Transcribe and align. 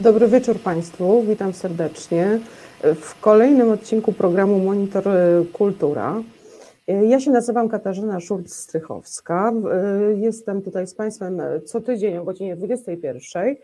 Dobry 0.00 0.28
wieczór 0.28 0.60
Państwu, 0.60 1.22
witam 1.22 1.52
serdecznie 1.52 2.40
w 2.94 3.20
kolejnym 3.20 3.70
odcinku 3.70 4.12
programu 4.12 4.58
Monitor 4.58 5.04
Kultura. 5.52 6.22
Ja 6.86 7.20
się 7.20 7.30
nazywam 7.30 7.68
Katarzyna 7.68 8.18
Szulc-Strychowska. 8.18 9.52
Jestem 10.16 10.62
tutaj 10.62 10.86
z 10.86 10.94
Państwem 10.94 11.40
co 11.64 11.80
tydzień 11.80 12.16
o 12.16 12.24
godzinie 12.24 12.56
21, 12.56 13.56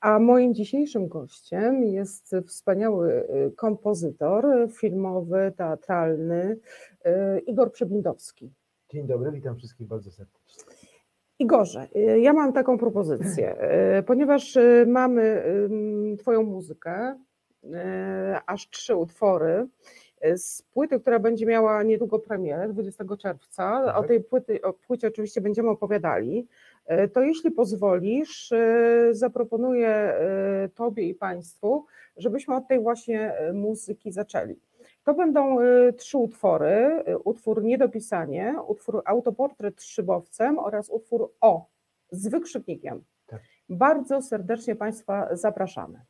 a 0.00 0.18
moim 0.18 0.54
dzisiejszym 0.54 1.08
gościem 1.08 1.84
jest 1.84 2.36
wspaniały 2.46 3.26
kompozytor 3.56 4.68
filmowy, 4.72 5.52
teatralny 5.56 6.56
Igor 7.46 7.72
Przeblindowski. 7.72 8.52
Dzień 8.92 9.06
dobry, 9.06 9.32
witam 9.32 9.56
wszystkich 9.56 9.86
bardzo 9.86 10.10
serdecznie. 10.10 10.69
Igorze, 11.40 11.88
ja 12.20 12.32
mam 12.32 12.52
taką 12.52 12.78
propozycję, 12.78 13.56
ponieważ 14.06 14.58
mamy 14.86 15.42
Twoją 16.18 16.42
muzykę, 16.42 17.18
aż 18.46 18.70
trzy 18.70 18.96
utwory 18.96 19.66
z 20.36 20.62
płyty, 20.62 21.00
która 21.00 21.18
będzie 21.18 21.46
miała 21.46 21.82
niedługo 21.82 22.18
premierę 22.18 22.68
20 22.68 23.04
czerwca. 23.18 23.82
Tak. 23.86 23.96
O 23.96 24.02
tej 24.02 24.24
płyty, 24.24 24.62
o 24.62 24.72
płycie 24.72 25.08
oczywiście 25.08 25.40
będziemy 25.40 25.70
opowiadali. 25.70 26.48
To 27.12 27.20
jeśli 27.20 27.50
pozwolisz, 27.50 28.52
zaproponuję 29.10 30.14
Tobie 30.74 31.02
i 31.08 31.14
Państwu, 31.14 31.86
żebyśmy 32.16 32.56
od 32.56 32.68
tej 32.68 32.80
właśnie 32.80 33.32
muzyki 33.54 34.12
zaczęli. 34.12 34.56
To 35.04 35.14
będą 35.14 35.56
trzy 35.96 36.18
utwory, 36.18 37.04
utwór 37.24 37.62
Niedopisanie, 37.62 38.56
utwór 38.66 39.02
Autoportret 39.04 39.82
szybowcem 39.82 40.58
oraz 40.58 40.90
utwór 40.90 41.34
O 41.40 41.66
z 42.10 42.28
wykrzyknikiem. 42.28 43.04
Tak. 43.26 43.42
Bardzo 43.68 44.22
serdecznie 44.22 44.76
Państwa 44.76 45.36
zapraszamy. 45.36 46.00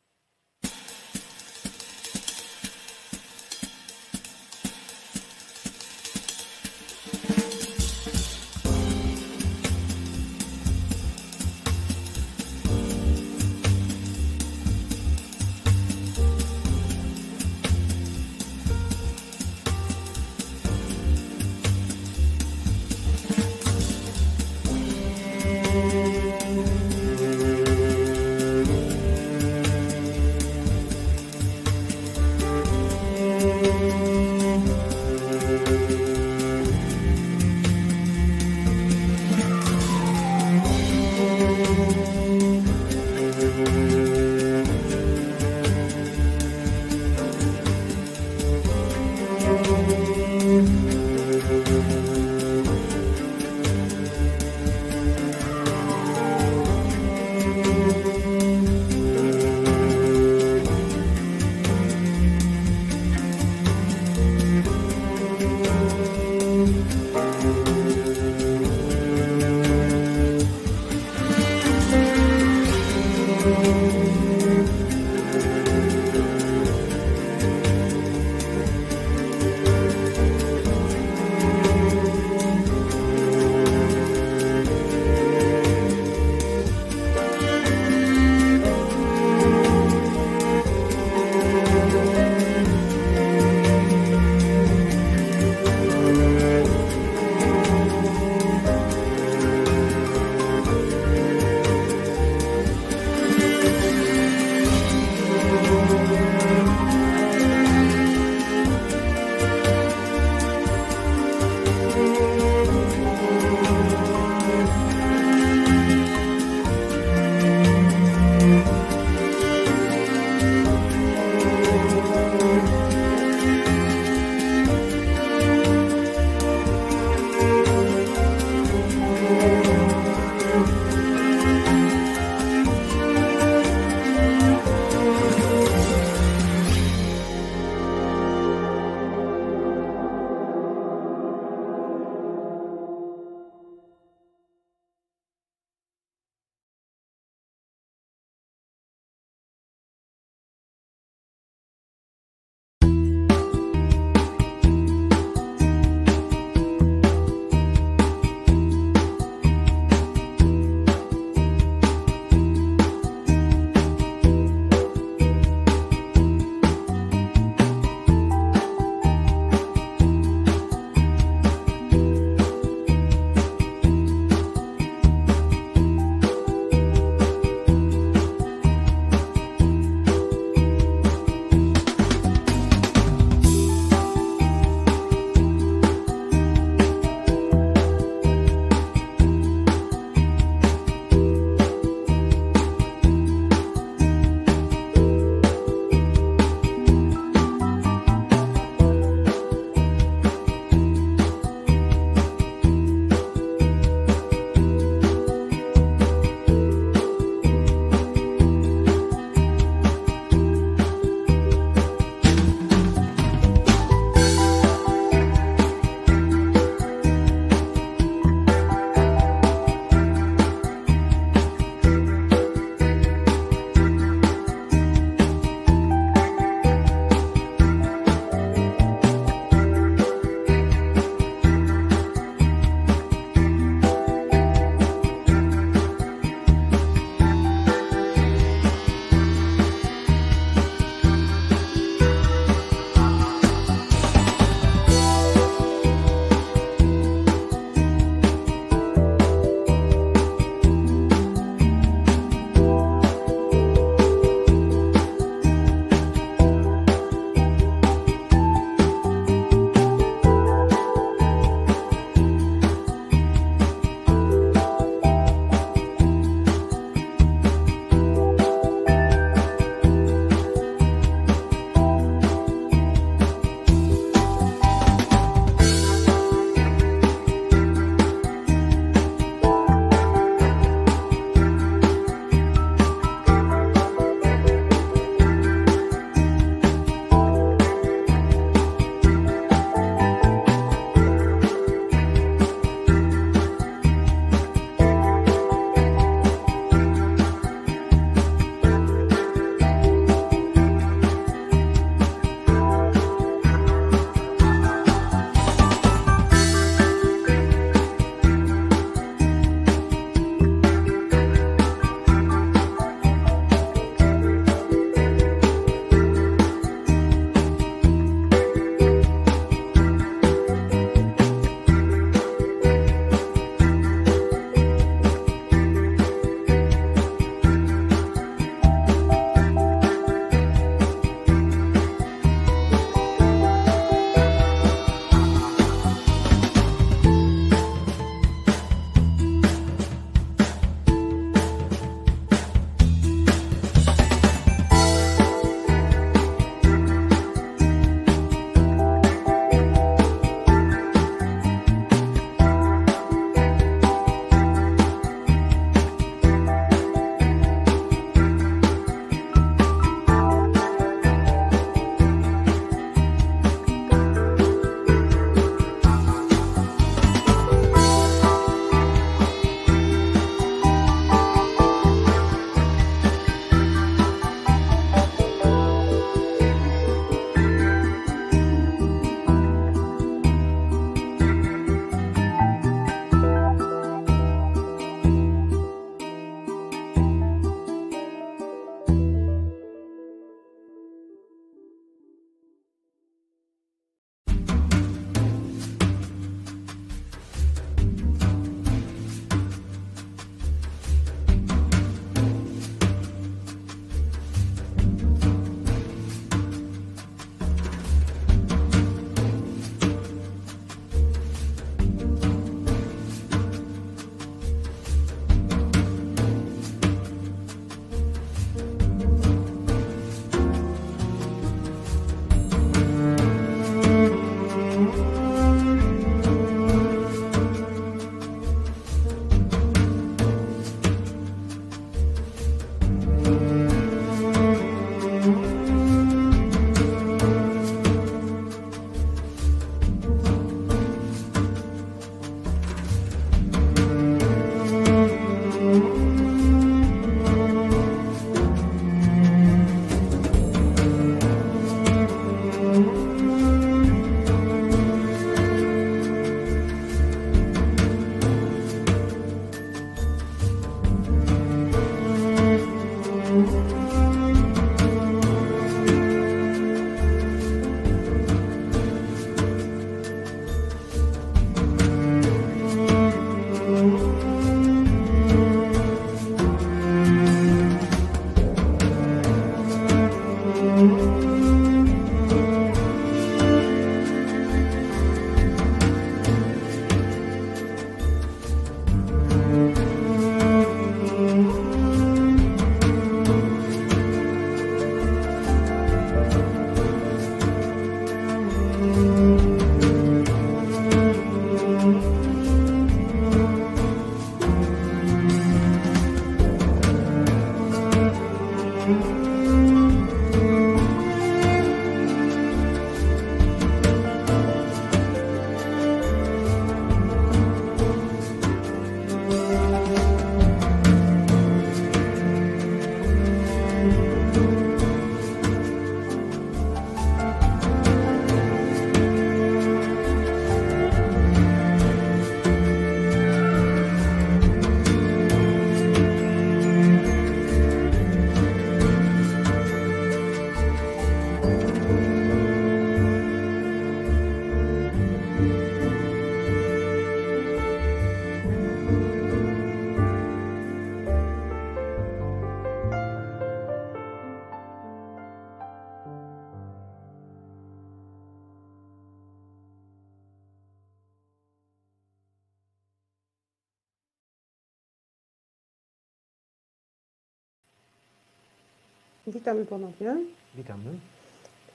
Witamy 569.33 569.65
ponownie. 569.65 570.17
Witamy. 570.55 570.83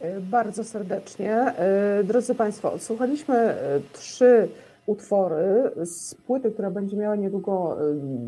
E, 0.00 0.20
Bardzo 0.20 0.64
serdecznie. 0.64 1.34
E, 1.34 2.04
Drodzy 2.04 2.34
Państwo, 2.34 2.72
odsłuchaliśmy 2.72 3.36
e, 3.36 3.80
trzy 3.92 4.48
utwory 4.86 5.70
z 5.82 6.14
płyty, 6.14 6.50
która 6.50 6.70
będzie 6.70 6.96
miała 6.96 7.16
niedługo 7.16 7.76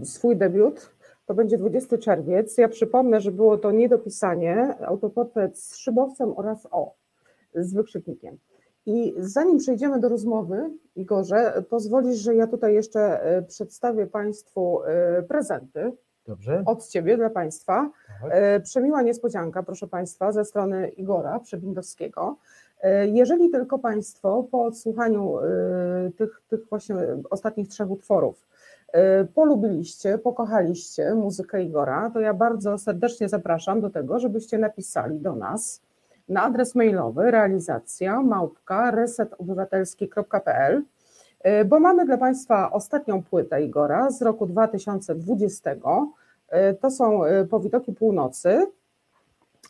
swój 0.04 0.36
debiut. 0.36 0.90
To 1.26 1.34
będzie 1.34 1.58
20 1.58 1.98
czerwiec. 1.98 2.58
Ja 2.58 2.68
przypomnę, 2.68 3.20
że 3.20 3.32
było 3.32 3.58
to 3.58 3.70
niedopisanie, 3.70 4.74
autoportret 4.86 5.58
z 5.58 5.76
szybowcem 5.76 6.32
oraz 6.36 6.68
O 6.70 6.94
z 7.54 7.74
wykrzyknikiem. 7.74 8.38
I 8.86 9.14
zanim 9.18 9.58
przejdziemy 9.58 10.00
do 10.00 10.08
rozmowy, 10.08 10.70
Igorze, 10.96 11.62
pozwolisz, 11.70 12.18
że 12.18 12.34
ja 12.34 12.46
tutaj 12.46 12.74
jeszcze 12.74 13.20
przedstawię 13.48 14.06
Państwu 14.06 14.80
prezenty 15.28 15.92
Dobrze. 16.28 16.62
od 16.66 16.86
Ciebie 16.88 17.16
dla 17.16 17.30
Państwa. 17.30 17.90
Tak. 18.22 18.30
E, 18.32 18.60
Przemiła 18.60 19.02
niespodzianka, 19.02 19.62
proszę 19.62 19.86
Państwa, 19.86 20.32
ze 20.32 20.44
strony 20.44 20.88
Igora 20.88 21.40
Przebindowskiego. 21.40 22.36
E, 22.82 23.06
Jeżeli 23.08 23.50
tylko 23.50 23.78
Państwo 23.78 24.44
po 24.50 24.64
odsłuchaniu 24.64 25.38
e, 25.38 25.42
tych, 26.16 26.42
tych 26.48 26.68
właśnie 26.68 26.96
ostatnich 27.30 27.68
trzech 27.68 27.90
utworów 27.90 28.48
polubiliście, 29.34 30.18
pokochaliście 30.18 31.14
muzykę 31.14 31.62
Igora, 31.62 32.10
to 32.10 32.20
ja 32.20 32.34
bardzo 32.34 32.78
serdecznie 32.78 33.28
zapraszam 33.28 33.80
do 33.80 33.90
tego, 33.90 34.18
żebyście 34.18 34.58
napisali 34.58 35.20
do 35.20 35.36
nas 35.36 35.82
na 36.28 36.42
adres 36.42 36.74
mailowy 36.74 37.30
realizacja 37.30 38.22
małpka 38.22 38.90
resetobywatelski.pl 38.90 40.82
bo 41.66 41.80
mamy 41.80 42.04
dla 42.06 42.16
Państwa 42.16 42.72
ostatnią 42.72 43.22
płytę 43.22 43.62
Igora 43.62 44.10
z 44.10 44.22
roku 44.22 44.46
2020. 44.46 45.70
E, 46.48 46.74
To 46.74 46.90
są 46.90 47.24
e, 47.24 47.44
Powidoki 47.44 47.92
Północy 47.92 48.66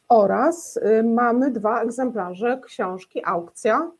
oraz 0.09 0.79
e, 0.83 1.03
mamy 1.03 1.51
dwa 1.51 1.83
egzemplarze 1.83 2.61
książki 2.65 3.23
Aukcja, 3.25 3.91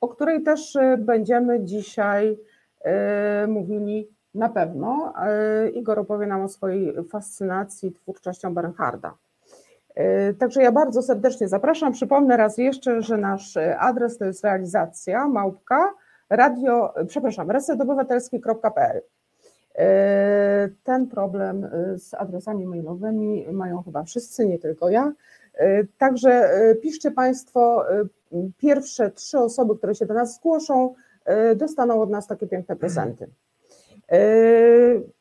o 0.00 0.08
której 0.08 0.42
też 0.42 0.78
będziemy 0.98 1.64
dzisiaj 1.64 2.38
mówili 3.48 4.08
na 4.34 4.48
pewno. 4.48 5.14
Igor 5.74 5.98
opowie 5.98 6.26
nam 6.26 6.42
o 6.42 6.48
swojej 6.48 6.94
fascynacji 7.08 7.92
twórczością 7.92 8.54
Bernharda. 8.54 9.14
Także 10.38 10.62
ja 10.62 10.72
bardzo 10.72 11.02
serdecznie 11.02 11.48
zapraszam. 11.48 11.92
Przypomnę 11.92 12.36
raz 12.36 12.58
jeszcze, 12.58 13.02
że 13.02 13.16
nasz 13.16 13.56
adres 13.78 14.18
to 14.18 14.24
jest 14.24 14.44
realizacja 14.44 15.28
małpka 15.28 15.94
radio, 16.30 16.94
przepraszam, 17.08 17.50
resetobywatelski.pl. 17.50 19.02
E, 19.78 20.68
Ten 20.84 21.06
problem 21.06 21.64
e, 21.64 21.98
z 21.98 22.14
adresami 22.14 22.66
mailowymi 22.66 23.46
mają 23.52 23.82
chyba 23.82 24.02
wszyscy, 24.04 24.46
nie 24.46 24.58
tylko 24.58 24.90
ja. 24.90 25.12
E, 25.54 25.84
Także 25.98 26.50
piszcie 26.82 27.10
Państwo, 27.10 27.84
pierwsze 28.58 29.10
trzy 29.10 29.38
osoby, 29.38 29.76
które 29.76 29.94
się 29.94 30.06
do 30.06 30.14
nas 30.14 30.34
zgłoszą, 30.34 30.94
dostaną 31.56 32.02
od 32.02 32.10
nas 32.10 32.26
takie 32.26 32.46
piękne 32.46 32.76
prezenty. 32.76 33.28
E, 34.12 34.18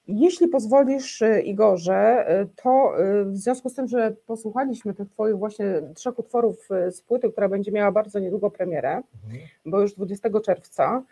Jeśli 0.08 0.48
pozwolisz, 0.48 1.24
Igorze, 1.44 2.26
to 2.64 2.94
w 3.26 3.36
związku 3.38 3.70
z 3.70 3.74
tym, 3.74 3.88
że 3.88 4.16
posłuchaliśmy 4.26 4.94
tych 4.94 5.10
Twoich 5.10 5.38
właśnie 5.38 5.82
trzech 5.96 6.20
utworów 6.20 6.68
z 6.92 7.02
płyty, 7.02 7.32
która 7.32 7.50
będzie 7.50 7.72
miała 7.72 7.92
bardzo 7.92 8.20
niedługo 8.20 8.52
premierę, 8.52 8.90
Mhm. 9.26 9.42
bo 9.66 9.82
już 9.82 9.94
20 9.94 10.30
czerwca, 10.40 11.04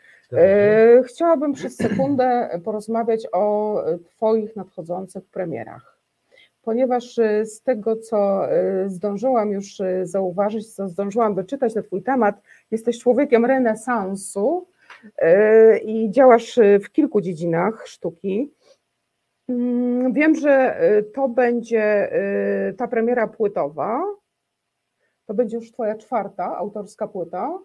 Chciałabym 1.05 1.53
przez 1.53 1.75
sekundę 1.75 2.59
porozmawiać 2.63 3.27
o 3.31 3.83
e, 3.85 3.99
Twoich 3.99 4.55
nadchodzących 4.55 5.25
premierach. 5.25 5.99
Ponieważ 6.61 7.19
e, 7.19 7.45
z 7.45 7.61
tego, 7.61 7.95
co 7.95 8.51
e, 8.51 8.89
zdążyłam 8.89 9.51
już 9.51 9.81
e, 9.81 10.05
zauważyć, 10.05 10.73
co 10.73 10.89
zdążyłam 10.89 11.35
wyczytać 11.35 11.75
na 11.75 11.81
Twój 11.81 12.03
temat, 12.03 12.41
jesteś 12.71 12.99
człowiekiem 12.99 13.45
renesansu 13.45 14.67
e, 15.17 15.77
i 15.77 16.11
działasz 16.11 16.57
e, 16.57 16.79
w 16.79 16.91
kilku 16.91 17.21
dziedzinach 17.21 17.87
sztuki. 17.87 18.53
Mm, 19.49 20.13
Wiem, 20.13 20.35
że 20.35 20.79
e, 20.79 21.03
to 21.03 21.29
będzie 21.29 21.83
e, 22.11 22.73
ta 22.73 22.87
premiera 22.87 23.27
płytowa. 23.27 24.01
To 25.25 25.33
będzie 25.33 25.57
już 25.57 25.71
Twoja 25.71 25.95
czwarta 25.95 26.57
autorska 26.57 27.07
płyta. 27.07 27.59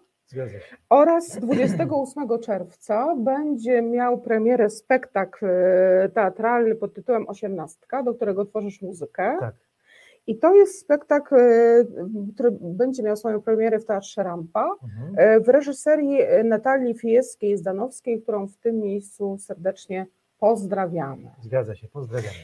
Oraz 0.89 1.37
28 1.37 2.39
czerwca 2.39 3.15
będzie 3.17 3.81
miał 3.81 4.21
premierę 4.21 4.69
spektakl 4.69 5.45
e, 5.45 6.09
teatralny 6.13 6.75
pod 6.75 6.93
tytułem 6.93 7.29
Osiemnastka, 7.29 8.03
do 8.03 8.13
którego 8.13 8.45
tworzysz 8.45 8.81
muzykę. 8.81 9.37
Tak. 9.39 9.55
I 10.27 10.37
to 10.39 10.55
jest 10.55 10.79
spektakl, 10.79 11.35
e, 11.35 11.85
który 12.33 12.51
będzie 12.61 13.03
miał 13.03 13.15
swoją 13.17 13.41
premierę 13.41 13.79
w 13.79 13.85
Teatrze 13.85 14.23
Rampa 14.23 14.69
Mhm. 14.83 15.13
e, 15.17 15.39
w 15.39 15.49
reżyserii 15.49 16.17
Natalii 16.43 16.93
Fijewskiej-Zdanowskiej, 16.95 18.21
którą 18.21 18.47
w 18.47 18.57
tym 18.57 18.79
miejscu 18.79 19.37
serdecznie 19.39 20.05
pozdrawiamy. 20.39 21.29
Zgadza 21.41 21.75
się. 21.75 21.87
Pozdrawiamy. 21.87 22.35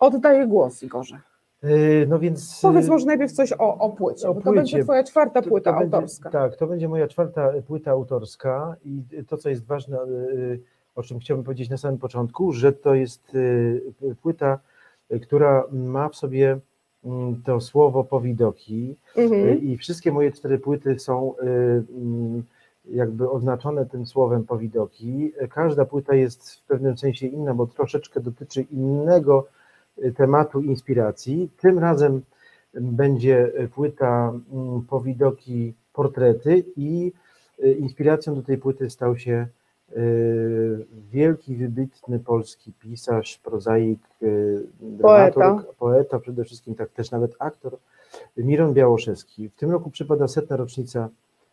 Oddaję 0.00 0.46
głos 0.46 0.82
Igorze. 0.82 1.20
E, 1.64 2.06
No 2.06 2.18
więc. 2.18 2.58
Powiedz 2.62 2.86
e, 2.86 2.90
może 2.90 3.06
najpierw 3.06 3.32
coś 3.32 3.52
o, 3.52 3.78
o 3.78 3.90
płycie, 3.90 4.28
o 4.28 4.34
bo 4.34 4.40
to 4.40 4.52
będzie 4.52 4.72
płycie. 4.72 4.84
twoja 4.84 5.04
czwarta 5.04 5.42
płyta 5.42 5.72
to 5.72 5.78
autorska. 5.78 6.30
Tak, 6.30 6.56
to 6.56 6.66
będzie 6.66 6.88
moja 6.88 7.08
czwarta 7.08 7.52
płyta 7.66 7.90
autorska 7.90 8.76
i 8.84 9.02
to, 9.28 9.36
co 9.36 9.48
jest 9.48 9.64
ważne, 9.66 9.96
e, 9.98 10.06
o 10.94 11.02
czym 11.02 11.18
chciałbym 11.18 11.44
powiedzieć 11.44 11.70
na 11.70 11.76
samym 11.76 11.98
początku, 11.98 12.52
że 12.52 12.72
to 12.72 12.94
jest 12.94 13.32
płyta, 14.22 14.58
która 15.22 15.64
ma 15.72 16.08
w 16.08 16.16
sobie 16.16 16.58
mm, 17.04 17.42
to 17.44 17.60
słowo 17.60 18.04
powidoki, 18.04 18.96
Mhm. 19.16 19.62
I 19.62 19.76
wszystkie 19.76 20.12
moje 20.12 20.32
cztery 20.32 20.58
płyty 20.58 20.98
są 20.98 21.34
mm, 21.38 22.42
jakby 22.90 23.30
oznaczone 23.30 23.86
tym 23.86 24.06
słowem 24.06 24.44
powidoki. 24.44 25.32
Każda 25.50 25.84
płyta 25.84 26.14
jest 26.14 26.50
w 26.54 26.62
pewnym 26.62 26.98
sensie 26.98 27.26
inna, 27.26 27.54
bo 27.54 27.66
troszeczkę 27.66 28.20
dotyczy 28.20 28.62
innego 28.62 29.46
tematu 30.16 30.60
inspiracji. 30.60 31.50
Tym 31.60 31.78
razem 31.78 32.22
będzie 32.74 33.52
płyta 33.74 34.32
mm, 34.52 34.82
powidoki 34.82 35.74
portrety 35.92 36.64
i 36.76 37.12
y, 37.64 37.72
inspiracją 37.72 38.34
do 38.34 38.42
tej 38.42 38.58
płyty 38.58 38.90
stał 38.90 39.16
się 39.16 39.46
y, 39.96 40.86
wielki, 41.10 41.56
wybitny 41.56 42.18
polski 42.18 42.72
pisarz, 42.72 43.38
prozaik, 43.38 44.00
y, 44.22 44.62
dramaturg, 44.80 45.74
poeta 45.78 46.18
przede 46.18 46.44
wszystkim, 46.44 46.74
tak 46.74 46.90
też 46.90 47.10
nawet 47.10 47.36
aktor, 47.38 47.76
Miron 48.36 48.74
Białoszewski. 48.74 49.48
W 49.48 49.54
tym 49.54 49.70
roku 49.70 49.90
przypada 49.90 50.28
setna 50.28 50.56
rocznica 50.56 51.08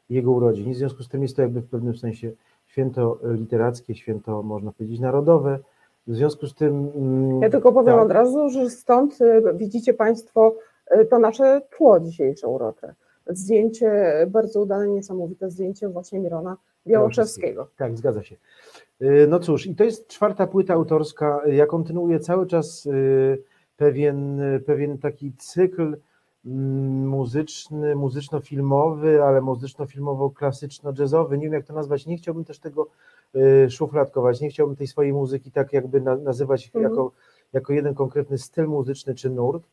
jego 0.10 0.32
urodzin 0.32 0.74
w 0.74 0.78
związku 0.78 1.04
z 1.04 1.10
tym 1.10 1.22
jest 1.22 1.36
to 1.36 1.42
jakby 1.42 1.62
w 1.62 1.70
pewnym 1.70 1.98
sensie 1.98 2.32
święto 2.66 3.20
literackie, 3.24 3.96
święto 3.96 4.44
można 4.44 4.72
powiedzieć 4.72 5.00
narodowe. 5.00 5.60
W 6.08 6.16
związku 6.16 6.48
z 6.48 6.56
tym... 6.56 6.92
mm, 6.96 7.42
Ja 7.42 7.50
tylko 7.50 7.72
powiem 7.72 7.96
tak, 7.96 8.06
od 8.06 8.12
razu, 8.12 8.50
że 8.50 8.70
stąd 8.70 9.22
y, 9.22 9.44
widzicie 9.56 9.94
Państwo 9.94 10.56
y, 11.02 11.06
to 11.06 11.20
nasze 11.20 11.62
tło 11.78 12.00
dzisiejsze 12.00 12.48
urocze. 12.48 12.96
Zdjęcie, 13.28 14.14
bardzo 14.28 14.62
udane, 14.62 14.88
niesamowite 14.88 15.50
zdjęcie 15.50 15.90
właśnie 15.90 16.20
Mirona 16.20 16.58
Białoszewskiego. 16.88 17.68
Tak, 17.78 17.98
zgadza 17.98 18.24
się. 18.24 18.36
Y, 19.02 19.28
No 19.30 19.40
cóż, 19.40 19.68
i 19.68 19.76
to 19.76 19.84
jest 19.84 20.08
czwarta 20.08 20.48
płyta 20.48 20.74
autorska. 20.74 21.42
Ja 21.48 21.66
kontynuuję 21.66 22.20
cały 22.20 22.48
czas 22.48 22.88
pewien, 23.78 24.42
pewien 24.66 24.98
taki 24.98 25.34
cykl 25.38 25.98
mm, 26.46 27.08
muzyczny, 27.08 27.96
muzyczno-filmowy, 27.96 29.24
ale 29.24 29.42
muzyczno-filmowo-klasyczno-jazzowy. 29.42 31.38
Nie 31.38 31.44
wiem, 31.44 31.54
jak 31.54 31.66
to 31.66 31.74
nazwać. 31.74 32.06
Nie 32.08 32.18
chciałbym 32.18 32.46
też 32.46 32.60
tego 32.60 32.88
szufladkować. 33.70 34.42
Nie 34.42 34.50
chciałbym 34.50 34.76
tej 34.76 34.88
swojej 34.88 35.14
muzyki 35.14 35.52
tak 35.52 35.74
jakby 35.74 36.02
na, 36.02 36.16
nazywać 36.16 36.66
Mhm. 36.76 36.84
jako, 36.84 37.12
jako 37.54 37.74
jeden 37.74 37.94
konkretny 37.94 38.38
styl 38.38 38.68
muzyczny 38.68 39.16
czy 39.16 39.30
nurt. 39.30 39.64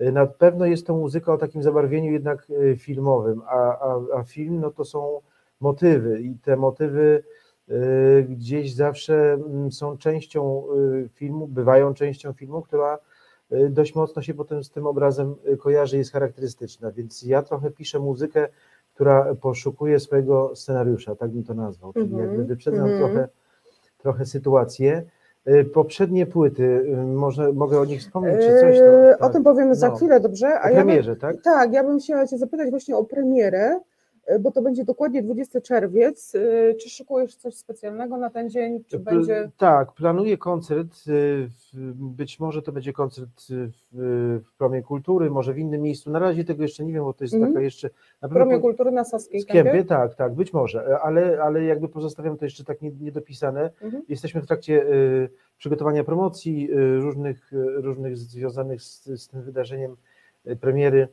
Y, 0.00 0.12
Na 0.12 0.26
pewno 0.26 0.66
jest 0.66 0.86
to 0.86 0.94
muzyka 0.94 1.32
o 1.32 1.38
takim 1.38 1.62
zabarwieniu 1.62 2.12
jednak 2.12 2.46
y, 2.50 2.76
filmowym, 2.76 3.42
a, 3.46 3.78
a, 3.78 4.00
a 4.14 4.22
film 4.22 4.60
no 4.60 4.70
to 4.70 4.84
są 4.84 5.20
motywy 5.60 6.20
i 6.20 6.34
te 6.38 6.56
motywy 6.56 7.24
y, 7.68 8.26
gdzieś 8.28 8.74
zawsze 8.74 9.32
mm, 9.32 9.72
są 9.72 9.98
częścią 9.98 10.64
y, 11.04 11.08
filmu, 11.14 11.46
bywają 11.46 11.94
częścią 11.94 12.32
filmu, 12.32 12.62
która 12.62 12.98
y, 13.52 13.70
dość 13.70 13.94
mocno 13.94 14.22
się 14.22 14.34
potem 14.34 14.64
z 14.64 14.70
tym 14.70 14.86
obrazem 14.86 15.34
y, 15.52 15.56
kojarzy, 15.56 15.98
jest 15.98 16.12
charakterystyczna, 16.12 16.92
więc 16.92 17.22
ja 17.22 17.42
trochę 17.42 17.70
piszę 17.70 17.98
muzykę, 17.98 18.48
która 18.94 19.34
poszukuje 19.34 20.00
swojego 20.00 20.56
scenariusza, 20.56 21.14
tak 21.16 21.30
bym 21.30 21.44
to 21.44 21.54
nazwał, 21.54 21.92
czyli 21.92 22.04
Mhm, 22.04 22.20
jakby 22.28 22.44
wyprzedzam 22.44 22.90
mhm. 22.90 22.98
trochę, 22.98 23.28
trochę 23.98 24.26
sytuację. 24.26 25.02
Y, 25.48 25.64
Poprzednie 25.64 26.26
płyty, 26.26 26.62
y, 26.62 26.96
może 27.06 27.52
mogę 27.52 27.80
o 27.80 27.84
nich 27.84 28.00
wspomnieć, 28.00 28.40
czy 28.46 28.60
coś? 28.60 28.76
Eee, 28.78 29.18
To, 29.18 29.26
O 29.26 29.30
tym 29.30 29.44
powiemy 29.44 29.74
za 29.74 29.88
No. 29.88 29.96
chwilę, 29.96 30.20
dobrze? 30.20 30.46
o 30.46 30.50
ja 30.50 30.62
bym, 30.62 30.74
premierze, 30.74 31.16
tak? 31.16 31.36
tak, 31.44 31.72
ja 31.72 31.84
bym 31.84 31.98
chciała 31.98 32.26
Cię 32.26 32.38
zapytać 32.38 32.70
właśnie 32.70 32.96
o 32.96 33.04
premierę, 33.04 33.80
bo 34.40 34.50
to 34.50 34.62
będzie 34.62 34.84
dokładnie 34.84 35.22
20 35.22 35.60
czerwiec. 35.60 36.34
E, 36.34 36.74
Czy 36.74 36.90
szykujesz 36.90 37.36
coś 37.36 37.54
specjalnego 37.54 38.16
na 38.16 38.30
ten 38.30 38.50
dzień? 38.50 38.84
Czy 38.84 38.98
będzie. 38.98 39.50
Tak, 39.58 39.92
planuję 39.92 40.38
koncert. 40.38 40.94
w- 41.06 41.92
Być 41.94 42.40
może 42.40 42.62
to 42.62 42.72
będzie 42.72 42.92
koncert 42.92 43.28
w, 43.92 44.40
w 44.44 44.56
Promie 44.58 44.82
Kultury, 44.82 45.30
może 45.30 45.52
w 45.54 45.58
innym 45.58 45.82
miejscu. 45.82 46.10
Na 46.10 46.18
razie 46.18 46.44
tego 46.44 46.62
jeszcze 46.62 46.84
nie 46.84 46.92
wiem, 46.92 47.04
bo 47.04 47.12
to 47.12 47.24
jest 47.24 47.34
Mhm. 47.34 47.52
taka 47.52 47.64
jeszcze. 47.64 47.90
Na 48.22 48.28
W 48.28 48.32
Promie 48.32 48.58
Kultury 48.60 48.90
na 48.90 49.04
Saskiej 49.04 49.44
Kępie, 49.44 49.84
tak, 49.84 50.14
tak, 50.14 50.34
być 50.34 50.52
może, 50.52 50.98
ale, 51.02 51.42
ale 51.42 51.64
jakby 51.64 51.88
pozostawiam 51.88 52.36
to 52.36 52.44
jeszcze 52.44 52.64
tak 52.64 52.82
nie- 52.82 52.90
niedopisane. 53.00 53.70
Mhm. 53.82 54.02
Jesteśmy 54.08 54.42
w 54.42 54.46
trakcie 54.46 54.86
przygotowania 55.58 56.04
promocji 56.04 56.68
różnych, 57.00 57.50
różnych 57.76 58.16
związanych 58.16 58.82
z, 58.82 59.04
z 59.22 59.28
tym 59.28 59.42
wydarzeniem 59.42 59.96
premiery 60.60 61.08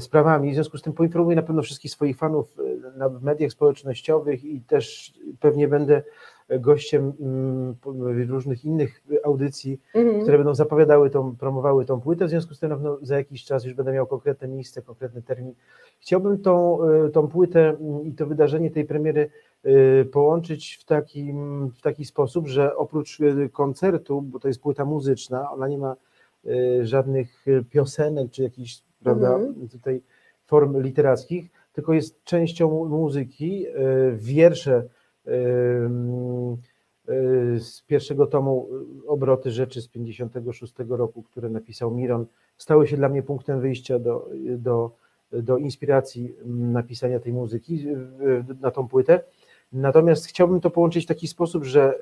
sprawami. 0.00 0.50
W 0.50 0.54
związku 0.54 0.78
z 0.78 0.82
tym 0.82 0.92
poinformuję 0.92 1.36
na 1.36 1.42
pewno 1.42 1.62
wszystkich 1.62 1.90
swoich 1.90 2.16
fanów 2.16 2.58
y, 2.58 3.18
w 3.18 3.22
mediach 3.22 3.50
społecznościowych 3.50 4.44
i 4.44 4.60
też 4.60 5.14
pewnie 5.40 5.68
będę 5.68 6.02
gościem 6.60 7.12
mm, 7.20 7.74
różnych 8.28 8.64
innych 8.64 9.02
audycji, 9.24 9.80
Mhm. 9.94 10.22
które 10.22 10.38
będą 10.38 10.54
zapowiadały 10.54 11.10
tą, 11.10 11.36
promowały 11.36 11.84
tą 11.84 12.00
płytę, 12.00 12.26
w 12.26 12.30
związku 12.30 12.54
z 12.54 12.58
tym 12.58 12.68
na 12.68 12.74
pewno 12.76 12.98
za 13.02 13.16
jakiś 13.16 13.44
czas 13.44 13.64
już 13.64 13.74
będę 13.74 13.92
miał 13.92 14.06
konkretne 14.06 14.48
miejsce, 14.48 14.82
konkretny 14.82 15.22
termin. 15.22 15.54
Chciałbym 16.00 16.38
tą, 16.38 16.78
y, 17.06 17.10
tą 17.10 17.28
płytę 17.28 17.68
mm, 17.68 18.06
i 18.06 18.12
to 18.12 18.26
wydarzenie 18.26 18.70
tej 18.70 18.84
premiery 18.84 19.30
y, 19.66 20.08
połączyć 20.12 20.78
w, 20.80 20.84
takim, 20.84 21.68
w 21.68 21.80
taki 21.80 22.04
sposób, 22.04 22.48
że 22.48 22.76
oprócz 22.76 23.20
y, 23.20 23.48
koncertu, 23.52 24.22
bo 24.22 24.38
to 24.38 24.48
jest 24.48 24.60
płyta 24.60 24.84
muzyczna, 24.84 25.50
ona 25.50 25.68
nie 25.68 25.78
ma 25.78 25.96
y, 26.46 26.86
żadnych 26.86 27.48
y, 27.48 27.64
piosenek 27.70 28.30
czy 28.30 28.42
jakichś, 28.42 28.82
prawda, 29.02 29.34
Mhm. 29.34 29.68
tutaj 29.68 30.02
form 30.46 30.80
literackich, 30.82 31.50
tylko 31.72 31.92
jest 31.92 32.24
częścią 32.24 32.88
muzyki, 32.88 33.66
y, 33.66 33.72
wiersze 34.16 34.88
mm, 35.26 36.56
y, 37.08 37.60
z 37.60 37.82
pierwszego 37.86 38.26
tomu 38.26 38.68
Obroty 39.06 39.50
Rzeczy 39.50 39.82
z 39.82 39.88
56 39.88 40.74
roku, 40.88 41.22
które 41.22 41.48
napisał 41.48 41.90
Miron, 41.90 42.26
stały 42.58 42.86
się 42.86 42.96
dla 42.96 43.08
mnie 43.08 43.22
punktem 43.22 43.60
wyjścia 43.60 43.98
do, 43.98 44.28
do, 44.58 44.90
do 45.32 45.56
inspiracji 45.56 46.34
napisania 46.44 47.20
tej 47.20 47.32
muzyki 47.32 47.86
na 48.60 48.70
tą 48.70 48.88
płytę. 48.88 49.20
Natomiast 49.72 50.26
chciałbym 50.26 50.60
to 50.60 50.70
połączyć 50.70 51.04
w 51.04 51.08
taki 51.08 51.28
sposób, 51.28 51.64
że, 51.64 51.98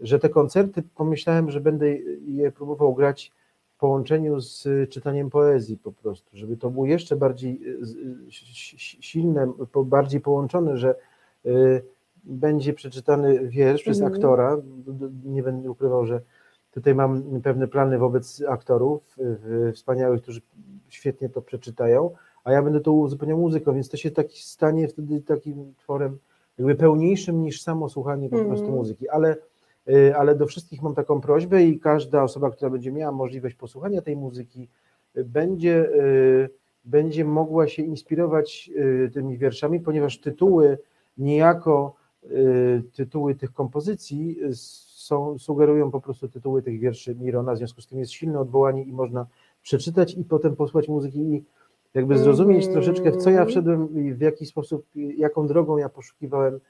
że 0.00 0.18
te 0.18 0.28
koncerty 0.28 0.82
pomyślałem, 0.94 1.50
że 1.50 1.60
będę 1.60 1.94
je 2.26 2.52
próbował 2.52 2.94
grać 2.94 3.32
połączeniu 3.80 4.40
z 4.40 4.68
czytaniem 4.90 5.30
poezji 5.30 5.76
po 5.76 5.92
prostu, 5.92 6.36
żeby 6.36 6.56
to 6.56 6.70
było 6.70 6.86
jeszcze 6.86 7.16
bardziej 7.16 7.60
y, 7.68 7.68
y, 7.68 8.30
silne, 9.00 9.52
bardziej 9.84 10.20
połączone, 10.20 10.76
że 10.76 10.94
y, 11.46 11.82
będzie 12.24 12.72
przeczytany 12.72 13.48
wiersz 13.48 13.82
przez 13.82 13.98
Mhm. 13.98 14.12
aktora. 14.14 14.56
Nie 15.24 15.42
będę 15.42 15.70
ukrywał, 15.70 16.06
że 16.06 16.20
tutaj 16.70 16.94
mam 16.94 17.40
pewne 17.42 17.68
plany 17.68 17.98
wobec 17.98 18.42
aktorów 18.48 19.16
y, 19.68 19.72
wspaniałych, 19.72 20.22
którzy 20.22 20.40
świetnie 20.88 21.28
to 21.28 21.42
przeczytają, 21.42 22.10
a 22.44 22.52
ja 22.52 22.62
będę 22.62 22.80
to 22.80 22.92
uzupełniał 22.92 23.38
muzyką, 23.38 23.74
więc 23.74 23.88
to 23.88 23.96
się 23.96 24.10
taki 24.10 24.42
stanie 24.42 24.88
wtedy 24.88 25.20
takim 25.20 25.74
tworem 25.78 26.18
jakby 26.58 26.74
pełniejszym 26.74 27.42
niż 27.42 27.62
samo 27.62 27.88
słuchanie 27.88 28.28
po 28.28 28.36
Mhm. 28.36 28.48
prostu 28.56 28.72
muzyki, 28.72 29.08
ale, 29.08 29.36
y, 29.36 29.38
ale 30.16 30.34
do 30.34 30.46
wszystkich 30.46 30.82
mam 30.82 30.94
taką 30.94 31.20
prośbę 31.20 31.64
i 31.64 31.80
każda 31.80 32.22
osoba, 32.22 32.50
która 32.50 32.70
będzie 32.70 32.92
miała 32.92 33.12
możliwość 33.12 33.54
posłuchania 33.54 34.02
tej 34.02 34.16
muzyki, 34.16 34.68
y, 35.16 35.24
będzie, 35.24 35.94
y, 35.94 36.50
będzie 36.84 37.24
mogła 37.24 37.68
się 37.68 37.82
inspirować 37.82 38.70
y, 38.76 39.10
tymi 39.14 39.38
wierszami, 39.38 39.80
ponieważ 39.80 40.20
tytuły 40.20 40.78
niejako 41.18 41.94
y, 42.24 42.82
tytuły 42.92 43.34
tych 43.34 43.52
kompozycji 43.52 44.36
y, 44.44 44.50
są, 44.54 45.38
sugerują 45.38 45.90
po 45.90 46.00
prostu 46.00 46.28
tytuły 46.28 46.62
tych 46.62 46.80
wierszy 46.80 47.14
Mirona, 47.14 47.54
w 47.54 47.58
związku 47.58 47.80
z 47.80 47.86
tym 47.86 47.98
jest 47.98 48.12
silne 48.12 48.40
odwołanie 48.40 48.84
i 48.84 48.92
można 48.92 49.26
przeczytać 49.62 50.14
i 50.14 50.24
potem 50.24 50.56
posłuchać 50.56 50.88
muzyki 50.88 51.18
i 51.18 51.44
jakby 51.94 52.18
zrozumieć 52.18 52.66
Mhm. 52.66 52.74
troszeczkę, 52.74 53.12
w 53.12 53.16
co 53.16 53.30
ja 53.30 53.44
wszedłem 53.44 53.94
i 53.94 54.14
w 54.14 54.20
jaki 54.20 54.46
sposób, 54.46 54.86
jaką 55.16 55.46
drogą 55.46 55.76
ja 55.76 55.88
poszukiwałem 55.88 56.54
y, 56.54 56.60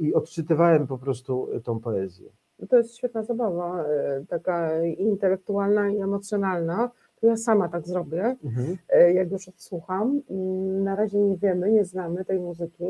i 0.00 0.14
odczytywałem 0.14 0.86
po 0.86 0.98
prostu 0.98 1.48
tą 1.64 1.80
poezję. 1.80 2.30
To 2.68 2.76
jest 2.76 2.96
świetna 2.96 3.22
zabawa, 3.22 3.84
e, 3.84 4.24
taka 4.28 4.82
intelektualna 4.84 5.88
i 5.90 6.00
emocjonalna. 6.00 6.90
To 7.20 7.26
ja 7.26 7.36
sama 7.36 7.68
tak 7.68 7.86
zrobię, 7.88 8.36
Mhm. 8.44 8.76
jak 9.14 9.30
już 9.30 9.48
odsłucham. 9.48 10.22
Mm, 10.30 10.84
Na 10.84 10.96
razie 10.96 11.18
nie 11.18 11.36
wiemy, 11.36 11.72
nie 11.72 11.84
znamy 11.84 12.24
tej 12.24 12.38
muzyki. 12.40 12.84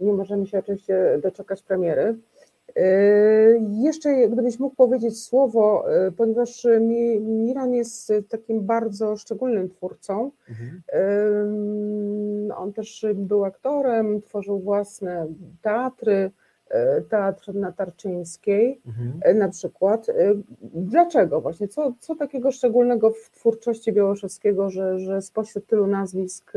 Nie 0.00 0.12
możemy 0.12 0.46
się 0.46 0.58
oczywiście 0.58 1.18
doczekać 1.22 1.62
premiery. 1.62 2.16
E, 2.76 2.82
Jeszcze 3.82 4.28
gdybyś 4.28 4.58
mógł 4.58 4.76
powiedzieć 4.76 5.22
słowo, 5.22 5.84
e, 6.06 6.12
ponieważ 6.12 6.66
Mi- 6.80 7.20
Miran 7.20 7.72
jest 7.74 8.12
takim 8.28 8.60
bardzo 8.66 9.16
szczególnym 9.16 9.68
twórcą. 9.68 10.30
Mhm. 10.48 10.82
On 12.56 12.72
też 12.72 13.06
był 13.14 13.44
aktorem, 13.44 14.22
tworzył 14.22 14.58
własne 14.60 15.26
teatry, 15.62 16.30
e, 16.68 17.00
teatr 17.00 17.54
na 17.54 17.72
Tarczyńskiej 17.72 18.80
Mhm. 18.86 19.38
na 19.38 19.48
przykład. 19.48 20.06
Dlaczego 20.74 21.40
właśnie? 21.40 21.68
Co, 21.68 21.92
co 22.00 22.14
takiego 22.14 22.50
szczególnego 22.52 23.10
w 23.10 23.30
twórczości 23.30 23.92
Białoszewskiego, 23.92 24.70
że, 24.70 24.98
że 24.98 25.22
spośród 25.22 25.66
tylu 25.66 25.86
nazwisk 25.86 26.52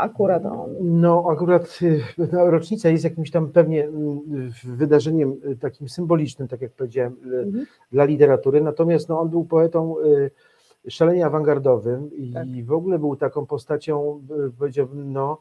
akurat 0.00 0.46
on? 0.46 0.70
No, 0.80 1.24
akurat 1.30 1.78
y, 1.82 2.00
no, 2.32 2.50
rocznica 2.50 2.88
jest 2.88 3.04
jakimś 3.04 3.30
tam 3.30 3.48
pewnie 3.48 3.84
mm, 3.84 4.20
wydarzeniem 4.64 5.36
y, 5.44 5.56
takim 5.56 5.88
symbolicznym, 5.88 6.48
tak 6.48 6.60
jak 6.60 6.72
powiedziałem, 6.72 7.12
y, 7.32 7.38
Mhm. 7.38 7.66
dla 7.92 8.04
literatury. 8.04 8.60
Natomiast 8.60 9.08
no, 9.08 9.20
on 9.20 9.28
był 9.28 9.44
poetą 9.44 9.94
y, 9.98 10.30
szalenie 10.90 11.26
awangardowym 11.26 12.10
i 12.16 12.32
Tak. 12.32 12.64
w 12.64 12.72
ogóle 12.72 12.98
był 12.98 13.16
taką 13.16 13.46
postacią, 13.46 14.22
y, 14.46 14.50
powiedziałbym, 14.58 15.12
no, 15.12 15.38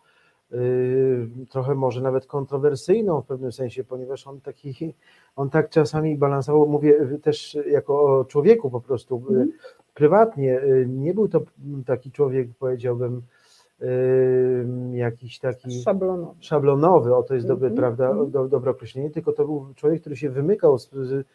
y, 0.54 1.30
trochę 1.50 1.76
może 1.76 2.02
nawet 2.02 2.26
kontrowersyjną 2.26 3.22
w 3.22 3.26
pewnym 3.26 3.52
sensie, 3.52 3.84
ponieważ 3.84 4.28
on 4.28 4.42
taki, 4.42 4.94
on 5.36 5.50
tak 5.50 5.70
czasami 5.70 6.18
balansował, 6.18 6.68
mówię 6.68 7.02
y, 7.02 7.20
też 7.20 7.58
jako 7.72 8.04
o 8.20 8.26
człowieku 8.26 8.70
po 8.70 8.82
prostu, 8.82 9.16
y, 9.16 9.30
Mhm. 9.30 9.52
prywatnie. 9.94 10.60
y, 10.62 10.86
Nie 10.90 11.14
był 11.14 11.28
to 11.28 11.42
taki 11.86 12.12
człowiek, 12.12 12.48
powiedziałbym, 12.60 13.16
y, 13.18 13.22
jakiś 14.92 15.40
taki 15.40 15.72
Szablonowy. 15.82 16.36
szablonowy, 16.40 17.16
o 17.16 17.24
to 17.24 17.36
jest 17.36 17.48
dobre, 17.48 17.68
Mhm, 17.70 17.76
prawda, 17.78 18.10
mhm. 18.10 18.32
do, 18.32 18.48
dobre 18.48 18.72
określenie, 18.72 19.10
tylko 19.10 19.34
to 19.34 19.46
był 19.46 19.66
człowiek, 19.76 20.02
który 20.02 20.16
się 20.16 20.30
wymykał 20.30 20.78
z, 20.80 20.90
z, 20.90 21.26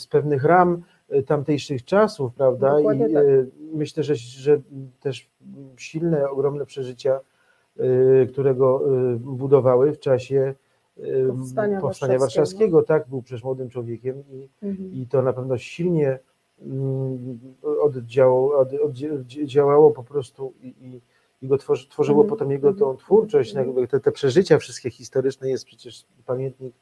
z, 0.00 0.06
pewnych 0.06 0.44
ram 0.44 0.82
y, 1.14 1.22
tamtejszych 1.22 1.84
czasów, 1.84 2.34
prawda, 2.34 2.76
Dokładnie 2.76 3.08
i 3.08 3.14
tak. 3.14 3.24
y, 3.24 3.46
myślę, 3.74 4.02
że, 4.02 4.16
że 4.16 4.60
też 5.00 5.30
silne, 5.76 6.30
ogromne 6.30 6.66
przeżycia, 6.66 7.20
y, 7.80 8.28
którego 8.32 8.82
budowały 9.18 9.92
w 9.92 9.98
czasie 10.00 10.54
Powstania 11.28 11.80
powstania 11.80 12.18
Warszawskiego. 12.18 12.18
warszawskiego, 12.20 12.82
tak, 12.82 13.08
był 13.08 13.22
przecież 13.22 13.44
młodym 13.44 13.68
człowiekiem 13.68 14.22
i, 14.30 14.48
Mhm. 14.62 14.92
i 14.92 15.06
to 15.06 15.22
na 15.22 15.32
pewno 15.32 15.58
silnie 15.58 16.18
mm, 16.62 17.38
oddziałało, 17.82 18.58
od, 18.58 18.68
oddziałało 19.14 19.90
po 19.90 20.02
prostu 20.04 20.52
i, 20.62 20.66
i, 20.80 21.00
i 21.42 21.48
go 21.48 21.58
tworzy, 21.58 21.88
tworzyło 21.88 22.22
Mhm, 22.22 22.30
potem 22.30 22.50
jego 22.50 22.72
tą 22.72 22.84
mhm, 22.84 22.96
twórczość, 22.96 23.54
jakby 23.54 23.88
te, 23.88 24.00
te 24.00 24.12
przeżycia 24.12 24.58
wszystkie 24.58 24.90
historyczne 24.90 25.50
jest 25.50 25.64
przecież 25.64 26.06
pamiętnik 26.26 26.74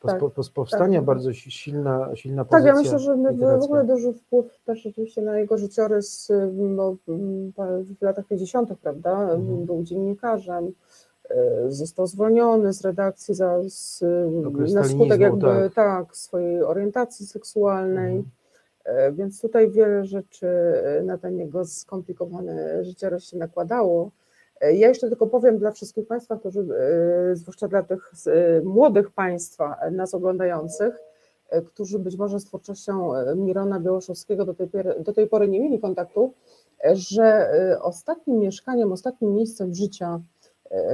Tak, 0.00 0.20
po, 0.20 0.30
powstania, 0.54 0.98
tak. 0.98 1.06
bardzo 1.06 1.32
si- 1.34 1.50
silna, 1.50 2.16
silna 2.16 2.44
Tak, 2.44 2.50
pozycja 2.50 2.68
ja 2.68 2.82
myślę, 2.82 2.98
że 2.98 3.16
w 3.58 3.62
ogóle 3.62 3.84
duży 3.84 4.12
wpływ 4.12 4.58
też 4.64 4.86
oczywiście 4.86 5.22
na 5.22 5.38
jego 5.38 5.58
życiorys 5.58 6.28
bo, 6.76 6.96
mm, 7.08 7.52
w 8.00 8.02
latach 8.02 8.26
50., 8.26 8.76
prawda? 8.82 9.20
Mhm. 9.20 9.64
Był 9.66 9.82
dziennikarzem, 9.82 10.72
y, 11.30 11.34
został 11.68 12.06
zwolniony 12.06 12.72
z 12.72 12.80
redakcji 12.84 13.34
za, 13.34 13.58
z, 13.68 14.04
na 14.74 14.84
skutek 14.84 15.20
jakby 15.20 15.46
tak. 15.46 15.74
tak. 15.74 16.16
swojej 16.16 16.62
orientacji 16.62 17.26
seksualnej. 17.26 18.16
Mhm. 18.16 18.39
E, 18.90 19.12
Więc 19.12 19.40
tutaj 19.40 19.70
wiele 19.70 20.04
rzeczy 20.04 20.46
e, 20.46 21.02
na 21.02 21.18
ten 21.18 21.38
jego 21.38 21.64
skomplikowany 21.64 22.84
życiorys 22.84 23.24
się 23.24 23.36
nakładało. 23.36 24.10
E, 24.60 24.74
Ja 24.74 24.88
jeszcze 24.88 25.08
tylko 25.08 25.26
powiem 25.26 25.58
dla 25.58 25.70
wszystkich 25.70 26.06
Państwa, 26.06 26.36
którzy, 26.36 26.66
zwłaszcza 27.32 27.68
dla 27.68 27.82
tych 27.82 28.12
młodych 28.64 29.10
Państwa 29.10 29.76
nas 29.92 30.14
oglądających, 30.14 30.94
którzy 31.66 31.98
być 31.98 32.16
może 32.16 32.40
z 32.40 32.44
twórczością 32.44 33.12
Mirona 33.36 33.80
Białoszewskiego 33.80 34.44
do 34.44 34.54
tej, 34.54 34.68
do 35.00 35.12
tej 35.12 35.26
pory 35.26 35.48
nie 35.48 35.60
mieli 35.60 35.80
kontaktu, 35.80 36.32
że 36.92 37.50
ostatnim 37.82 38.38
mieszkaniem, 38.38 38.92
ostatnim 38.92 39.34
miejscem 39.34 39.74
życia 39.74 40.20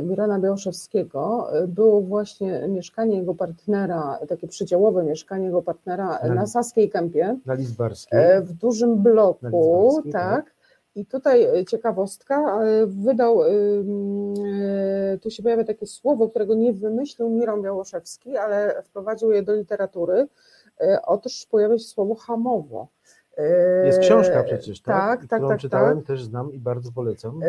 Mirona 0.03 0.39
Białoszewskiego 0.39 1.49
e, 1.53 1.67
było 1.67 2.01
właśnie 2.01 2.69
mieszkanie 2.69 3.17
jego 3.17 3.35
partnera, 3.35 4.19
takie 4.29 4.49
przydziałowe 4.49 5.05
mieszkanie 5.05 5.45
jego 5.47 5.63
partnera 5.63 6.19
Na- 6.29 6.35
na 6.35 6.47
Saskiej 6.47 6.91
Kępie 6.91 7.39
Na 7.47 7.55
Lizbarskiej. 7.55 8.19
e, 8.23 8.41
w 8.43 8.53
dużym 8.53 9.03
bloku, 9.03 9.45
Lizbarskiej, 9.47 10.13
tak. 10.13 10.55
I 10.95 11.07
tutaj 11.07 11.45
e, 11.45 11.65
ciekawostka, 11.65 12.59
wydał, 12.87 13.41
tu 15.23 15.31
się 15.31 15.43
pojawia 15.43 15.65
takie 15.65 15.87
słowo, 15.87 16.29
którego 16.29 16.55
nie 16.55 16.73
wymyślił 16.73 17.29
Miron 17.29 17.63
Białoszewski, 17.63 18.37
ale 18.37 18.83
wprowadził 18.83 19.33
je 19.33 19.43
do 19.43 19.55
literatury. 19.55 20.29
Otóż 21.07 21.47
pojawia 21.51 21.79
się 21.79 21.85
słowo 21.85 22.15
hamowo. 22.15 22.87
E, 23.37 23.87
Jest 23.87 23.99
książka 23.99 24.43
przecież, 24.43 24.81
tak? 24.81 24.95
Tak, 25.21 25.21
tak, 25.21 25.39
którą 25.41 25.49
tak, 25.49 25.61
czytałem, 25.61 25.99
tak. 25.99 26.07
też 26.07 26.25
znam 26.25 26.53
i 26.53 26.59
bardzo 26.59 26.93
polecam. 26.93 27.41
E, 27.43 27.49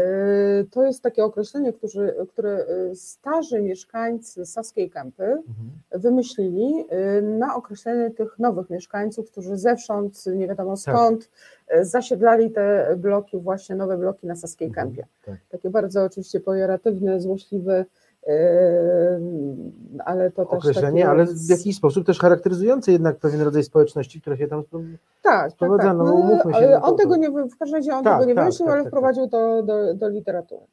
To 0.72 0.84
jest 0.86 1.04
takie 1.04 1.24
określenie, 1.24 1.74
którzy, 1.74 2.16
które 2.30 2.66
e, 2.92 2.96
starzy 2.96 3.62
mieszkańcy 3.62 4.46
Saskiej 4.46 4.90
Kępy 4.90 5.24
Mhm. 5.24 5.46
wymyślili 5.92 6.86
y, 7.18 7.22
na 7.22 7.56
określenie 7.56 8.12
tych 8.12 8.40
nowych 8.40 8.70
mieszkańców, 8.70 9.32
którzy 9.32 9.58
zewsząd, 9.58 10.26
nie 10.26 10.48
wiadomo 10.48 10.72
Tak. 10.72 10.80
skąd, 10.80 11.30
y, 11.76 11.86
zasiedlali 11.86 12.52
te 12.52 12.96
bloki, 12.98 13.38
właśnie 13.38 13.76
nowe 13.76 13.98
bloki 13.98 14.28
na 14.28 14.36
Saskiej 14.36 14.68
Mhm, 14.68 14.88
Kępie. 14.88 15.06
tak. 15.26 15.36
Takie 15.50 15.70
bardzo 15.70 16.04
oczywiście 16.04 16.40
pejoratywne, 16.40 17.22
złośliwe, 17.22 17.80
y, 17.82 17.86
ale 20.06 20.32
to 20.32 20.46
też 20.46 20.60
Określenie, 20.60 21.02
takie... 21.02 21.10
ale 21.10 21.26
w 21.26 21.50
jakiś 21.50 21.76
sposób 21.76 22.06
też 22.06 22.20
charakteryzujące 22.20 22.92
jednak 22.92 23.18
pewien 23.18 23.42
rodzaj 23.42 23.64
społeczności, 23.64 24.22
która 24.22 24.38
się 24.38 24.48
tam 24.48 24.64
Tak, 24.64 24.84
tak, 25.22 25.52
sprowadza, 25.52 25.84
tak. 25.84 25.98
no, 25.98 26.14
umówmy 26.14 26.54
się, 26.54 26.70
no 26.70 26.82
on 26.82 26.98
tego 26.98 27.16
nie, 27.16 27.30
w 27.30 27.58
każdym 27.60 27.76
razie 27.76 27.96
on 27.96 28.04
Tak, 28.04 28.14
tego 28.14 28.30
nie 28.30 28.36
tak, 28.36 28.44
wymyślił, 28.44 28.66
tak, 28.66 28.74
ale 28.74 28.84
tak, 28.84 28.92
wprowadził 28.92 29.28
to 29.28 29.64
do, 29.64 29.94
do 29.94 30.10
literatury. 30.10 30.66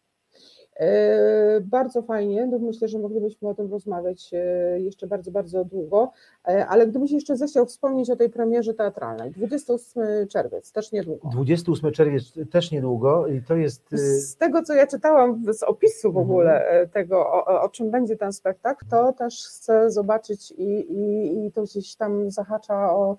E, 0.80 1.60
Bardzo 1.60 2.02
fajnie, 2.02 2.46
no 2.46 2.58
myślę, 2.58 2.88
że 2.88 2.98
moglibyśmy 2.98 3.48
o 3.48 3.54
tym 3.54 3.70
rozmawiać 3.70 4.30
e, 4.34 4.80
jeszcze 4.80 5.06
bardzo, 5.06 5.30
bardzo 5.30 5.64
długo, 5.64 6.10
E, 6.48 6.66
ale 6.66 6.87
gdybyś 6.87 7.10
jeszcze 7.10 7.37
zechciał 7.37 7.66
wspomnieć 7.66 8.10
o 8.10 8.16
tej 8.16 8.30
premierze 8.30 8.74
teatralnej, 8.74 9.30
28 9.30 10.28
czerwiec, 10.28 10.72
też 10.72 10.92
niedługo. 10.92 11.28
28 11.28 11.92
czerwiec 11.92 12.32
też 12.50 12.70
niedługo 12.72 13.26
i 13.26 13.42
to 13.42 13.56
jest 13.56 13.82
Z 13.90 14.37
tego, 14.37 14.62
co 14.62 14.74
ja 14.74 14.87
czytałam 14.87 15.42
z 15.52 15.62
opisu 15.62 16.12
w 16.12 16.16
Mhm. 16.16 16.30
ogóle 16.30 16.68
e, 16.68 16.87
tego, 16.87 17.18
o, 17.32 17.62
o- 17.62 17.68
czym 17.68 17.90
będzie 17.90 18.16
ten 18.16 18.32
spektakl, 18.32 18.84
to 18.90 19.12
też 19.12 19.46
chcę 19.48 19.90
zobaczyć 19.90 20.50
i, 20.50 20.64
i, 20.92 21.46
i 21.46 21.52
to 21.52 21.62
gdzieś 21.62 21.96
tam 21.96 22.30
zahacza 22.30 22.92
o 22.94 23.16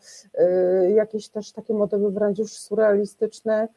jakieś 0.96 1.30
też 1.30 1.52
takie 1.52 1.74
motywy 1.74 2.10
wręcz 2.12 2.40
już 2.40 2.52
surrealistyczne, 2.54 3.68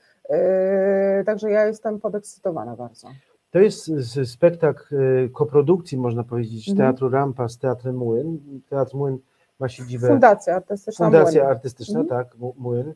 także 1.26 1.50
ja 1.50 1.66
jestem 1.66 2.00
podekscytowana 2.00 2.76
bardzo. 2.76 3.08
To 3.50 3.58
jest 3.58 3.90
spektakl 4.24 4.94
y, 4.96 5.30
koprodukcji, 5.32 5.98
można 5.98 6.24
powiedzieć, 6.24 6.68
Mhm. 6.68 6.76
Teatru 6.88 7.08
Rampa 7.08 7.48
z 7.48 7.58
Teatrem 7.58 7.96
Młyn. 7.96 8.38
Teatr 8.68 8.94
Młyn 8.96 9.18
ma 9.60 9.68
siedzibę, 9.68 10.08
Fundacja 10.08 10.56
Artystyczna 10.56 11.06
Fundacja 11.06 11.42
Młyn. 11.42 11.50
Artystyczna, 11.56 12.00
Mhm. 12.00 12.24
tak, 12.24 12.36
Młyn, 12.58 12.94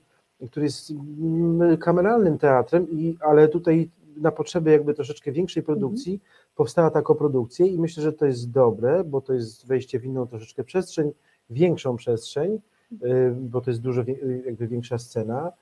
który 0.51 0.67
jest 0.67 0.91
mm, 0.91 1.77
kameralnym 1.77 2.39
teatrem, 2.39 2.91
i, 2.91 3.17
ale 3.21 3.49
tutaj 3.49 3.91
na 4.17 4.31
potrzeby 4.31 4.71
jakby 4.71 4.95
troszeczkę 4.95 5.33
większej 5.33 5.63
produkcji 5.63 6.13
Mhm. 6.13 6.31
powstała 6.55 6.91
ta 6.91 7.03
koprodukcja 7.03 7.67
i 7.67 7.79
myślę, 7.79 8.03
że 8.03 8.13
to 8.13 8.27
jest 8.27 8.51
dobre, 8.51 9.05
bo 9.05 9.21
to 9.21 9.33
jest 9.33 9.67
wejście 9.67 9.99
w 10.01 10.05
inną 10.05 10.27
troszeczkę 10.27 10.65
przestrzeń, 10.65 11.13
większą 11.51 11.97
przestrzeń, 11.97 12.59
y, 12.93 12.99
bo 13.41 13.61
to 13.61 13.71
jest 13.71 13.81
dużo 13.81 14.03
y, 14.03 14.43
jakby 14.47 14.67
większa 14.69 14.99
scena. 14.99 15.53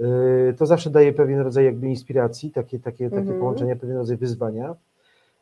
Y, 0.00 0.54
To 0.58 0.66
zawsze 0.66 0.90
daje 0.90 1.12
pewien 1.12 1.40
rodzaj 1.40 1.64
jakby 1.64 1.88
inspiracji, 1.88 2.50
takie, 2.50 2.78
takie, 2.78 3.04
takie 3.10 3.20
Mhm. 3.22 3.38
połączenia, 3.38 3.76
pewien 3.76 3.96
rodzaj 3.96 4.16
wyzwania. 4.16 4.74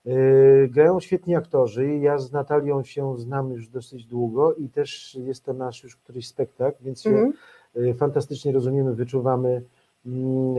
Y, 0.07 0.69
Grają 0.73 1.01
świetni 1.01 1.37
aktorzy. 1.37 1.97
Ja 1.97 2.19
z 2.19 2.33
Natalią 2.33 2.83
się 2.85 3.19
znam 3.19 3.51
już 3.53 3.69
dosyć 3.69 4.05
długo 4.05 4.55
i 4.55 4.69
też 4.69 5.15
jest 5.15 5.45
to 5.45 5.53
nasz 5.53 5.83
już 5.85 5.97
któryś 5.97 6.29
spektakl, 6.29 6.85
więc 6.85 7.03
się 7.03 7.11
Mhm. 7.11 7.33
y, 7.77 7.95
fantastycznie 7.95 8.53
rozumiemy, 8.53 8.95
wyczuwamy. 8.95 9.63
Mm, 10.07 10.55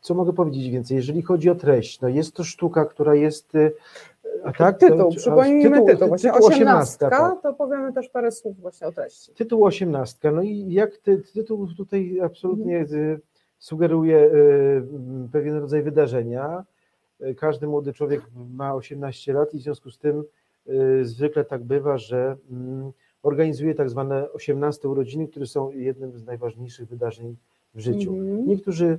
Co 0.00 0.14
mogę 0.14 0.32
powiedzieć 0.32 0.70
więcej? 0.70 0.96
Jeżeli 0.96 1.22
chodzi 1.22 1.50
o 1.50 1.54
treść, 1.54 2.00
no 2.00 2.08
jest 2.08 2.34
to 2.34 2.44
sztuka, 2.44 2.84
która 2.84 3.14
jest. 3.14 3.52
A 4.44 4.52
tak? 4.52 4.78
Tytuł, 4.78 4.98
To- 4.98 5.08
przypomnijmy 5.16 5.84
tytuł, 5.86 6.08
właśnie 6.08 6.32
tytuł 6.32 6.46
osiemnastka, 6.48 7.10
tak. 7.10 7.42
to 7.42 7.54
powiemy 7.54 7.92
też 7.92 8.08
parę 8.08 8.30
słów 8.32 8.60
właśnie 8.60 8.86
o 8.86 8.92
treści. 8.92 9.32
Tytuł 9.34 9.64
osiemnastka. 9.64 10.32
No 10.32 10.42
i 10.42 10.72
jak 10.72 10.96
ty, 10.96 11.22
tytuł 11.34 11.66
tutaj 11.76 12.20
absolutnie 12.20 12.78
Mhm. 12.78 13.00
y, 13.00 13.20
sugeruje 13.58 14.16
y, 14.18 14.30
m, 14.94 15.28
pewien 15.32 15.56
rodzaj 15.56 15.82
wydarzenia. 15.82 16.64
Y, 17.22 17.34
Każdy 17.34 17.66
młody 17.66 17.92
człowiek 17.92 18.22
ma 18.54 18.74
18 18.74 19.32
lat 19.32 19.54
i 19.54 19.58
w 19.58 19.62
związku 19.62 19.90
z 19.90 19.98
tym 19.98 20.24
zwykle 21.02 21.44
tak 21.44 21.62
bywa, 21.64 21.98
że 21.98 22.36
mm, 22.50 22.92
organizuje 23.22 23.74
tak 23.74 23.90
zwane 23.90 24.32
18 24.32 24.88
urodziny, 24.88 25.28
które 25.28 25.46
są 25.46 25.70
jednym 25.70 26.18
z 26.18 26.24
najważniejszych 26.24 26.88
wydarzeń 26.88 27.36
w 27.74 27.80
życiu. 27.80 28.12
Mhm. 28.14 28.46
Niektórzy 28.48 28.98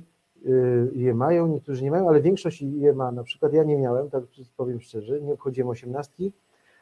je 0.92 1.14
mają, 1.14 1.46
niektórzy 1.46 1.84
nie 1.84 1.90
mają, 1.90 2.08
ale 2.08 2.20
większość 2.20 2.62
je 2.62 2.92
ma. 2.92 3.12
Na 3.12 3.22
przykład 3.24 3.52
ja 3.52 3.64
nie 3.64 3.76
miałem, 3.78 4.10
tak 4.10 4.22
powiem 4.56 4.80
szczerze, 4.80 5.20
nie 5.20 5.32
obchodziłem 5.32 5.68
osiemnastki, 5.68 6.32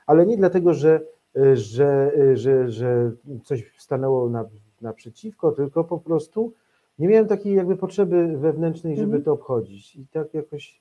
ale 0.06 0.26
nie 0.26 0.36
dlatego, 0.36 0.74
że, 0.74 1.00
y, 1.36 1.56
że, 1.56 2.12
y, 2.18 2.36
że, 2.36 2.70
że 2.70 3.10
coś 3.44 3.72
stanęło 3.78 4.28
na, 4.28 4.44
naprzeciwko, 4.80 5.52
tylko 5.52 5.84
po 5.84 5.98
prostu 5.98 6.52
nie 6.98 7.08
miałem 7.08 7.26
takiej 7.26 7.54
jakby 7.54 7.76
potrzeby 7.76 8.36
wewnętrznej, 8.36 8.96
żeby 8.96 9.04
Mhm. 9.06 9.22
to 9.22 9.32
obchodzić. 9.32 9.96
I 9.96 10.06
tak 10.12 10.34
jakoś, 10.34 10.80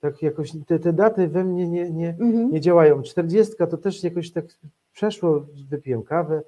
tak 0.00 0.22
jakoś 0.22 0.52
te, 0.66 0.78
te 0.78 0.92
daty 0.92 1.28
we 1.28 1.44
mnie 1.44 1.68
nie, 1.68 1.90
nie, 1.90 2.08
Mhm. 2.08 2.50
nie 2.50 2.60
działają. 2.60 3.02
40 3.02 3.54
to 3.70 3.76
też 3.76 4.04
jakoś 4.04 4.30
tak 4.30 4.44
przeszło, 4.92 5.44
wypiłem 5.70 6.02
kawę, 6.02 6.42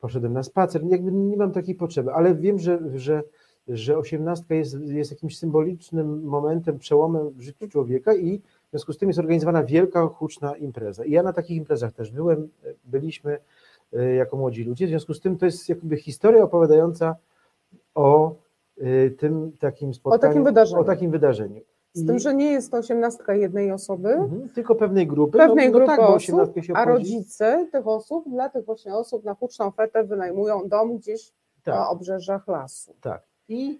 poszedłem 0.00 0.32
na 0.32 0.42
spacer, 0.42 0.82
jakby 0.84 1.12
nie 1.12 1.36
mam 1.36 1.52
takiej 1.52 1.74
potrzeby, 1.74 2.12
ale 2.12 2.34
wiem, 2.34 2.58
że, 2.58 2.78
że, 2.94 3.22
że 3.68 3.98
18 3.98 4.54
jest, 4.54 4.76
jest 4.86 5.10
jakimś 5.10 5.38
symbolicznym 5.38 6.24
momentem, 6.24 6.78
przełomem 6.78 7.30
w 7.30 7.40
życiu 7.40 7.68
człowieka 7.68 8.14
i 8.14 8.38
w 8.38 8.70
związku 8.70 8.92
z 8.92 8.98
tym 8.98 9.08
jest 9.08 9.18
organizowana 9.18 9.64
wielka, 9.64 10.06
huczna 10.06 10.56
impreza. 10.56 11.04
I 11.04 11.10
ja 11.10 11.22
na 11.22 11.32
takich 11.32 11.56
imprezach 11.56 11.92
też 11.92 12.10
byłem, 12.10 12.48
byliśmy 12.84 13.38
e, 13.92 14.14
jako 14.14 14.36
młodzi 14.36 14.64
ludzie, 14.64 14.86
w 14.86 14.88
związku 14.88 15.14
z 15.14 15.20
tym 15.20 15.38
to 15.38 15.46
jest 15.46 15.68
jakby 15.68 15.96
historia 15.96 16.44
opowiadająca 16.44 17.16
o 17.94 18.34
e, 18.80 19.10
tym 19.10 19.52
takim 19.60 19.94
spotkaniu, 19.94 20.20
takim 20.20 20.44
wydarzeniu. 20.44 20.80
O 20.80 20.84
takim 20.84 21.10
wydarzeniu. 21.10 21.60
Z 21.92 22.06
tym, 22.06 22.18
że 22.18 22.34
nie 22.34 22.52
jest 22.52 22.70
to 22.70 22.76
osiemnastka 22.76 23.34
jednej 23.34 23.72
osoby, 23.72 24.08
Mhm, 24.08 24.48
tylko 24.48 24.74
pewnej 24.74 25.06
grupy. 25.06 25.38
pewnej 25.38 25.66
no, 25.66 25.72
no 25.72 25.78
grupy 25.78 25.86
tak, 25.86 26.00
bo 26.00 26.08
osób, 26.08 26.16
18 26.16 26.62
się 26.62 26.74
a 26.74 26.84
rodzice 26.84 27.68
tych 27.72 27.86
osób, 27.86 28.28
dla 28.28 28.48
tych 28.48 28.64
właśnie 28.64 28.94
osób 28.94 29.24
na 29.24 29.34
huczną 29.34 29.70
fetę 29.70 30.04
wynajmują 30.04 30.68
dom 30.68 30.96
gdzieś 30.96 31.32
Tak. 31.64 31.74
na 31.74 31.88
obrzeżach 31.88 32.48
lasu. 32.48 32.94
Tak. 33.00 33.22
I 33.48 33.78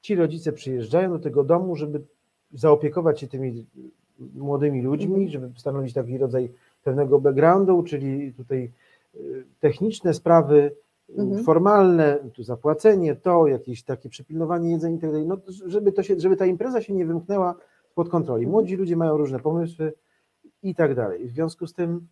ci 0.00 0.14
rodzice 0.14 0.52
przyjeżdżają 0.52 1.10
do 1.10 1.18
tego 1.18 1.44
domu, 1.44 1.76
żeby 1.76 2.02
zaopiekować 2.52 3.20
się 3.20 3.28
tymi 3.28 3.66
młodymi 4.34 4.82
ludźmi, 4.82 5.14
Mhm. 5.24 5.28
żeby 5.28 5.50
stanowić 5.58 5.94
taki 5.94 6.18
rodzaj 6.18 6.52
pewnego 6.84 7.20
backgroundu, 7.20 7.82
czyli 7.82 8.32
tutaj 8.34 8.72
y, 9.14 9.44
techniczne 9.60 10.14
sprawy, 10.14 10.56
y, 11.10 11.20
Mhm. 11.22 11.44
formalne, 11.44 12.18
tu 12.34 12.42
zapłacenie, 12.42 13.16
to 13.16 13.46
jakieś 13.46 13.82
takie 13.82 14.08
przypilnowanie 14.08 14.70
jedzenia 14.70 14.96
i 14.96 15.00
tak 15.00 15.10
dalej, 15.10 15.26
no, 15.26 15.36
żeby, 15.66 15.92
to 15.92 16.02
się, 16.02 16.20
żeby 16.20 16.36
ta 16.36 16.46
impreza 16.46 16.82
się 16.82 16.94
nie 16.94 17.06
wymknęła 17.06 17.54
spod 17.92 18.08
kontroli. 18.08 18.44
Mhm. 18.44 18.52
Młodzi 18.52 18.76
ludzie 18.76 18.96
mają 18.96 19.16
różne 19.16 19.38
pomysły 19.40 19.92
i 20.62 20.74
tak 20.74 20.94
dalej. 20.94 21.26
W 21.28 21.30
związku 21.30 21.66
z 21.66 21.74
tym 21.74 22.06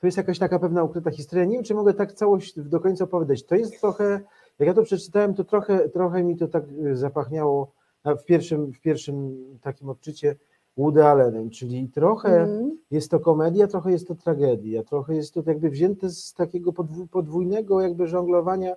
to 0.00 0.06
jest 0.06 0.16
jakaś 0.16 0.38
taka 0.38 0.58
pewna 0.58 0.84
ukryta 0.84 1.10
historia. 1.10 1.44
Nie 1.44 1.54
wiem, 1.54 1.64
czy 1.64 1.74
mogę 1.74 1.94
tak 1.94 2.12
całość 2.12 2.60
do 2.60 2.80
końca 2.80 3.04
opowiadać. 3.04 3.44
To 3.44 3.54
jest 3.54 3.80
trochę, 3.80 4.20
jak 4.60 4.66
ja 4.66 4.74
to 4.74 4.82
przeczytałem, 4.82 5.34
to 5.34 5.44
trochę, 5.44 5.88
trochę 5.88 6.24
mi 6.24 6.36
to 6.36 6.48
tak 6.48 6.64
y, 6.86 6.96
zapachniało 6.96 7.72
w 8.04 8.24
pierwszym, 8.24 8.72
w 8.72 8.80
pierwszym 8.80 9.36
takim 9.60 9.88
odczycie 9.88 10.36
Woody 10.76 11.04
Allenem, 11.04 11.50
czyli 11.50 11.88
trochę 11.88 12.40
Mhm. 12.42 12.78
jest 12.90 13.10
to 13.10 13.20
komedia, 13.20 13.66
trochę 13.66 13.90
jest 13.92 14.08
to 14.08 14.14
tragedia, 14.14 14.82
trochę 14.82 15.14
jest 15.14 15.34
to 15.34 15.42
jakby 15.46 15.70
wzięte 15.70 16.10
z 16.10 16.34
takiego 16.34 16.70
podwó- 16.72 17.06
podwójnego 17.08 17.80
jakby 17.80 18.06
żonglowania 18.06 18.76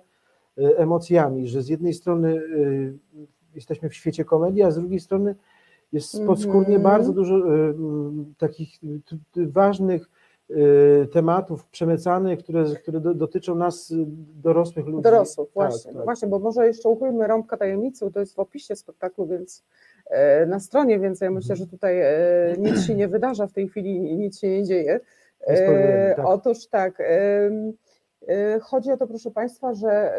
y, 0.58 0.76
emocjami, 0.76 1.48
że 1.48 1.62
z 1.62 1.68
jednej 1.68 1.94
strony 1.94 2.34
y, 2.34 2.98
jesteśmy 3.54 3.88
w 3.88 3.94
świecie 3.94 4.24
komedii, 4.24 4.62
a 4.62 4.70
z 4.70 4.78
drugiej 4.78 5.00
strony 5.00 5.34
jest 5.92 6.24
podskórnie 6.26 6.76
Mhm. 6.76 6.82
bardzo 6.82 7.12
dużo 7.12 7.34
mm, 7.36 8.34
takich 8.38 8.78
ważnych 9.36 10.10
tematów 11.12 11.64
przemycanych, 11.66 12.38
które, 12.38 12.64
które 12.82 13.00
do, 13.00 13.14
dotyczą 13.14 13.54
nas, 13.54 13.90
y, 13.90 14.04
dorosłych 14.42 14.86
ludzi. 14.86 15.02
Dorosłych, 15.02 15.48
Tak, 15.48 15.54
właśnie. 15.54 15.92
tak. 15.92 16.04
właśnie, 16.04 16.28
bo 16.28 16.38
może 16.38 16.66
jeszcze 16.66 16.88
uchylmy 16.88 17.26
rąbka 17.26 17.56
tajemnicy, 17.56 18.10
to 18.14 18.20
jest 18.20 18.34
w 18.34 18.38
opisie 18.38 18.76
spektaklu, 18.76 19.26
więc 19.26 19.64
e, 20.06 20.46
na 20.46 20.60
stronie, 20.60 20.98
więc 20.98 21.20
ja 21.20 21.30
myślę, 21.30 21.52
Mhm. 21.52 21.58
że 21.66 21.70
tutaj 21.76 22.00
e, 22.00 22.08
nic 22.58 22.82
się 22.86 22.94
nie 22.94 23.08
wydarza 23.08 23.46
w 23.46 23.52
tej 23.52 23.68
chwili, 23.68 24.00
nic 24.16 24.38
się 24.38 24.50
nie 24.50 24.64
dzieje. 24.64 25.00
E, 25.40 26.14
tak. 26.14 26.26
Otóż 26.26 26.66
tak, 26.66 27.02
chodzi 28.62 28.92
o 28.92 28.96
to, 28.96 29.06
proszę 29.06 29.30
Państwa, 29.30 29.74
że 29.74 30.12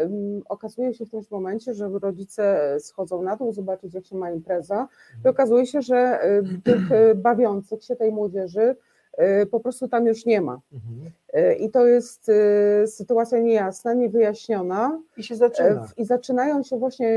okazuje 0.49 0.93
się 0.93 1.05
w 1.05 1.09
tym 1.11 1.21
momencie, 1.31 1.73
że 1.73 1.89
rodzice 2.01 2.75
schodzą 2.79 3.21
na 3.21 3.35
dół, 3.35 3.53
zobaczyć 3.53 3.93
jak 3.93 4.05
się 4.05 4.15
ma 4.17 4.31
impreza 4.31 4.87
i 5.25 5.27
okazuje 5.27 5.65
się, 5.65 5.81
że 5.81 6.19
tych 6.63 6.89
bawiących 7.15 7.83
się 7.83 7.95
tej 7.95 8.11
młodzieży 8.11 8.75
po 9.51 9.59
prostu 9.59 9.87
tam 9.87 10.07
już 10.07 10.25
nie 10.25 10.41
ma. 10.41 10.59
Mhm. 10.73 11.11
E, 11.33 11.55
I 11.55 11.71
to 11.71 11.85
jest 11.85 12.29
e, 12.29 12.87
sytuacja 12.87 13.39
niejasna, 13.39 13.93
niewyjaśniona. 13.93 15.01
I 15.17 15.23
się 15.23 15.33
E, 15.33 15.37
zaczyna. 15.37 15.87
I 15.97 16.05
zaczynają 16.05 16.63
się 16.63 16.77
właśnie 16.79 17.07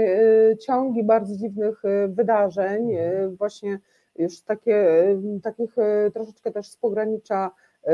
e, 0.53 0.57
ciągi 0.57 1.05
bardzo 1.05 1.37
dziwnych 1.37 1.85
e, 1.85 2.09
wydarzeń, 2.09 2.95
e, 2.95 3.29
właśnie 3.29 3.79
już 4.17 4.41
takie, 4.41 4.77
e, 5.03 5.41
takich 5.43 5.79
e, 5.79 6.11
troszeczkę 6.11 6.53
też 6.53 6.69
z 6.69 6.77
pogranicza 6.77 7.51
e, 7.85 7.93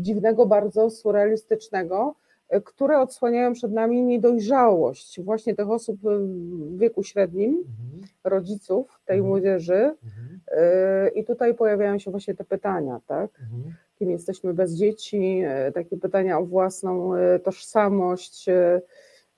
dziwnego, 0.00 0.46
bardzo 0.46 0.90
surrealistycznego, 0.90 2.14
e, 2.14 2.27
które 2.64 2.98
odsłaniają 3.00 3.52
przed 3.52 3.72
nami 3.72 4.02
niedojrzałość 4.02 5.20
właśnie 5.20 5.54
tych 5.54 5.70
osób 5.70 6.00
w 6.02 6.78
wieku 6.78 7.02
średnim, 7.02 7.50
Mhm, 7.50 8.08
rodziców 8.24 9.00
tej 9.04 9.16
Mhm. 9.18 9.28
młodzieży. 9.28 9.74
mhm, 9.74 10.40
E, 10.52 11.08
I 11.08 11.24
tutaj 11.24 11.54
pojawiają 11.54 11.98
się 11.98 12.10
właśnie 12.10 12.34
te 12.34 12.44
pytania, 12.44 13.00
tak? 13.06 13.30
mhm. 13.40 13.74
kim 13.98 14.10
jesteśmy 14.10 14.54
bez 14.54 14.74
dzieci, 14.74 15.42
e, 15.46 15.72
takie 15.72 15.96
pytania 15.96 16.38
o 16.38 16.44
własną 16.44 17.14
e, 17.14 17.38
tożsamość. 17.38 18.46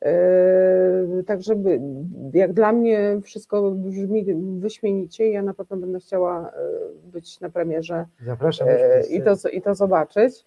E, 0.02 0.08
e, 1.20 1.22
Tak, 1.26 1.42
żeby 1.42 1.80
jak 2.34 2.52
dla 2.52 2.72
mnie 2.72 3.20
wszystko 3.22 3.70
brzmi 3.70 4.34
wyśmienicie, 4.58 5.30
ja 5.30 5.42
na 5.42 5.54
pewno 5.54 5.76
będę 5.76 6.00
chciała 6.00 6.50
e, 6.50 6.52
być 7.12 7.40
na 7.40 7.50
premierze 7.50 8.06
Zapraszam. 8.24 8.68
już 8.68 9.10
i 9.10 9.22
to, 9.22 9.48
i 9.48 9.62
to 9.62 9.74
zobaczyć. 9.74 10.44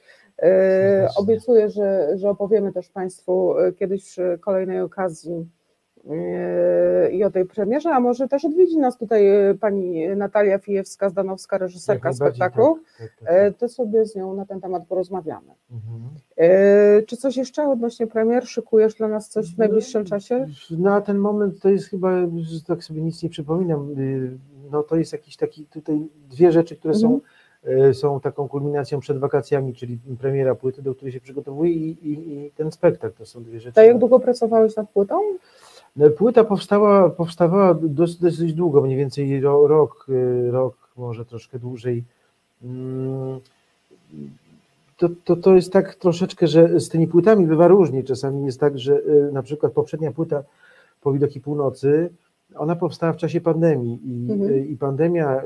Obiecuję, 1.17 1.69
że, 1.69 2.17
że 2.17 2.29
opowiemy 2.29 2.73
też 2.73 2.89
Państwu 2.89 3.55
kiedyś 3.79 4.03
przy 4.03 4.37
kolejnej 4.41 4.81
okazji 4.81 5.49
i 7.11 7.23
o 7.23 7.31
tej 7.31 7.45
premierze, 7.45 7.89
a 7.89 7.99
może 7.99 8.27
też 8.27 8.45
odwiedzi 8.45 8.77
nas 8.77 8.97
tutaj 8.97 9.27
e, 9.27 9.55
pani 9.55 10.07
Natalia 10.07 10.57
Fijewska-Zdanowska, 10.57 11.57
reżyserka 11.57 12.13
spektaklu. 12.13 12.75
Tak, 12.75 13.09
tak, 13.09 13.19
tak. 13.19 13.29
E, 13.35 13.51
to 13.51 13.69
sobie 13.69 14.05
z 14.05 14.15
nią 14.15 14.33
na 14.33 14.45
ten 14.45 14.61
temat 14.61 14.87
porozmawiamy. 14.87 15.51
Mhm. 15.71 16.01
E, 16.37 17.01
Czy 17.01 17.17
coś 17.17 17.37
jeszcze 17.37 17.69
odnośnie 17.69 18.07
premier? 18.07 18.47
Szykujesz 18.47 18.95
dla 18.95 19.07
nas 19.07 19.29
coś 19.29 19.55
w 19.55 19.57
najbliższym 19.57 20.05
czasie? 20.05 20.45
Na 20.71 21.01
ten 21.01 21.17
moment 21.17 21.59
to 21.59 21.69
jest 21.69 21.89
chyba, 21.89 22.11
że 22.41 22.61
tak 22.67 22.83
sobie 22.83 23.01
nic 23.01 23.23
nie 23.23 23.29
przypominam, 23.29 23.95
y, 23.99 24.37
no 24.71 24.83
to 24.83 24.95
jest 24.95 25.13
jakiś 25.13 25.37
taki 25.37 25.65
tutaj 25.65 26.07
dwie 26.29 26.51
rzeczy, 26.51 26.75
które 26.75 26.93
są, 26.93 27.19
y, 27.89 27.93
są 27.93 28.19
taką 28.19 28.47
kulminacją 28.47 28.99
przed 28.99 29.17
wakacjami, 29.17 29.73
czyli 29.73 29.99
premiera 30.19 30.55
płyty, 30.55 30.81
do 30.81 30.95
której 30.95 31.11
się 31.11 31.19
przygotowuję 31.19 31.71
i, 31.71 31.89
i, 31.89 32.33
i 32.33 32.51
ten 32.51 32.71
spektakl, 32.71 33.17
to 33.17 33.25
są 33.25 33.43
dwie 33.43 33.59
rzeczy. 33.59 33.75
To 33.75 33.81
jak 33.81 33.97
długo 33.97 34.19
pracowałeś 34.19 34.75
nad 34.75 34.89
płytą? 34.89 35.19
No, 35.95 36.09
Płyta 36.09 36.43
powstała, 36.43 37.09
powstawała 37.09 37.73
dosyć, 37.73 38.17
dosyć 38.19 38.53
długo, 38.53 38.81
mniej 38.81 38.97
więcej 38.97 39.41
ro, 39.41 39.67
rok, 39.67 40.05
y, 40.09 40.51
rok, 40.51 40.75
może 40.97 41.25
troszkę 41.25 41.59
dłużej. 41.59 42.03
Mm, 42.63 43.39
To, 44.97 45.09
to, 45.25 45.35
to 45.35 45.55
jest 45.55 45.73
tak 45.73 45.95
troszeczkę, 45.95 46.47
że 46.47 46.79
z 46.79 46.89
tymi 46.89 47.07
płytami 47.07 47.47
bywa 47.47 47.67
różnie. 47.67 48.03
Czasami 48.03 48.45
jest 48.45 48.59
tak, 48.59 48.79
że 48.79 48.99
y, 48.99 49.29
na 49.33 49.43
przykład 49.43 49.71
poprzednia 49.73 50.11
płyta 50.11 50.43
po 51.01 51.13
widoki 51.13 51.39
północy, 51.41 52.09
ona 52.55 52.75
powstała 52.75 53.13
w 53.13 53.17
czasie 53.17 53.41
pandemii 53.41 53.99
i, 54.05 54.31
Mhm. 54.31 54.51
y, 54.53 54.65
i 54.65 54.77
pandemia 54.77 55.41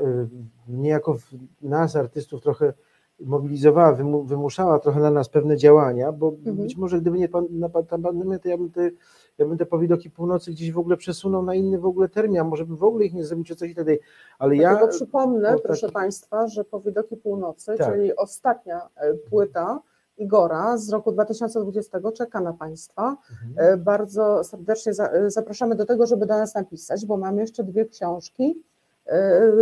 niejako 0.68 1.14
w 1.14 1.32
nas, 1.62 1.96
artystów, 1.96 2.42
trochę 2.42 2.72
mobilizowała, 3.20 3.92
wymu, 3.92 4.22
wymuszała 4.22 4.78
trochę 4.78 5.00
na 5.00 5.10
nas 5.10 5.28
pewne 5.28 5.56
działania, 5.56 6.12
bo 6.12 6.28
Mhm. 6.28 6.56
być 6.56 6.76
może 6.76 7.00
gdyby 7.00 7.18
nie 7.18 7.28
pan, 7.28 7.46
na, 7.50 7.68
ta 7.68 7.98
pandemia, 7.98 8.38
to 8.38 8.48
ja 8.48 8.58
bym 8.58 8.70
te 8.70 8.90
ja 9.38 9.46
bym 9.46 9.58
te 9.58 9.66
powidoki 9.66 10.10
północy 10.10 10.50
gdzieś 10.50 10.72
w 10.72 10.78
ogóle 10.78 10.96
przesunął 10.96 11.42
na 11.42 11.54
inny 11.54 11.78
w 11.78 11.86
ogóle 11.86 12.08
termin, 12.08 12.38
a 12.40 12.44
może 12.44 12.64
bym 12.66 12.76
w 12.76 12.84
ogóle 12.84 13.04
ich 13.04 13.14
nie 13.14 13.24
zrobił 13.24 13.44
czy 13.44 13.56
coś 13.56 13.74
tak 13.74 13.84
dalej. 13.84 14.00
Ale 14.38 14.56
ja. 14.56 14.70
Dlatego 14.70 14.92
przypomnę, 14.92 15.56
o, 15.56 15.58
proszę 15.60 15.80
taki- 15.80 15.94
Państwa, 15.94 16.48
że 16.48 16.64
Powidoki 16.64 17.16
Północy, 17.16 17.74
Tak. 17.78 17.92
czyli 17.92 18.16
ostatnia 18.16 18.88
e, 18.96 19.14
płyta 19.14 19.80
Igora 20.18 20.76
z 20.76 20.90
roku 20.90 21.12
2020 21.12 21.98
czeka 22.14 22.40
na 22.40 22.52
Państwa. 22.52 23.16
Mhm. 23.46 23.72
E, 23.72 23.76
Bardzo 23.76 24.44
serdecznie 24.44 24.92
e, 24.98 25.30
zapraszamy 25.30 25.74
do 25.74 25.86
tego, 25.86 26.06
żeby 26.06 26.26
do 26.26 26.34
nas 26.38 26.54
napisać, 26.54 27.06
bo 27.06 27.16
mamy 27.16 27.40
jeszcze 27.40 27.64
dwie 27.64 27.86
książki 27.86 28.62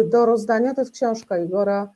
do 0.05 0.27
rozdania. 0.27 0.75
To 0.75 0.81
jest 0.81 0.93
książka 0.93 1.39
Igora, 1.39 1.89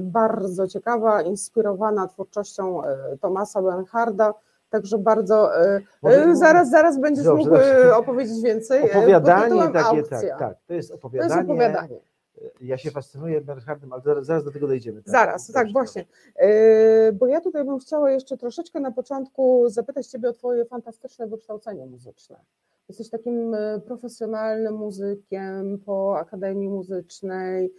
bardzo 0.00 0.66
ciekawa, 0.68 1.22
inspirowana 1.22 2.08
twórczością 2.08 2.82
Tomasa 3.20 3.62
Benharda. 3.62 4.34
Także 4.74 4.98
bardzo. 4.98 5.56
e, 5.66 5.80
Może- 6.02 6.24
e, 6.24 6.36
zaraz, 6.36 6.70
zaraz 6.70 7.00
będziesz 7.00 7.24
Dobrze, 7.24 7.44
mógł 7.44 7.56
dobrze. 7.56 7.96
opowiedzieć 7.96 8.42
więcej. 8.42 8.80
e, 8.80 8.84
Opowiadanie 8.84 9.62
takie, 9.72 10.02
tak, 10.02 10.38
tak. 10.38 10.56
To 10.66 10.74
jest 10.74 10.88
To 10.88 10.94
opowiadanie. 10.94 11.34
jest 11.34 11.50
opowiadanie. 11.50 12.00
Ja 12.60 12.78
się 12.78 12.90
fascynuję 12.90 13.40
Bernhardem, 13.40 13.92
ale 13.92 14.02
zaraz, 14.02 14.26
zaraz 14.26 14.44
do 14.44 14.50
tego 14.50 14.66
dojdziemy. 14.66 15.02
Tak? 15.02 15.12
Zaraz, 15.12 15.52
tak, 15.52 15.72
właśnie. 15.72 16.04
Bo 17.12 17.26
ja 17.26 17.40
tutaj 17.40 17.64
bym 17.64 17.78
chciała 17.78 18.10
jeszcze 18.10 18.36
troszeczkę 18.36 18.80
na 18.80 18.92
początku 18.92 19.68
zapytać 19.68 20.06
Ciebie 20.06 20.28
o 20.28 20.32
Twoje 20.32 20.64
fantastyczne 20.64 21.26
wykształcenie 21.26 21.86
muzyczne. 21.86 22.36
Jesteś 22.88 23.10
takim 23.10 23.56
profesjonalnym 23.86 24.74
muzykiem 24.74 25.78
po 25.86 26.18
Akademii 26.18 26.68
Muzycznej 26.68 27.72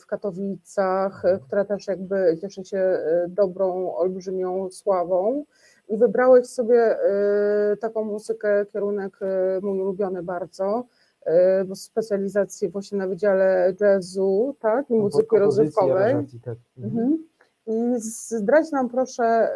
w 0.00 0.06
Katowicach, 0.06 1.22
która 1.46 1.64
też 1.64 1.86
jakby 1.86 2.38
cieszy 2.40 2.64
się 2.64 2.98
dobrą, 3.28 3.94
olbrzymią 3.94 4.70
sławą. 4.70 5.44
I 5.88 5.96
wybrałeś 5.96 6.46
sobie 6.46 6.80
e, 7.00 7.76
taką 7.76 8.04
muzykę, 8.04 8.66
kierunek 8.66 9.18
e, 9.22 9.60
mój 9.62 9.80
ulubiony 9.80 10.22
bardzo, 10.22 10.84
e, 11.24 11.64
bo 11.64 11.74
specjalizację 11.76 12.68
właśnie 12.68 12.98
na 12.98 13.08
Wydziale 13.08 13.74
Jazzu, 13.80 14.56
tak, 14.60 14.90
i 14.90 14.94
muzyki 14.94 15.26
Kompozycji, 15.26 15.64
rozrywkowej. 15.64 16.04
aranżacji, 16.12 16.40
tak. 16.40 16.58
Mhm. 16.78 17.02
Mhm. 17.04 17.28
I 17.66 18.00
zdradź 18.00 18.72
nam 18.72 18.88
proszę, 18.88 19.48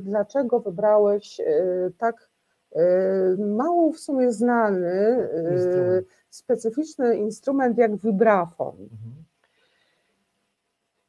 dlaczego 0.00 0.60
wybrałeś 0.60 1.40
tak 1.98 2.30
mało 3.38 3.92
w 3.92 3.98
sumie 3.98 4.32
znany, 4.32 5.28
Instrument. 5.52 6.06
specyficzny 6.30 7.16
instrument 7.16 7.78
jak 7.78 7.96
vibrafon. 7.96 8.74
Mhm. 8.82 9.24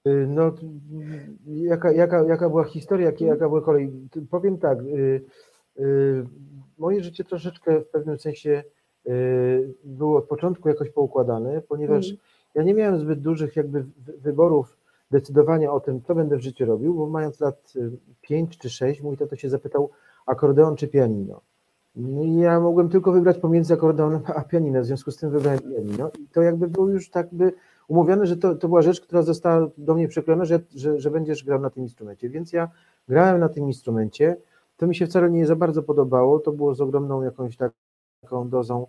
Y, 0.08 0.28
No, 0.28 0.52
jaka, 1.48 1.92
jaka, 1.92 2.24
jaka 2.24 2.50
była 2.50 2.64
historia, 2.64 3.06
jaka, 3.06 3.26
jaka 3.26 3.48
była 3.50 3.62
kolej? 3.62 3.92
Powiem 4.30 4.58
tak, 4.58 4.80
y, 4.82 5.22
y, 5.80 6.26
moje 6.78 7.04
życie 7.04 7.24
troszeczkę 7.24 7.82
w 7.82 7.88
pewnym 7.88 8.20
sensie 8.20 8.64
było 9.84 10.18
od 10.18 10.26
początku 10.26 10.70
jakoś 10.70 10.90
poukładane, 10.90 11.62
ponieważ 11.62 12.06
Mhm. 12.06 12.18
ja 12.56 12.64
nie 12.64 12.74
miałem 12.74 13.00
zbyt 13.00 13.22
dużych 13.22 13.56
jakby 13.56 13.84
wy- 13.84 14.14
wyborów 14.18 14.78
decydowania 15.12 15.72
o 15.72 15.80
tym, 15.80 16.02
co 16.02 16.16
będę 16.16 16.38
w 16.38 16.42
życiu 16.42 16.66
robił, 16.66 16.94
bo 16.94 17.08
mając 17.08 17.40
lat 17.40 17.74
5 18.22 18.58
czy 18.58 18.70
6, 18.70 19.02
mój 19.02 19.18
tato 19.18 19.36
się 19.36 19.50
zapytał 19.50 19.90
akordeon 20.26 20.76
czy 20.76 20.88
pianino. 20.88 21.42
No 21.96 22.42
ja 22.42 22.60
mogłem 22.60 22.90
tylko 22.90 23.12
wybrać 23.12 23.38
pomiędzy 23.38 23.74
akordeonem 23.74 24.22
a 24.26 24.42
pianinem, 24.42 24.84
w 24.84 24.86
związku 24.86 25.12
z 25.12 25.18
tym 25.18 25.30
wybrałem 25.30 25.60
pianino 25.60 26.12
i 26.20 26.28
to 26.34 26.42
jakby 26.42 26.68
było 26.68 26.90
już 26.90 27.10
tak 27.10 27.28
by 27.32 27.54
umówione, 27.88 28.26
że 28.26 28.38
to, 28.38 28.56
to 28.56 28.68
była 28.68 28.82
rzecz, 28.82 29.02
która 29.02 29.22
została 29.22 29.68
do 29.78 29.96
mnie 29.96 30.08
przyklejona, 30.08 30.46
że, 30.46 30.60
że, 30.76 31.00
że 31.00 31.12
będziesz 31.12 31.44
grał 31.44 31.60
na 31.60 31.70
tym 31.70 31.84
instrumencie, 31.84 32.30
więc 32.30 32.54
ja 32.54 32.70
grałem 33.08 33.40
na 33.40 33.50
tym 33.50 33.68
instrumencie, 33.68 34.38
to 34.78 34.88
mi 34.88 34.96
się 34.96 35.08
wcale 35.08 35.30
nie 35.30 35.48
za 35.48 35.56
bardzo 35.56 35.84
podobało, 35.84 36.40
to 36.40 36.52
było 36.52 36.76
z 36.76 36.82
ogromną 36.82 37.22
jakąś 37.22 37.58
tak- 37.58 37.74
taką 38.22 38.50
dozą 38.50 38.88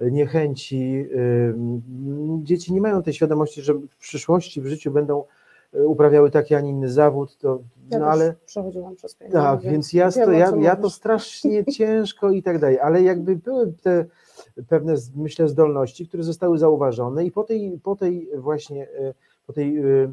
niechęci. 0.00 1.08
Dzieci 2.42 2.72
nie 2.72 2.80
mają 2.80 3.02
tej 3.02 3.14
świadomości, 3.14 3.62
że 3.62 3.74
w 3.74 3.96
przyszłości 3.96 4.60
w 4.60 4.66
życiu 4.66 4.90
będą 4.90 5.24
y, 5.74 5.86
uprawiały 5.86 6.30
taki, 6.30 6.54
a 6.54 6.60
nie 6.60 6.70
inny 6.70 6.88
zawód, 6.88 7.36
to, 7.36 7.60
Ja 7.90 7.98
no 7.98 8.06
ale 8.06 8.34
przechodziłam 8.46 8.96
przez 8.96 9.14
pianino, 9.14 9.40
tak, 9.40 9.60
więc 9.60 9.92
ja, 9.92 10.12
to, 10.12 10.32
ja, 10.32 10.52
ja 10.60 10.76
to 10.76 10.90
strasznie 10.90 11.64
ciężko 11.64 12.30
i 12.30 12.42
tak 12.42 12.58
dalej, 12.58 12.80
ale 12.80 13.02
jakby 13.02 13.36
były 13.36 13.72
te 13.82 14.04
pewne, 14.68 14.94
myślę, 15.16 15.48
zdolności, 15.48 16.08
które 16.08 16.22
zostały 16.22 16.58
zauważone 16.58 17.24
i 17.24 17.32
po 17.32 17.44
tej, 17.44 17.80
po 17.82 17.96
tej 17.96 18.28
właśnie, 18.36 18.88
e, 18.90 19.14
po 19.46 19.52
tej, 19.52 19.78
e, 19.78 20.12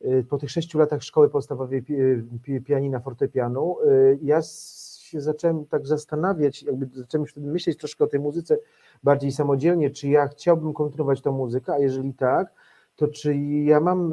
e, 0.00 0.22
po 0.22 0.38
tych 0.38 0.50
sześciu 0.50 0.78
latach 0.78 1.02
szkoły 1.02 1.30
podstawowej 1.30 1.82
pi, 1.82 1.94
pi, 2.42 2.60
pianina, 2.60 3.00
fortepianu, 3.00 3.76
ja 4.22 4.42
się 4.42 5.20
zacząłem 5.20 5.66
tak 5.66 5.86
zastanawiać, 5.86 6.62
jakby 6.62 6.86
zacząłem 6.92 7.26
wtedy 7.26 7.46
myśleć 7.46 7.78
troszkę 7.78 8.04
o 8.04 8.06
tej 8.06 8.20
muzyce 8.20 8.58
bardziej 9.02 9.32
samodzielnie, 9.32 9.90
czy 9.90 10.08
ja 10.08 10.28
chciałbym 10.28 10.72
kontynuować 10.72 11.20
tą 11.20 11.32
muzykę, 11.32 11.72
a 11.72 11.78
jeżeli 11.78 12.14
tak, 12.14 12.54
to 12.96 13.08
czy 13.08 13.36
ja 13.64 13.80
mam, 13.80 14.12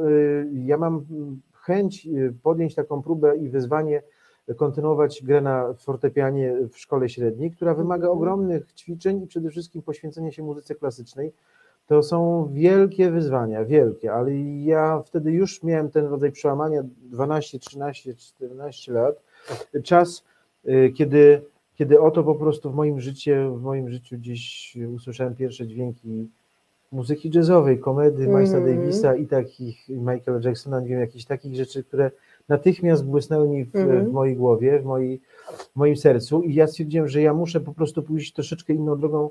ja 0.53 0.77
mam 0.77 1.05
chęć 1.53 2.07
podjąć 2.43 2.75
taką 2.75 3.01
próbę 3.01 3.37
i 3.37 3.49
wyzwanie, 3.49 4.03
kontynuować 4.55 5.23
grę 5.23 5.41
na 5.41 5.73
fortepianie 5.73 6.55
w 6.71 6.77
szkole 6.77 7.09
średniej, 7.09 7.51
która 7.51 7.73
wymaga 7.73 8.07
Mhm. 8.07 8.17
ogromnych 8.17 8.73
ćwiczeń 8.73 9.23
i 9.23 9.27
przede 9.27 9.49
wszystkim 9.49 9.81
poświęcenia 9.81 10.31
się 10.31 10.43
muzyce 10.43 10.75
klasycznej. 10.75 11.31
To 11.87 12.03
są 12.03 12.49
wielkie 12.53 13.11
wyzwania, 13.11 13.65
wielkie, 13.65 14.13
ale 14.13 14.35
ja 14.63 15.01
wtedy 15.05 15.31
już 15.31 15.63
miałem 15.63 15.89
ten 15.91 16.05
rodzaj 16.05 16.31
przełamania 16.31 16.83
12, 17.01 17.59
13, 17.59 18.15
14 18.15 18.93
lat. 18.93 19.23
Czas, 19.83 20.23
y, 20.67 20.93
kiedy, 20.95 21.41
kiedy 21.75 22.01
oto 22.01 22.23
po 22.23 22.35
prostu 22.35 22.71
w 22.71 22.75
moim 22.75 23.01
życiu, 23.01 23.55
w 23.55 23.61
moim 23.61 23.89
życiu 23.89 24.17
gdzieś 24.17 24.73
usłyszałem 24.95 25.35
pierwsze 25.35 25.67
dźwięki 25.67 26.29
muzyki 26.91 27.31
jazzowej, 27.35 27.79
komedy 27.79 28.27
Milesa 28.27 28.57
Mhm. 28.57 28.75
Davisa 28.75 29.15
i 29.15 29.27
takich 29.27 29.89
Michaela 29.89 30.39
Jacksona, 30.43 30.79
nie 30.79 30.87
wiem, 30.87 30.99
jakichś 30.99 31.25
takich 31.25 31.55
rzeczy, 31.55 31.83
które 31.83 32.11
natychmiast 32.49 33.05
błysnęły 33.05 33.49
mi 33.49 33.65
w, 33.65 33.75
Mhm. 33.75 34.05
w 34.09 34.11
mojej 34.13 34.35
głowie, 34.35 34.79
w, 34.79 34.85
mojej, 34.85 35.21
w 35.73 35.75
moim 35.75 35.97
sercu 35.97 36.41
i 36.41 36.53
ja 36.53 36.67
stwierdziłem, 36.67 37.07
że 37.07 37.21
ja 37.21 37.33
muszę 37.33 37.59
po 37.59 37.73
prostu 37.73 38.03
pójść 38.03 38.33
troszeczkę 38.33 38.73
inną 38.73 38.99
drogą, 38.99 39.29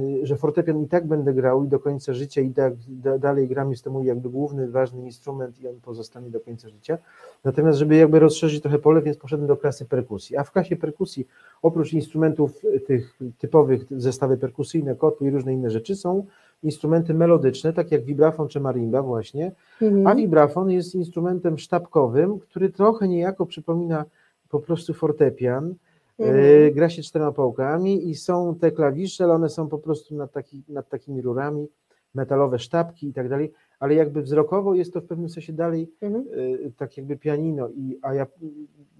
nie- 0.00 0.26
że 0.26 0.36
fortepian 0.36 0.82
i 0.82 0.88
tak 0.88 1.06
będę 1.06 1.34
grał 1.34 1.64
i 1.64 1.68
do 1.68 1.78
końca 1.80 2.12
życia 2.12 2.40
i 2.40 2.50
tak 2.50 2.72
da, 2.88 3.18
dalej 3.18 3.48
gram, 3.48 3.70
jest 3.70 3.84
to 3.84 3.90
mój 3.90 4.06
jakby 4.06 4.28
główny, 4.30 4.70
ważny 4.70 5.04
instrument 5.04 5.60
i 5.60 5.68
on 5.68 5.80
pozostanie 5.80 6.30
do 6.30 6.40
końca 6.40 6.68
życia. 6.68 6.98
Natomiast, 7.44 7.78
żeby 7.78 7.96
jakby 7.96 8.18
rozszerzyć 8.18 8.62
trochę 8.62 8.78
pole, 8.78 9.02
więc 9.02 9.16
poszedłem 9.16 9.48
do 9.48 9.56
klasy 9.56 9.84
perkusji. 9.84 10.36
A 10.36 10.44
w 10.44 10.52
klasie 10.52 10.76
perkusji, 10.76 11.28
oprócz 11.62 11.92
instrumentów 11.92 12.62
tych 12.86 13.18
typowych, 13.38 13.84
zestawy 13.90 14.36
perkusyjne, 14.36 14.94
kotły 14.94 15.28
i 15.28 15.30
różne 15.30 15.52
inne 15.54 15.70
rzeczy, 15.70 15.96
są 15.96 16.26
instrumenty 16.62 17.14
melodyczne, 17.14 17.72
tak 17.72 17.92
jak 17.92 18.04
wibrafon 18.04 18.48
czy 18.48 18.60
marimba 18.60 19.02
właśnie, 19.02 19.52
a 19.80 19.84
Mhm. 19.84 20.16
wibrafon 20.16 20.70
jest 20.70 20.94
instrumentem 20.94 21.58
sztabkowym, 21.58 22.38
który 22.38 22.70
trochę 22.70 23.08
niejako 23.08 23.46
przypomina 23.46 24.04
po 24.48 24.60
prostu 24.60 24.94
fortepian. 24.94 25.74
Mhm. 26.18 26.38
E, 26.66 26.70
Gra 26.70 26.88
się 26.88 27.02
czterema 27.02 27.32
pałkami 27.32 28.08
i 28.10 28.14
są 28.14 28.54
te 28.54 28.70
klawisze, 28.70 29.24
ale 29.24 29.32
one 29.34 29.48
są 29.48 29.68
po 29.68 29.78
prostu 29.78 30.14
nad, 30.14 30.32
taki, 30.32 30.62
nad 30.68 30.88
takimi 30.88 31.22
rurami, 31.22 31.68
metalowe 32.14 32.58
sztabki 32.58 33.08
i 33.08 33.12
tak 33.12 33.28
dalej, 33.28 33.52
ale 33.80 33.94
jakby 33.94 34.22
wzrokowo 34.22 34.74
jest 34.74 34.92
to 34.92 35.00
w 35.00 35.04
pewnym 35.04 35.28
sensie 35.28 35.52
dalej 35.52 35.90
Mhm. 36.00 36.24
y, 36.38 36.72
tak 36.76 36.96
jakby 36.96 37.16
pianino, 37.16 37.68
i, 37.68 37.98
a 38.02 38.14
ja 38.14 38.26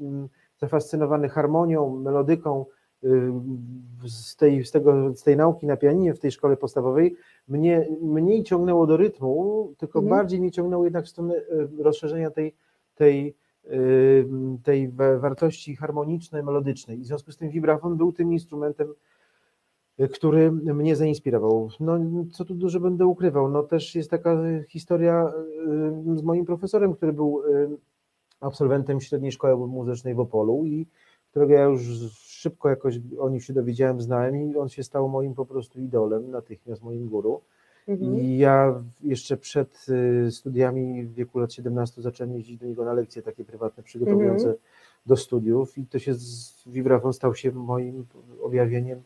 mm, 0.01 0.29
zafascynowany 0.61 1.29
harmonią, 1.29 1.97
melodyką 1.97 2.65
z 4.07 4.37
tej, 4.37 4.65
z, 4.65 4.71
tego, 4.71 5.17
z 5.17 5.23
tej 5.23 5.37
nauki 5.37 5.67
na 5.67 5.77
pianinie 5.77 6.15
w 6.15 6.19
tej 6.19 6.31
szkole 6.31 6.57
podstawowej, 6.57 7.17
mnie 7.49 7.89
mniej 8.03 8.45
ciągnęło 8.45 8.87
do 8.87 8.97
rytmu, 8.97 9.73
tylko 9.79 9.99
Mhm. 9.99 10.19
bardziej 10.19 10.41
mnie 10.41 10.51
ciągnęło 10.51 10.85
jednak 10.85 11.05
w 11.05 11.09
stronę 11.09 11.35
y, 11.35 11.69
rozszerzenia 11.83 12.31
tej, 12.31 12.55
tej, 12.95 13.35
y, 13.67 14.27
tej 14.65 14.89
wa- 14.89 15.19
wartości 15.19 15.77
harmonicznej, 15.77 16.43
melodycznej. 16.43 16.99
I 16.99 17.03
w 17.03 17.07
związku 17.07 17.33
z 17.33 17.37
tym 17.37 17.51
vibrafon 17.51 17.97
był 17.97 18.13
tym 18.13 18.33
instrumentem, 18.33 18.89
y, 20.01 20.09
który 20.09 20.53
mnie 20.53 20.97
zainspirował. 20.97 21.69
No, 21.81 21.99
co 22.33 22.45
tu 22.45 22.55
dużo 22.55 22.81
będę 22.81 23.07
ukrywał, 23.07 23.49
no 23.49 23.63
też 23.63 23.95
jest 23.95 24.11
taka 24.11 24.37
historia 24.69 25.33
y, 26.15 26.19
z 26.19 26.23
moim 26.23 26.45
profesorem, 26.47 26.95
który 26.95 27.13
był 27.13 27.43
y, 27.45 27.69
absolwentem 28.41 29.01
średniej 29.01 29.33
szkoły 29.33 29.67
muzycznej 29.67 30.15
w 30.15 30.21
Opolu 30.21 30.65
i 30.67 30.87
którego 31.31 31.53
ja 31.53 31.63
już 31.65 31.83
szybko 32.39 32.69
jakoś 32.69 33.01
o 33.19 33.29
nim 33.29 33.41
się 33.41 33.53
dowiedziałem, 33.53 34.01
znałem 34.01 34.37
i 34.37 34.57
on 34.57 34.69
się 34.69 34.83
stał 34.83 35.09
moim 35.09 35.35
po 35.35 35.47
prostu 35.47 35.81
idolem, 35.81 36.31
natychmiast 36.31 36.83
moim 36.83 37.09
guru. 37.09 37.41
Mhm. 37.89 38.15
I 38.21 38.39
ja 38.39 38.83
jeszcze 39.05 39.37
przed 39.37 39.87
y, 39.89 40.31
studiami 40.31 41.05
w 41.05 41.15
wieku 41.15 41.39
lat 41.39 41.53
17 41.53 42.03
zacząłem 42.03 42.35
jeździć 42.35 42.59
do 42.59 42.67
niego 42.67 42.85
na 42.85 42.93
lekcje 42.93 43.23
takie 43.23 43.45
prywatne, 43.45 43.83
przygotowujące 43.83 44.47
Mhm. 44.47 44.57
do 45.07 45.17
studiów 45.17 45.79
i 45.79 45.87
to 45.87 45.99
się 45.99 46.15
z 46.15 46.63
vibrafon 46.67 47.13
stał 47.13 47.35
się 47.35 47.53
moim 47.53 48.07
objawieniem, 48.43 49.03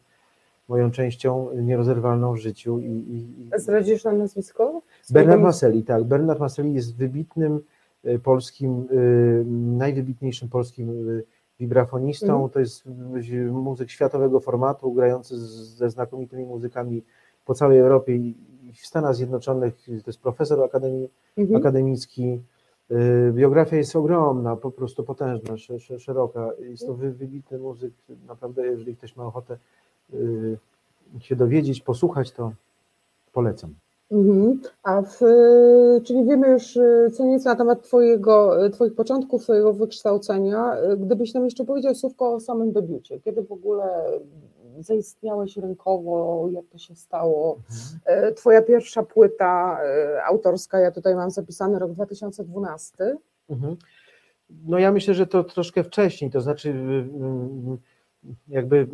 moją 0.68 0.90
częścią 0.90 1.48
nierozerwalną 1.54 2.32
w 2.32 2.38
życiu 2.38 2.78
i, 2.78 2.84
i, 2.84 3.42
i 3.42 3.50
Zdradzisz 3.56 4.04
nam 4.04 4.18
nazwisko? 4.18 4.82
Bernard 5.10 5.42
Maselli, 5.42 5.82
tak. 5.82 6.04
Bernard 6.04 6.40
Maselli 6.40 6.74
jest 6.74 6.96
wybitnym 6.96 7.60
e, 8.04 8.18
polskim, 8.18 8.70
e, 8.70 9.44
najwybitniejszym 9.78 10.48
polskim 10.48 10.88
wibrafonistą. 11.60 12.26
Mhm. 12.32 12.50
To 12.50 12.60
jest 12.60 12.86
muzyk 13.52 13.90
światowego 13.90 14.40
formatu, 14.40 14.92
grający 14.92 15.38
z- 15.38 15.76
ze 15.76 15.90
znakomitymi 15.90 16.44
muzykami 16.44 17.02
po 17.46 17.54
całej 17.54 17.78
Europie 17.78 18.16
i 18.16 18.34
w 18.74 18.86
Stanach 18.86 19.14
Zjednoczonych. 19.14 19.74
To 19.84 19.92
jest 20.10 20.20
profesor 20.20 20.64
akademii, 20.64 21.08
Mhm. 21.36 21.56
akademicki. 21.56 22.40
E, 22.90 23.32
Biografia 23.32 23.76
jest 23.76 23.96
ogromna, 23.96 24.56
po 24.56 24.70
prostu 24.70 25.04
potężna, 25.04 25.56
sze- 25.56 25.80
sze- 25.80 25.98
szeroka. 26.00 26.50
Jest 26.58 26.86
to 26.86 26.94
wy- 26.94 27.12
wybitny 27.12 27.58
muzyk. 27.58 27.92
Naprawdę, 28.28 28.66
jeżeli 28.66 28.96
ktoś 28.96 29.16
ma 29.16 29.24
ochotę 29.24 29.56
e, 30.12 31.20
się 31.20 31.36
dowiedzieć, 31.36 31.80
posłuchać, 31.80 32.32
to 32.32 32.52
polecam. 33.32 33.74
Mhm. 34.12 34.60
A 34.82 35.02
w, 35.02 35.20
czyli 36.04 36.24
wiemy 36.24 36.48
już 36.48 36.76
y, 36.76 37.10
co 37.14 37.24
nieco 37.24 37.48
na 37.48 37.56
temat 37.56 37.82
twojego, 37.82 38.66
y, 38.66 38.70
Twoich 38.70 38.94
początków, 38.94 39.42
Twojego 39.42 39.72
wykształcenia. 39.72 40.76
Y, 40.92 40.96
Gdybyś 40.96 41.34
nam 41.34 41.44
jeszcze 41.44 41.64
powiedział 41.64 41.94
słówko 41.94 42.34
o 42.34 42.40
samym 42.40 42.72
debiucie. 42.72 43.20
Kiedy 43.20 43.42
w 43.42 43.52
ogóle 43.52 43.84
zaistniałeś 44.80 45.56
rynkowo, 45.56 46.48
jak 46.52 46.64
to 46.66 46.78
się 46.78 46.94
stało? 46.94 47.58
Y, 48.30 48.34
Twoja 48.34 48.62
pierwsza 48.62 49.02
płyta 49.02 49.78
autorska, 50.26 50.78
ja 50.80 50.90
tutaj 50.90 51.14
mam 51.14 51.30
zapisany 51.30 51.78
rok 51.78 51.92
2012. 51.92 53.16
Mhm. 53.50 53.76
No 54.66 54.78
ja 54.78 54.92
myślę, 54.92 55.14
że 55.14 55.26
to 55.26 55.44
troszkę 55.44 55.84
wcześniej, 55.84 56.30
to 56.30 56.40
znaczy 56.40 56.74
jakby 58.48 58.86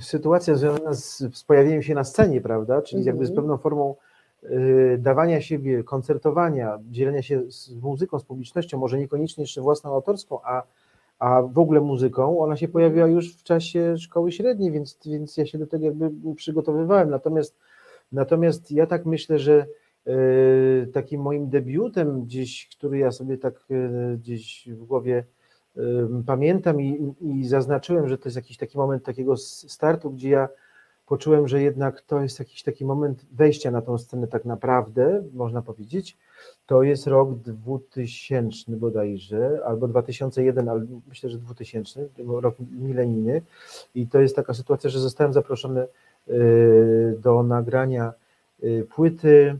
sytuacja 0.00 0.54
związana 0.54 0.94
z, 0.94 1.18
z 1.34 1.44
pojawieniem 1.44 1.82
się 1.82 1.94
na 1.94 2.04
scenie, 2.04 2.40
prawda, 2.40 2.82
czyli 2.82 3.00
Mhm. 3.00 3.16
jakby 3.16 3.26
z 3.26 3.36
pewną 3.36 3.56
formą 3.56 3.94
y, 4.44 4.98
dawania 5.00 5.40
siebie, 5.40 5.84
koncertowania, 5.84 6.78
dzielenia 6.90 7.22
się 7.22 7.42
z 7.50 7.74
muzyką, 7.74 8.18
z 8.18 8.24
publicznością, 8.24 8.78
może 8.78 8.98
niekoniecznie 8.98 9.42
jeszcze 9.42 9.60
własną 9.60 9.94
autorską, 9.94 10.38
a, 10.44 10.62
a 11.18 11.42
w 11.42 11.58
ogóle 11.58 11.80
muzyką, 11.80 12.40
ona 12.40 12.56
się 12.56 12.68
pojawiła 12.68 13.06
już 13.06 13.36
w 13.36 13.42
czasie 13.42 13.98
szkoły 13.98 14.32
średniej, 14.32 14.70
więc, 14.70 14.98
więc 15.06 15.36
ja 15.36 15.46
się 15.46 15.58
do 15.58 15.66
tego 15.66 15.84
jakby 15.84 16.10
przygotowywałem, 16.34 17.10
natomiast 17.10 17.56
Natomiast 18.12 18.72
ja 18.72 18.86
tak 18.86 19.06
myślę, 19.06 19.38
że 19.38 19.66
e, 20.06 20.86
takim 20.86 21.20
moim 21.20 21.48
debiutem 21.50 22.22
gdzieś, 22.24 22.68
który 22.76 22.98
ja 22.98 23.12
sobie 23.12 23.38
tak 23.38 23.54
e, 23.70 24.16
gdzieś 24.16 24.68
w 24.72 24.84
głowie 24.84 25.24
pamiętam 26.26 26.80
i, 26.80 27.14
i 27.20 27.44
zaznaczyłem, 27.44 28.08
że 28.08 28.18
to 28.18 28.28
jest 28.28 28.36
jakiś 28.36 28.56
taki 28.56 28.78
moment 28.78 29.04
takiego 29.04 29.36
startu, 29.36 30.10
gdzie 30.10 30.30
ja 30.30 30.48
poczułem, 31.06 31.48
że 31.48 31.62
jednak 31.62 32.00
to 32.00 32.20
jest 32.20 32.38
jakiś 32.38 32.62
taki 32.62 32.84
moment 32.84 33.26
wejścia 33.32 33.70
na 33.70 33.82
tą 33.82 33.98
scenę 33.98 34.26
tak 34.26 34.44
naprawdę, 34.44 35.22
można 35.34 35.62
powiedzieć. 35.62 36.16
To 36.66 36.82
jest 36.82 37.06
rok 37.06 37.34
2000 37.34 38.72
bodajże, 38.76 39.60
albo 39.66 39.88
2001, 39.88 40.68
ale 40.68 40.86
myślę, 41.08 41.30
że 41.30 41.38
2000, 41.38 42.08
rok 42.26 42.54
milenijny. 42.70 43.42
I 43.94 44.06
to 44.06 44.20
jest 44.20 44.36
taka 44.36 44.54
sytuacja, 44.54 44.90
że 44.90 45.00
zostałem 45.00 45.32
zaproszony 45.32 45.86
y, 46.28 47.18
do 47.22 47.42
nagrania 47.42 48.12
y, 48.64 48.86
płyty 48.94 49.58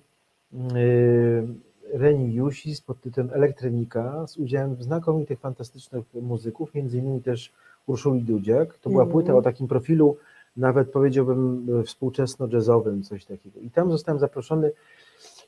Reni 1.93 2.35
Jusis 2.35 2.81
pod 2.81 3.01
tytułem 3.01 3.31
Elektronika 3.33 4.27
z 4.27 4.37
udziałem 4.37 4.83
znakomitych, 4.83 5.41
fantastycznych 5.41 6.05
muzyków, 6.23 6.75
między 6.75 6.99
innymi 6.99 7.23
też 7.23 7.53
Urszuli 7.87 8.23
Dudziak. 8.23 8.79
To 8.79 8.91
była 8.91 9.03
Mhm. 9.03 9.13
płyta 9.13 9.35
o 9.35 9.43
takim 9.43 9.69
profilu, 9.69 10.17
nawet 10.57 10.91
powiedziałbym 10.91 11.67
y, 11.81 11.85
współczesno-jazzowym, 11.85 13.03
coś 13.03 13.25
takiego. 13.25 13.61
I 13.61 13.71
tam 13.71 13.91
zostałem 13.93 14.21
zaproszony 14.21 14.73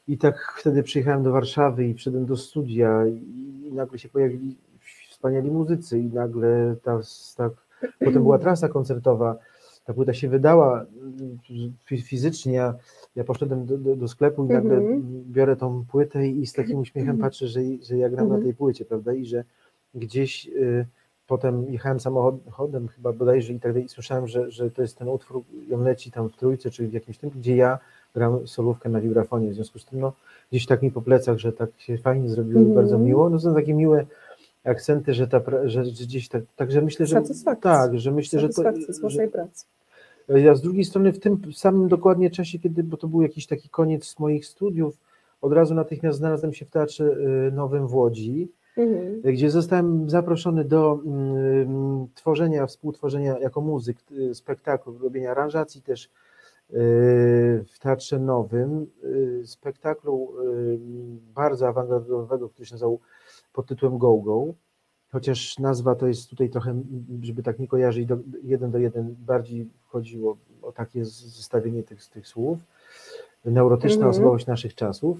i 0.08 0.18
tak 0.18 0.54
wtedy 0.58 0.82
przyjechałem 0.82 1.22
do 1.22 1.32
Warszawy 1.32 1.86
i 1.86 1.94
wszedłem 1.94 2.26
do 2.26 2.36
studia 2.36 3.06
i 3.06 3.70
nagle 3.72 3.98
się 3.98 4.08
pojawili 4.08 4.56
wspaniali 5.10 5.50
muzycy 5.50 5.98
i 5.98 6.04
nagle 6.04 6.76
ta, 6.82 7.00
tak, 7.36 7.52
potem 7.98 8.22
była 8.22 8.38
trasa 8.38 8.68
koncertowa, 8.68 9.36
ta 9.88 9.94
płyta 9.94 10.14
się 10.14 10.28
wydała 10.28 10.84
mm, 11.02 11.38
fi- 11.88 12.02
fizycznie, 12.02 12.52
ja, 12.52 12.74
ja 13.16 13.24
poszedłem 13.24 13.66
do, 13.66 13.78
do, 13.78 13.96
do 13.96 14.08
sklepu 14.08 14.44
i 14.44 14.48
nagle 14.48 14.76
Mhm. 14.76 15.02
biorę 15.32 15.56
tą 15.56 15.84
płytę 15.90 16.28
i 16.28 16.46
z 16.46 16.52
takim 16.52 16.78
uśmiechem 16.78 17.18
patrzę, 17.18 17.48
że, 17.48 17.60
że 17.82 17.96
ja 17.98 18.08
gram 18.08 18.28
na 18.28 18.34
Mhm. 18.34 18.42
tej 18.42 18.54
płycie, 18.54 18.84
prawda, 18.84 19.12
i 19.14 19.24
że 19.26 19.44
gdzieś 19.94 20.46
y, 20.48 20.86
potem 21.26 21.72
jechałem 21.72 22.00
samochodem 22.00 22.88
chyba 22.88 23.12
bodajże 23.12 23.52
i 23.52 23.60
tak 23.60 23.72
dalej 23.72 23.84
i 23.84 23.88
słyszałem, 23.88 24.28
że, 24.28 24.50
że 24.50 24.70
to 24.70 24.82
jest 24.82 24.96
ten 24.98 25.08
utwór, 25.08 25.42
on 25.74 25.82
leci 25.82 26.10
tam 26.10 26.28
w 26.28 26.36
trójce, 26.36 26.70
czy 26.70 26.88
w 26.88 26.92
jakimś 26.92 27.18
tym, 27.18 27.30
gdzie 27.30 27.56
ja 27.56 27.78
gram 28.14 28.46
solówkę 28.48 28.88
na 28.88 29.00
wibrafonie, 29.00 29.50
w 29.50 29.54
związku 29.54 29.78
z 29.78 29.84
tym 29.84 30.00
no, 30.00 30.12
gdzieś 30.50 30.66
tak 30.66 30.82
mi 30.82 30.90
po 30.90 31.02
plecach, 31.02 31.38
że 31.38 31.52
tak 31.52 31.70
się 31.78 31.98
fajnie 31.98 32.28
zrobiło 32.28 32.60
i 32.60 32.64
Mhm. 32.66 32.74
bardzo 32.84 32.98
miło, 32.98 33.30
no 33.30 33.40
są 33.40 33.54
takie 33.54 33.74
miłe 33.74 34.06
akcenty, 34.64 35.14
że, 35.14 35.28
ta, 35.28 35.40
że, 35.64 35.84
że 35.84 35.90
gdzieś 36.04 36.28
tak, 36.28 36.42
także 36.56 36.80
myślę, 36.82 37.06
że 37.06 37.14
Satysfakcja. 37.14 37.70
tak, 37.72 37.98
że 38.00 38.10
myślę, 38.10 38.40
że 38.40 38.48
to, 38.48 38.62
z 38.92 39.00
Waszej 39.00 39.28
pracy. 39.28 39.64
Ja 40.28 40.54
z 40.54 40.62
drugiej 40.62 40.84
strony 40.84 41.12
w 41.12 41.18
tym 41.18 41.40
samym 41.52 41.88
dokładnie 41.88 42.30
czasie, 42.30 42.58
kiedy, 42.58 42.82
bo 42.82 42.96
to 42.96 43.08
był 43.08 43.22
jakiś 43.22 43.46
taki 43.46 43.68
koniec 43.68 44.18
moich 44.18 44.46
studiów, 44.46 44.98
od 45.40 45.52
razu 45.52 45.74
natychmiast 45.74 46.18
znalazłem 46.18 46.52
się 46.52 46.64
w 46.64 46.70
Teatrze 46.70 47.04
y, 47.04 47.52
Nowym 47.52 47.86
w 47.86 47.94
Łodzi, 47.94 48.52
Mhm. 48.78 49.20
gdzie 49.20 49.50
zostałem 49.50 50.10
zaproszony 50.10 50.64
do 50.64 51.00
mm, 51.06 52.08
tworzenia, 52.14 52.66
współtworzenia 52.66 53.38
jako 53.38 53.60
muzyk 53.60 53.96
y, 54.12 54.34
spektaklu, 54.34 54.98
robienia 54.98 55.30
aranżacji 55.30 55.82
też 55.82 56.04
y, 56.04 56.08
w 57.68 57.78
Teatrze 57.80 58.18
Nowym, 58.18 58.86
spektaklu 59.44 60.32
bardzo 61.34 61.68
awangardowego, 61.68 62.48
który 62.48 62.66
się 62.66 62.74
nazywał 62.74 63.00
pod 63.52 63.66
tytułem 63.66 63.98
Go 63.98 64.16
Go, 64.16 64.54
chociaż 65.12 65.58
nazwa 65.58 65.94
to 65.94 66.06
jest 66.06 66.30
tutaj 66.30 66.50
trochę, 66.50 66.82
żeby 67.22 67.42
tak 67.42 67.58
nie 67.58 67.68
kojarzyć, 67.68 68.06
do, 68.06 68.18
jeden 68.42 68.70
do 68.70 68.78
jeden 68.78 69.16
bardziej 69.18 69.68
chodziło 69.88 70.36
o 70.62 70.72
takie 70.72 71.04
zestawienie 71.04 71.82
tych, 71.82 72.06
tych 72.06 72.28
słów. 72.28 72.58
Neurotyczna 73.44 73.94
Mhm. 73.96 74.10
osobowość 74.10 74.46
naszych 74.46 74.74
czasów. 74.74 75.18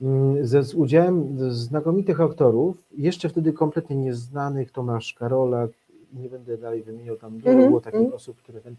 Mm, 0.00 0.46
Ze, 0.46 0.62
z 0.62 0.74
udziałem 0.74 1.36
znakomitych 1.52 2.20
aktorów, 2.20 2.76
jeszcze 2.96 3.28
wtedy 3.28 3.52
kompletnie 3.52 3.96
nieznanych, 3.96 4.70
Tomasz 4.72 5.14
Karolak, 5.14 5.70
nie 6.12 6.28
będę 6.28 6.58
dalej 6.58 6.82
wymieniał, 6.82 7.16
tam 7.16 7.38
dużo 7.38 7.50
Mhm, 7.50 7.68
było 7.68 7.80
takich 7.80 8.00
mhm. 8.00 8.14
osób, 8.14 8.36
które 8.36 8.60
ten 8.60 8.74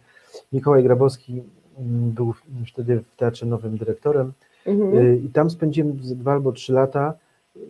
Mikołaj 0.54 0.84
Grabowski 0.84 1.44
mm, 1.78 2.12
był 2.12 2.34
wtedy 2.68 3.00
w 3.00 3.16
Teatrze 3.16 3.46
Nowym 3.46 3.78
dyrektorem 3.78 4.34
Mhm. 4.66 4.98
Y, 4.98 5.18
I 5.26 5.30
tam 5.30 5.50
spędziłem 5.50 5.98
dwa 5.98 6.32
albo 6.32 6.52
trzy 6.52 6.74
lata. 6.74 7.14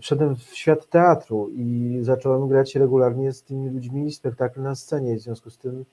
Wszedłem 0.02 0.36
w 0.36 0.42
świat 0.42 0.90
teatru 0.90 1.50
i 1.54 1.98
zacząłem 2.02 2.48
grać 2.48 2.76
regularnie 2.76 3.32
z 3.34 3.44
tymi 3.44 3.70
ludźmi 3.70 4.12
spektakl 4.12 4.62
na 4.62 4.76
scenie. 4.76 5.16
W 5.16 5.20
związku 5.20 5.50
z 5.50 5.58
tym 5.58 5.86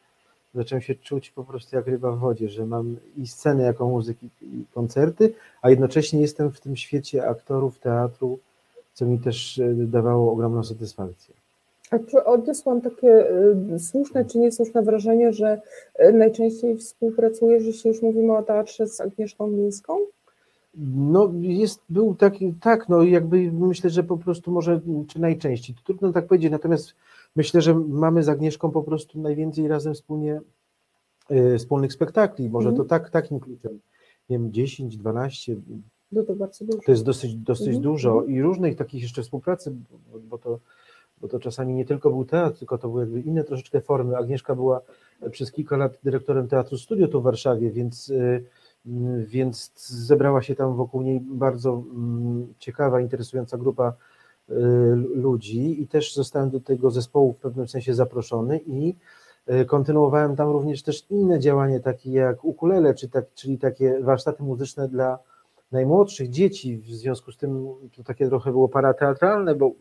zacząłem 0.56 0.82
się 0.82 0.94
czuć 0.94 1.30
po 1.30 1.44
prostu 1.44 1.76
jak 1.76 1.86
ryba 1.86 2.12
w 2.12 2.18
wodzie, 2.18 2.48
że 2.48 2.66
mam 2.66 2.96
i 3.16 3.26
scenę 3.26 3.62
jako 3.62 3.86
muzyki, 3.86 4.30
i 4.42 4.64
koncerty, 4.74 5.34
a 5.62 5.70
jednocześnie 5.70 6.20
jestem 6.20 6.52
w 6.52 6.60
tym 6.60 6.76
świecie 6.76 7.28
aktorów 7.28 7.78
teatru, 7.78 8.38
co 8.94 9.06
mi 9.06 9.18
też 9.18 9.58
y, 9.58 9.74
dawało 9.78 10.32
ogromną 10.32 10.64
satysfakcję. 10.64 11.34
A 11.90 11.98
czy 11.98 12.24
odniosłam 12.24 12.80
takie 12.80 13.30
y, 13.74 13.78
słuszne 13.78 14.24
czy 14.24 14.38
niesłuszne 14.38 14.82
wrażenie, 14.82 15.32
że 15.32 15.60
y, 16.00 16.12
najczęściej 16.12 16.76
współpracujesz, 16.76 17.64
jeśli 17.64 17.88
już 17.88 18.02
mówimy 18.02 18.36
o 18.36 18.42
teatrze 18.42 18.86
z 18.86 19.00
Agnieszką 19.00 19.46
Mińską? 19.46 19.98
No 20.94 21.32
jest, 21.40 21.80
był 21.88 22.14
taki, 22.14 22.54
tak, 22.60 22.88
no 22.88 23.02
jakby 23.02 23.52
myślę, 23.52 23.90
że 23.90 24.02
po 24.02 24.16
prostu 24.16 24.50
może, 24.50 24.80
czy 25.08 25.20
najczęściej, 25.20 25.76
to 25.76 25.82
trudno 25.84 26.12
tak 26.12 26.26
powiedzieć, 26.26 26.50
natomiast 26.50 26.94
myślę, 27.36 27.60
że 27.60 27.74
mamy 27.74 28.22
z 28.22 28.28
Agnieszką 28.28 28.70
po 28.70 28.82
prostu 28.82 29.20
najwięcej 29.20 29.68
razem 29.68 29.94
wspólnie 29.94 30.40
y, 31.30 31.58
wspólnych 31.58 31.92
spektakli, 31.92 32.50
może 32.50 32.68
Mhm. 32.68 32.84
to 32.84 32.88
tak, 32.88 33.10
takim 33.10 33.40
kluczem, 33.40 33.80
nie 34.30 34.38
wiem, 34.38 34.52
10, 34.52 34.96
12, 34.96 35.56
No 36.12 36.22
to 36.22 36.36
bardzo 36.36 36.64
dużo. 36.64 36.78
to 36.86 36.90
jest 36.92 37.04
dosyć, 37.04 37.34
dosyć 37.36 37.66
Mhm, 37.66 37.82
dużo 37.82 38.12
mhm. 38.12 38.30
i 38.30 38.42
różnych 38.42 38.76
takich 38.76 39.02
jeszcze 39.02 39.22
współpracy, 39.22 39.70
bo, 39.90 40.18
bo, 40.18 40.38
to, 40.38 40.58
bo 41.20 41.28
to 41.28 41.38
czasami 41.40 41.74
nie 41.74 41.84
tylko 41.84 42.10
był 42.10 42.24
teatr, 42.24 42.58
tylko 42.58 42.78
to 42.78 42.88
były 42.88 43.02
jakby 43.02 43.20
inne 43.20 43.44
troszeczkę 43.44 43.80
formy. 43.80 44.16
Agnieszka 44.16 44.54
była 44.54 44.80
przez 45.30 45.52
kilka 45.52 45.76
lat 45.76 45.98
dyrektorem 46.04 46.48
Teatru 46.48 46.78
Studio 46.78 47.08
tu 47.08 47.20
w 47.20 47.24
Warszawie, 47.24 47.70
więc, 47.70 48.08
y, 48.08 48.44
mm, 48.86 49.24
więc 49.26 49.72
zebrała 49.88 50.42
się 50.42 50.54
tam 50.54 50.76
wokół 50.76 51.02
niej 51.02 51.20
bardzo 51.20 51.82
mm, 51.94 52.54
ciekawa, 52.58 53.00
interesująca 53.00 53.58
grupa 53.58 53.88
y, 53.90 53.94
ludzi 55.14 55.82
i 55.82 55.88
też 55.88 56.14
zostałem 56.14 56.50
do 56.50 56.60
tego 56.60 56.90
zespołu 56.90 57.32
w 57.32 57.36
pewnym 57.36 57.68
sensie 57.68 57.94
zaproszony 57.94 58.60
i 58.66 58.94
y, 59.50 59.64
kontynuowałem 59.64 60.36
tam 60.36 60.50
również 60.50 60.82
też 60.82 61.06
inne 61.10 61.40
działania, 61.40 61.80
takie 61.80 62.12
jak 62.12 62.44
ukulele, 62.44 62.94
czy 62.94 63.08
tak, 63.08 63.24
czyli 63.34 63.58
takie 63.58 64.00
warsztaty 64.00 64.42
muzyczne 64.42 64.88
dla 64.88 65.18
najmłodszych 65.72 66.30
dzieci, 66.30 66.78
w 66.78 66.86
związku 66.86 67.32
z 67.32 67.36
tym 67.36 67.66
to 67.96 68.02
takie 68.02 68.28
trochę 68.28 68.50
było 68.50 68.68
parateatralne, 68.68 69.54
bo 69.54 69.72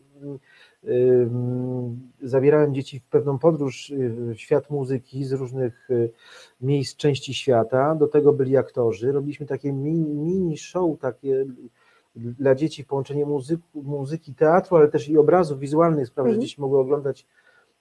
ym, 0.84 2.10
zabierałem 2.22 2.74
dzieci 2.74 3.00
w 3.00 3.04
pewną 3.04 3.38
podróż 3.38 3.90
y, 3.90 4.34
w 4.34 4.40
świat 4.40 4.70
muzyki 4.70 5.24
z 5.24 5.32
różnych 5.32 5.90
y, 5.90 6.10
miejsc, 6.60 6.96
części 6.96 7.34
świata, 7.34 7.94
do 7.94 8.08
tego 8.08 8.32
byli 8.32 8.56
aktorzy, 8.56 9.12
robiliśmy 9.12 9.46
takie 9.46 9.72
mini, 9.72 10.14
mini 10.14 10.58
show 10.58 10.98
takie 10.98 11.46
dla 12.16 12.54
dzieci, 12.54 12.84
połączenie 12.84 13.26
muzyku, 13.26 13.82
muzyki, 13.82 14.34
teatru, 14.34 14.76
ale 14.76 14.88
też 14.88 15.08
i 15.08 15.18
obrazów 15.18 15.58
wizualnych, 15.58 16.06
spraw, 16.08 16.26
że 16.26 16.30
Mhm. 16.30 16.40
dzieci 16.42 16.60
mogły 16.60 16.78
oglądać 16.78 17.26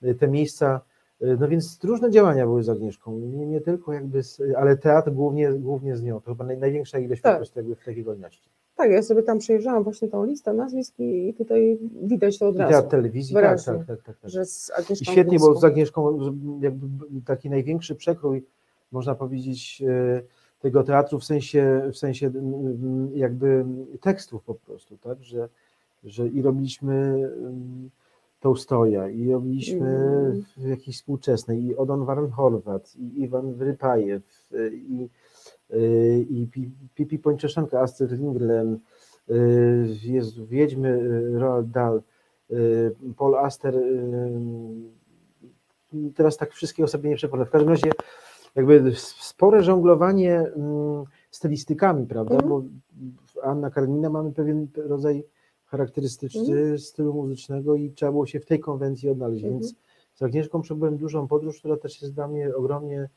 y, 0.03 0.15
te 0.15 0.27
miejsca, 0.27 0.81
y, 1.21 1.37
no 1.39 1.47
więc 1.47 1.79
różne 1.83 2.11
działania 2.11 2.45
były 2.45 2.63
z 2.63 2.69
Agnieszką, 2.69 3.19
nie, 3.19 3.45
nie 3.45 3.61
tylko 3.61 3.93
jakby, 3.93 4.23
z, 4.23 4.41
ale 4.57 4.77
teatr 4.77 5.11
głównie, 5.11 5.51
głównie 5.53 5.95
z 5.97 6.03
nią, 6.03 6.21
to 6.21 6.31
chyba 6.31 6.45
naj, 6.45 6.57
największa 6.57 6.99
ilość 6.99 7.21
Tak. 7.21 7.33
po 7.33 7.37
prostu 7.37 7.59
jakby 7.59 7.75
w 7.75 7.85
takiej 7.85 8.03
hojności. 8.03 8.49
Tak, 8.77 8.91
ja 8.91 9.03
sobie 9.03 9.23
tam 9.23 9.37
przejrzałam 9.39 9.83
właśnie 9.83 10.07
tą 10.07 10.25
listę 10.25 10.53
nazwisk 10.53 10.99
i 10.99 11.29
i 11.29 11.33
tutaj 11.33 11.77
widać 12.03 12.39
to 12.39 12.47
od 12.47 12.55
I 12.55 12.57
razu, 12.57 12.71
teatr 12.71 12.87
telewizji, 12.89 13.33
tak, 13.35 13.43
Wyraźnie. 13.43 13.73
tak, 13.73 13.85
tak, 13.87 14.01
tak, 14.03 14.17
tak. 14.19 14.31
że 14.31 14.45
z 14.45 14.69
I 14.69 14.73
Agnieszką 14.73 15.11
świetnie, 15.11 15.39
bo 15.39 15.45
Mińską. 15.45 15.61
z 15.61 15.63
Agnieszką 15.63 16.19
jakby 16.61 16.87
taki 17.25 17.49
największy 17.49 17.95
przekrój, 17.95 18.45
można 18.91 19.15
powiedzieć, 19.15 19.83
e, 19.87 20.21
tego 20.59 20.83
teatru 20.83 21.19
w 21.19 21.25
sensie, 21.25 21.81
w 21.93 21.97
sensie 21.97 22.27
mm, 22.27 23.09
jakby 23.15 23.65
tekstów 24.01 24.43
po 24.43 24.55
prostu, 24.55 24.97
tak, 24.97 25.23
że, 25.23 25.49
że 26.03 26.27
i 26.27 26.41
robiliśmy 26.41 26.93
mm, 27.39 27.89
Tołstoja, 28.39 29.09
i 29.09 29.31
robiliśmy 29.31 29.87
Mm. 29.87 30.43
jakieś 30.69 30.95
współczesne, 30.97 31.57
i 31.57 31.75
Odon 31.75 32.05
Warren 32.05 32.29
Horvat, 32.29 32.95
i 32.95 33.21
Iwan 33.21 33.53
Wrypajew, 33.53 34.23
e, 34.53 34.67
i, 34.67 35.09
e, 35.69 35.77
i 36.19 36.47
Pi- 36.47 36.71
Pipi 36.95 37.19
Pończeszanka, 37.19 37.79
Astrid 37.81 38.11
Lindgren, 38.11 38.79
e, 39.29 39.33
Jezu, 40.03 40.45
Wiedźmy, 40.45 41.21
Roald 41.39 41.71
Dahl, 41.71 42.01
y, 42.51 42.91
Paul 43.17 43.35
Aster. 43.35 43.75
y, 43.75 43.81
Teraz 46.15 46.37
tak 46.37 46.51
wszystkiego 46.53 46.87
sobie 46.87 47.09
nie 47.09 47.15
przypomnę. 47.15 47.45
W 47.45 47.49
każdym 47.49 47.69
razie 47.69 47.91
jakby 48.55 48.95
spore 49.19 49.63
żonglowanie 49.63 50.39
mm, 50.39 51.03
stylistykami, 51.31 52.07
prawda? 52.07 52.35
Mhm. 52.35 52.49
Bo 52.49 52.63
Anna 53.43 53.69
Karenina 53.69 54.09
mamy 54.09 54.31
pewien 54.31 54.67
rodzaj 54.75 55.23
charakterystyczny 55.65 56.79
stylu 56.79 57.13
muzycznego 57.13 57.75
i 57.75 57.91
trzeba 57.91 58.11
było 58.11 58.25
się 58.25 58.39
w 58.39 58.45
tej 58.45 58.59
konwencji 58.59 59.09
odnaleźć. 59.09 59.43
Mhm. 59.43 59.61
Więc 59.61 59.75
z 60.15 60.21
Agnieszką 60.21 60.61
przebyłem 60.61 60.97
dużą 60.97 61.27
podróż, 61.27 61.59
która 61.59 61.77
też 61.77 62.01
jest 62.01 62.13
dla 62.13 62.27
mnie 62.27 62.55
ogromnie 62.55 63.09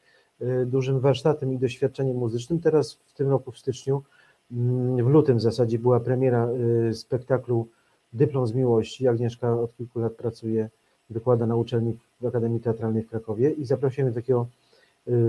y, 0.42 0.66
dużym 0.66 1.00
warsztatem 1.00 1.52
i 1.52 1.58
doświadczeniem 1.58 2.16
muzycznym. 2.16 2.60
Teraz 2.60 2.92
w 2.92 3.14
tym 3.14 3.28
roku 3.28 3.52
w 3.52 3.58
styczniu, 3.58 4.02
mm, 4.52 5.04
w 5.04 5.08
lutym 5.08 5.36
w 5.36 5.40
zasadzie 5.40 5.78
była 5.78 6.00
premiera 6.00 6.48
y, 6.90 6.94
spektaklu 6.94 7.68
Dyplom 8.12 8.46
z 8.46 8.54
miłości. 8.54 9.08
Agnieszka 9.08 9.60
od 9.60 9.76
kilku 9.76 10.00
lat 10.00 10.12
pracuje, 10.12 10.70
wykłada 11.10 11.46
na 11.46 11.56
uczelni 11.56 11.98
w 12.20 12.26
Akademii 12.26 12.60
Teatralnej 12.60 13.02
w 13.02 13.08
Krakowie 13.08 13.50
i 13.50 13.64
zaprosiłem 13.64 14.14
takiego 14.14 14.46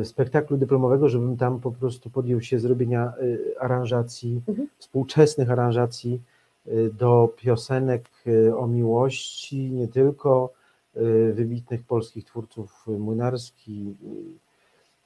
spektaklu 0.04 0.58
dyplomowego, 0.58 1.10
żebym 1.10 1.38
tam 1.38 1.60
po 1.60 1.72
prostu 1.72 2.10
podjął 2.10 2.42
się 2.42 2.60
zrobienia 2.60 3.14
y, 3.22 3.56
aranżacji, 3.60 4.42
Mhm. 4.48 4.68
współczesnych 4.78 5.52
aranżacji 5.52 6.22
y, 6.68 6.90
do 7.00 7.34
piosenek 7.38 8.10
y, 8.28 8.58
o 8.58 8.68
miłości, 8.68 9.72
nie 9.72 9.88
tylko 9.88 10.50
y, 10.98 11.34
wybitnych 11.34 11.84
polskich 11.84 12.26
twórców 12.26 12.86
y, 12.88 12.92
Młynarski, 12.92 13.96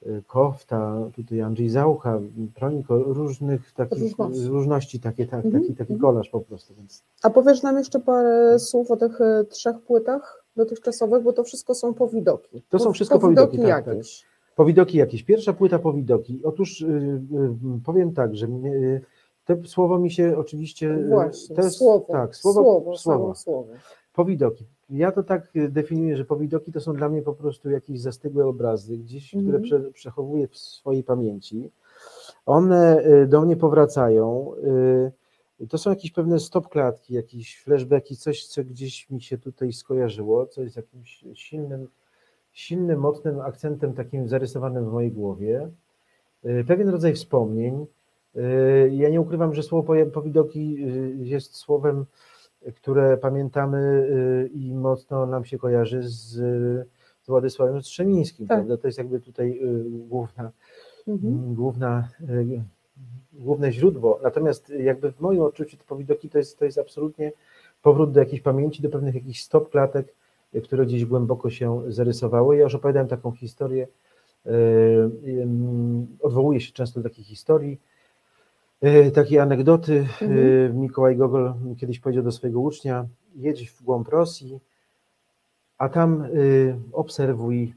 y, 0.06 0.08
y, 0.10 0.22
Kofta, 0.26 0.96
tutaj 1.16 1.40
Andrzej 1.40 1.68
Zaucha, 1.68 2.20
Proniko, 2.54 2.98
różnych 2.98 3.72
takich 3.72 3.98
Różności. 4.02 4.46
różności, 4.48 5.00
takie, 5.00 5.26
tak, 5.26 5.44
Mhm, 5.44 5.62
taki, 5.62 5.74
taki 5.74 5.92
mhm. 5.92 6.00
kolaż 6.00 6.28
po 6.28 6.40
prostu, 6.40 6.74
więc 6.74 7.02
A 7.22 7.30
powiesz 7.30 7.62
nam 7.62 7.78
jeszcze 7.78 8.00
parę 8.00 8.58
słów 8.58 8.90
o 8.90 8.96
tych 8.96 9.18
trzech 9.48 9.78
płytach 9.80 10.44
dotychczasowych, 10.56 11.22
bo 11.22 11.32
to 11.32 11.44
wszystko 11.44 11.74
są 11.74 11.94
powidoki. 11.94 12.62
To 12.68 12.78
są 12.78 12.92
wszystko 12.92 13.18
powidoki, 13.18 13.58
tak, 13.58 13.86
jakieś. 13.86 14.24
Powidoki 14.56 14.98
jakieś. 14.98 15.22
Pierwsza 15.22 15.52
płyta 15.52 15.78
powidoki. 15.78 16.40
Otóż 16.44 16.80
y, 16.80 16.86
y, 16.86 17.80
powiem 17.84 18.12
tak, 18.12 18.36
że 18.36 18.46
y, 18.46 19.00
to 19.44 19.54
słowo 19.64 19.98
mi 19.98 20.10
się 20.10 20.36
oczywiście. 20.38 20.90
y, 20.94 21.08
Właśnie, 21.08 21.56
jest, 21.56 21.76
słowo, 21.76 22.06
Tak, 22.12 22.36
słowo, 22.36 22.62
słowo, 22.62 22.96
słowo. 22.96 23.34
słowo. 23.34 23.68
Powidoki. 24.12 24.64
Ja 24.90 25.12
to 25.12 25.22
tak 25.22 25.48
definiuję, 25.68 26.16
że 26.16 26.24
powidoki 26.24 26.72
to 26.72 26.80
są 26.80 26.92
dla 26.94 27.08
mnie 27.08 27.22
po 27.22 27.32
prostu 27.32 27.70
jakieś 27.70 28.00
zastygłe 28.00 28.46
obrazy, 28.46 28.98
gdzieś, 28.98 29.34
Mhm. 29.34 29.42
które 29.44 29.60
prze, 29.80 29.90
przechowuję 29.92 30.48
w 30.48 30.56
swojej 30.56 31.02
pamięci. 31.04 31.70
One 32.46 33.02
do 33.28 33.40
mnie 33.42 33.56
powracają. 33.56 34.52
To 35.68 35.78
są 35.78 35.90
jakieś 35.90 36.10
pewne 36.12 36.40
stop 36.40 36.68
klatki, 36.68 37.14
jakieś 37.14 37.62
flashbacki, 37.62 38.16
coś, 38.16 38.46
co 38.46 38.64
gdzieś 38.64 39.10
mi 39.10 39.22
się 39.22 39.38
tutaj 39.38 39.72
skojarzyło, 39.72 40.46
co 40.46 40.62
jest 40.62 40.76
jakimś 40.76 41.24
silnym, 41.34 41.88
silnym, 42.54 43.00
mocnym 43.00 43.40
akcentem 43.40 43.92
takim 43.92 44.28
zarysowanym 44.28 44.84
w 44.84 44.92
mojej 44.92 45.12
głowie. 45.12 45.68
Y, 46.44 46.64
Pewien 46.68 46.88
rodzaj 46.88 47.14
wspomnień. 47.14 47.86
Y, 48.36 48.90
Ja 48.92 49.08
nie 49.08 49.20
ukrywam, 49.20 49.54
że 49.54 49.62
słowo 49.62 49.94
powidoki 50.12 50.76
y, 50.88 51.14
jest 51.24 51.56
słowem, 51.56 52.04
które 52.76 53.16
pamiętamy 53.16 54.08
i 54.54 54.74
mocno 54.74 55.26
nam 55.26 55.44
się 55.44 55.58
kojarzy 55.58 56.02
z, 56.02 56.12
z 57.22 57.26
Władysławem 57.28 57.82
Strzemińskim, 57.82 58.46
Tak. 58.46 58.58
prawda? 58.58 58.76
To 58.76 58.88
jest 58.88 58.98
jakby 58.98 59.20
tutaj 59.20 59.60
główna, 59.88 60.50
Mhm. 61.08 61.54
Główna, 61.54 62.08
główne 63.32 63.72
źródło. 63.72 64.20
Natomiast 64.22 64.70
jakby 64.70 65.12
w 65.12 65.20
moim 65.20 65.42
odczuciu 65.42 65.76
to 65.76 65.84
powidoki 65.84 66.28
to 66.28 66.38
jest, 66.38 66.58
to 66.58 66.64
jest 66.64 66.78
absolutnie 66.78 67.32
powrót 67.82 68.12
do 68.12 68.20
jakiejś 68.20 68.42
pamięci, 68.42 68.82
do 68.82 68.90
pewnych 68.90 69.14
jakichś 69.14 69.42
stop 69.42 69.70
klatek, 69.70 70.14
które 70.62 70.86
gdzieś 70.86 71.04
głęboko 71.04 71.50
się 71.50 71.82
zarysowały. 71.88 72.56
Ja 72.56 72.62
już 72.62 72.74
opowiadałem 72.74 73.08
taką 73.08 73.32
historię, 73.32 73.88
y, 74.46 74.50
odwołuję 76.22 76.60
się 76.60 76.72
często 76.72 77.00
do 77.00 77.08
takich 77.08 77.26
historii, 77.26 77.80
y, 78.84 79.10
takiej 79.10 79.38
anegdoty. 79.38 79.98
Mhm. 79.98 80.38
Y, 80.38 80.72
Mikołaj 80.74 81.16
Gogol 81.16 81.54
kiedyś 81.78 82.00
powiedział 82.00 82.24
do 82.24 82.32
swojego 82.32 82.60
ucznia, 82.60 83.06
jedź 83.36 83.70
w 83.70 83.82
głąb 83.82 84.08
Rosji, 84.08 84.60
a 85.78 85.88
tam 85.88 86.24
obserwuj, 86.92 87.74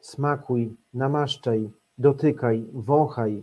smakuj, 0.00 0.76
namaszczaj, 0.94 1.70
dotykaj, 1.98 2.64
wąchaj, 2.72 3.42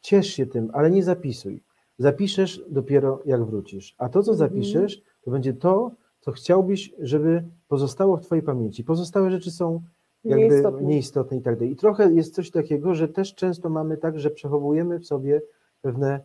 ciesz 0.00 0.26
się 0.26 0.46
tym, 0.46 0.70
ale 0.72 0.90
nie 0.90 1.02
zapisuj. 1.02 1.60
Zapiszesz 1.98 2.62
dopiero 2.68 3.20
jak 3.26 3.44
wrócisz. 3.44 3.94
A 3.98 4.08
to, 4.08 4.22
co 4.22 4.32
Mhm. 4.32 4.38
zapiszesz, 4.50 5.02
to 5.24 5.30
będzie 5.30 5.52
to, 5.52 5.90
co 6.22 6.32
chciałbyś, 6.32 6.94
żeby 6.98 7.44
pozostało 7.68 8.16
w 8.16 8.20
Twojej 8.22 8.42
pamięci. 8.42 8.84
Pozostałe 8.84 9.30
rzeczy 9.30 9.50
są 9.50 9.82
jakby 10.24 10.48
Nieistotne. 10.48 10.82
nieistotne 10.82 11.36
i 11.36 11.40
tak 11.40 11.54
dalej. 11.56 11.72
I 11.72 11.76
trochę 11.76 12.12
jest 12.12 12.34
coś 12.34 12.50
takiego, 12.50 12.94
że 12.94 13.08
też 13.08 13.34
często 13.34 13.68
mamy 13.70 13.96
tak, 13.96 14.18
że 14.20 14.30
przechowujemy 14.30 14.98
w 14.98 15.06
sobie 15.06 15.42
pewne 15.82 16.20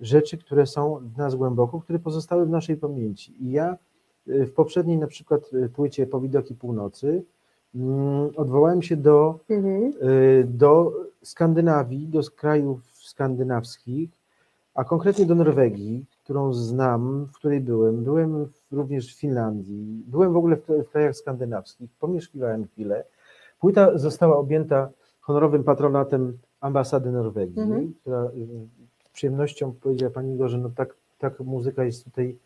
rzeczy, 0.00 0.38
które 0.38 0.66
są 0.66 1.00
w 1.14 1.18
nas 1.18 1.34
głęboko, 1.34 1.80
które 1.80 1.98
pozostały 1.98 2.46
w 2.46 2.50
naszej 2.50 2.76
pamięci. 2.76 3.34
I 3.44 3.50
ja 3.50 3.76
y, 4.28 4.46
w 4.46 4.52
poprzedniej 4.52 4.98
na 4.98 5.06
przykład 5.06 5.50
y, 5.52 5.68
płycie 5.68 6.06
Powidoki 6.06 6.54
Północy 6.54 7.22
mm, 7.74 8.30
odwołałem 8.36 8.82
się 8.82 8.96
do, 8.96 9.38
Mhm. 9.50 9.92
y, 10.02 10.44
do 10.48 10.92
Skandynawii, 11.22 12.06
do 12.08 12.20
krajów 12.36 12.80
skandynawskich, 12.92 14.10
a 14.74 14.84
konkretnie 14.84 15.26
do 15.26 15.34
Norwegii, 15.34 16.04
którą 16.24 16.52
znam, 16.54 17.26
w 17.26 17.32
której 17.32 17.60
byłem. 17.60 18.04
Byłem 18.04 18.44
w- 18.46 18.63
również 18.74 19.14
w 19.14 19.18
Finlandii, 19.18 20.02
byłem 20.06 20.32
w 20.32 20.36
ogóle 20.36 20.56
w, 20.56 20.90
krajach 20.92 21.16
skandynawskich, 21.16 21.90
pomieszkiwałem 22.00 22.66
chwilę. 22.66 23.04
Płyta 23.60 23.98
została 23.98 24.36
objęta 24.36 24.90
honorowym 25.20 25.64
patronatem 25.64 26.38
ambasady 26.60 27.10
Norwegii, 27.10 27.62
Mhm. 27.62 27.94
która 28.00 28.24
y, 28.24 28.46
z 29.04 29.08
przyjemnością 29.08 29.72
powiedziała 29.72 30.12
Pani 30.12 30.34
Igor, 30.34 30.48
że 30.50 30.58
no 30.58 30.70
tak, 30.76 30.94
tak 31.18 31.40
muzyka 31.40 31.84
jest 31.84 32.04
tutaj 32.04 32.36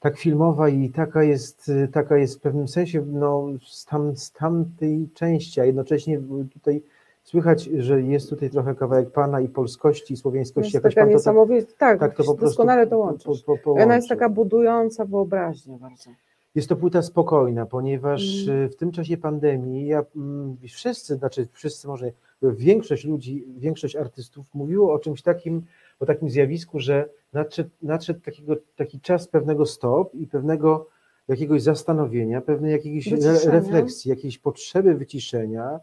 tak 0.00 0.18
filmowa 0.18 0.68
i 0.68 0.90
taka 0.90 1.22
jest, 1.22 1.68
y, 1.68 1.88
taka 1.92 2.16
jest 2.16 2.38
w 2.38 2.40
pewnym 2.40 2.68
sensie 2.68 3.04
no, 3.06 3.46
z, 3.66 3.84
tam, 3.84 4.16
z 4.16 4.32
tamtej 4.32 5.08
części, 5.14 5.60
a 5.60 5.64
jednocześnie 5.64 6.20
tutaj 6.52 6.82
słychać, 7.28 7.64
że 7.64 8.02
jest 8.02 8.30
tutaj 8.30 8.50
trochę 8.50 8.74
kawałek 8.74 9.10
Pana 9.10 9.40
i 9.40 9.48
polskości, 9.48 10.14
i 10.14 10.16
To 10.16 10.20
słowiańskości. 10.22 10.72
jest 10.76 10.82
taka 10.82 10.94
Pan 10.94 11.04
to 11.04 11.08
tak, 11.08 11.12
niesamowita, 11.12 11.72
tak, 11.78 12.00
tak 12.00 12.10
to 12.10 12.16
po 12.16 12.22
prostu 12.24 12.40
doskonale 12.44 12.86
to 12.86 12.98
łączysz. 12.98 13.42
po- 13.42 13.58
po- 13.58 13.72
Ona 13.72 13.96
jest 13.96 14.08
taka 14.08 14.28
budująca 14.28 15.04
wyobraźnię 15.04 15.78
bardzo. 15.78 16.10
Jest 16.54 16.68
to 16.68 16.76
płyta 16.76 17.02
spokojna, 17.02 17.66
ponieważ 17.66 18.22
Mm. 18.48 18.62
y, 18.64 18.68
w 18.68 18.76
tym 18.76 18.92
czasie 18.92 19.16
pandemii 19.16 19.86
ja, 19.86 20.04
mm, 20.16 20.56
wszyscy, 20.68 21.16
znaczy 21.16 21.48
wszyscy 21.52 21.88
może, 21.88 22.12
większość 22.42 23.04
ludzi, 23.04 23.44
większość 23.58 23.96
artystów 23.96 24.54
mówiło 24.54 24.92
o 24.92 24.98
czymś 24.98 25.22
takim, 25.22 25.62
o 26.00 26.06
takim 26.06 26.30
zjawisku, 26.30 26.80
że 26.80 27.08
nadszedł, 27.32 27.70
nadszedł 27.82 28.20
takiego, 28.20 28.56
taki 28.76 29.00
czas 29.00 29.28
pewnego 29.28 29.66
stop 29.66 30.14
i 30.14 30.26
pewnego 30.26 30.86
jakiegoś 31.28 31.62
zastanowienia, 31.62 32.40
pewnej 32.40 32.72
jakiejś 32.72 33.12
re, 33.12 33.38
refleksji, 33.44 34.08
jakiejś 34.08 34.38
potrzeby 34.38 34.94
wyciszenia, 34.94 35.80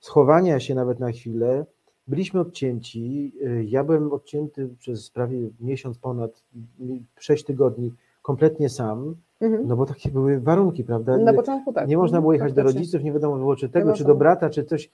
schowania 0.00 0.60
się 0.60 0.74
nawet 0.74 1.00
na 1.00 1.10
chwilę. 1.12 1.66
Byliśmy 2.08 2.40
odcięci. 2.40 3.32
y, 3.42 3.64
Ja 3.64 3.84
byłem 3.84 4.12
odcięty 4.12 4.68
przez 4.78 5.10
prawie 5.10 5.38
miesiąc 5.60 5.98
ponad, 5.98 6.42
y, 6.80 7.02
sześć 7.18 7.44
tygodni, 7.44 7.92
kompletnie 8.22 8.68
sam. 8.68 9.14
Mhm. 9.40 9.66
No 9.68 9.76
bo 9.76 9.86
takie 9.86 10.10
były 10.10 10.40
warunki, 10.40 10.84
prawda? 10.84 11.16
Na 11.18 11.32
początku 11.32 11.72
tak. 11.72 11.88
Nie 11.88 11.96
można 11.96 12.20
było 12.20 12.32
jechać 12.32 12.52
do 12.52 12.62
rodziców, 12.62 13.02
nie 13.02 13.12
wiadomo 13.12 13.36
było 13.36 13.56
czy 13.56 13.68
tego, 13.68 13.92
czy 13.92 14.04
do 14.04 14.14
brata, 14.14 14.50
czy 14.50 14.64
coś 14.64 14.90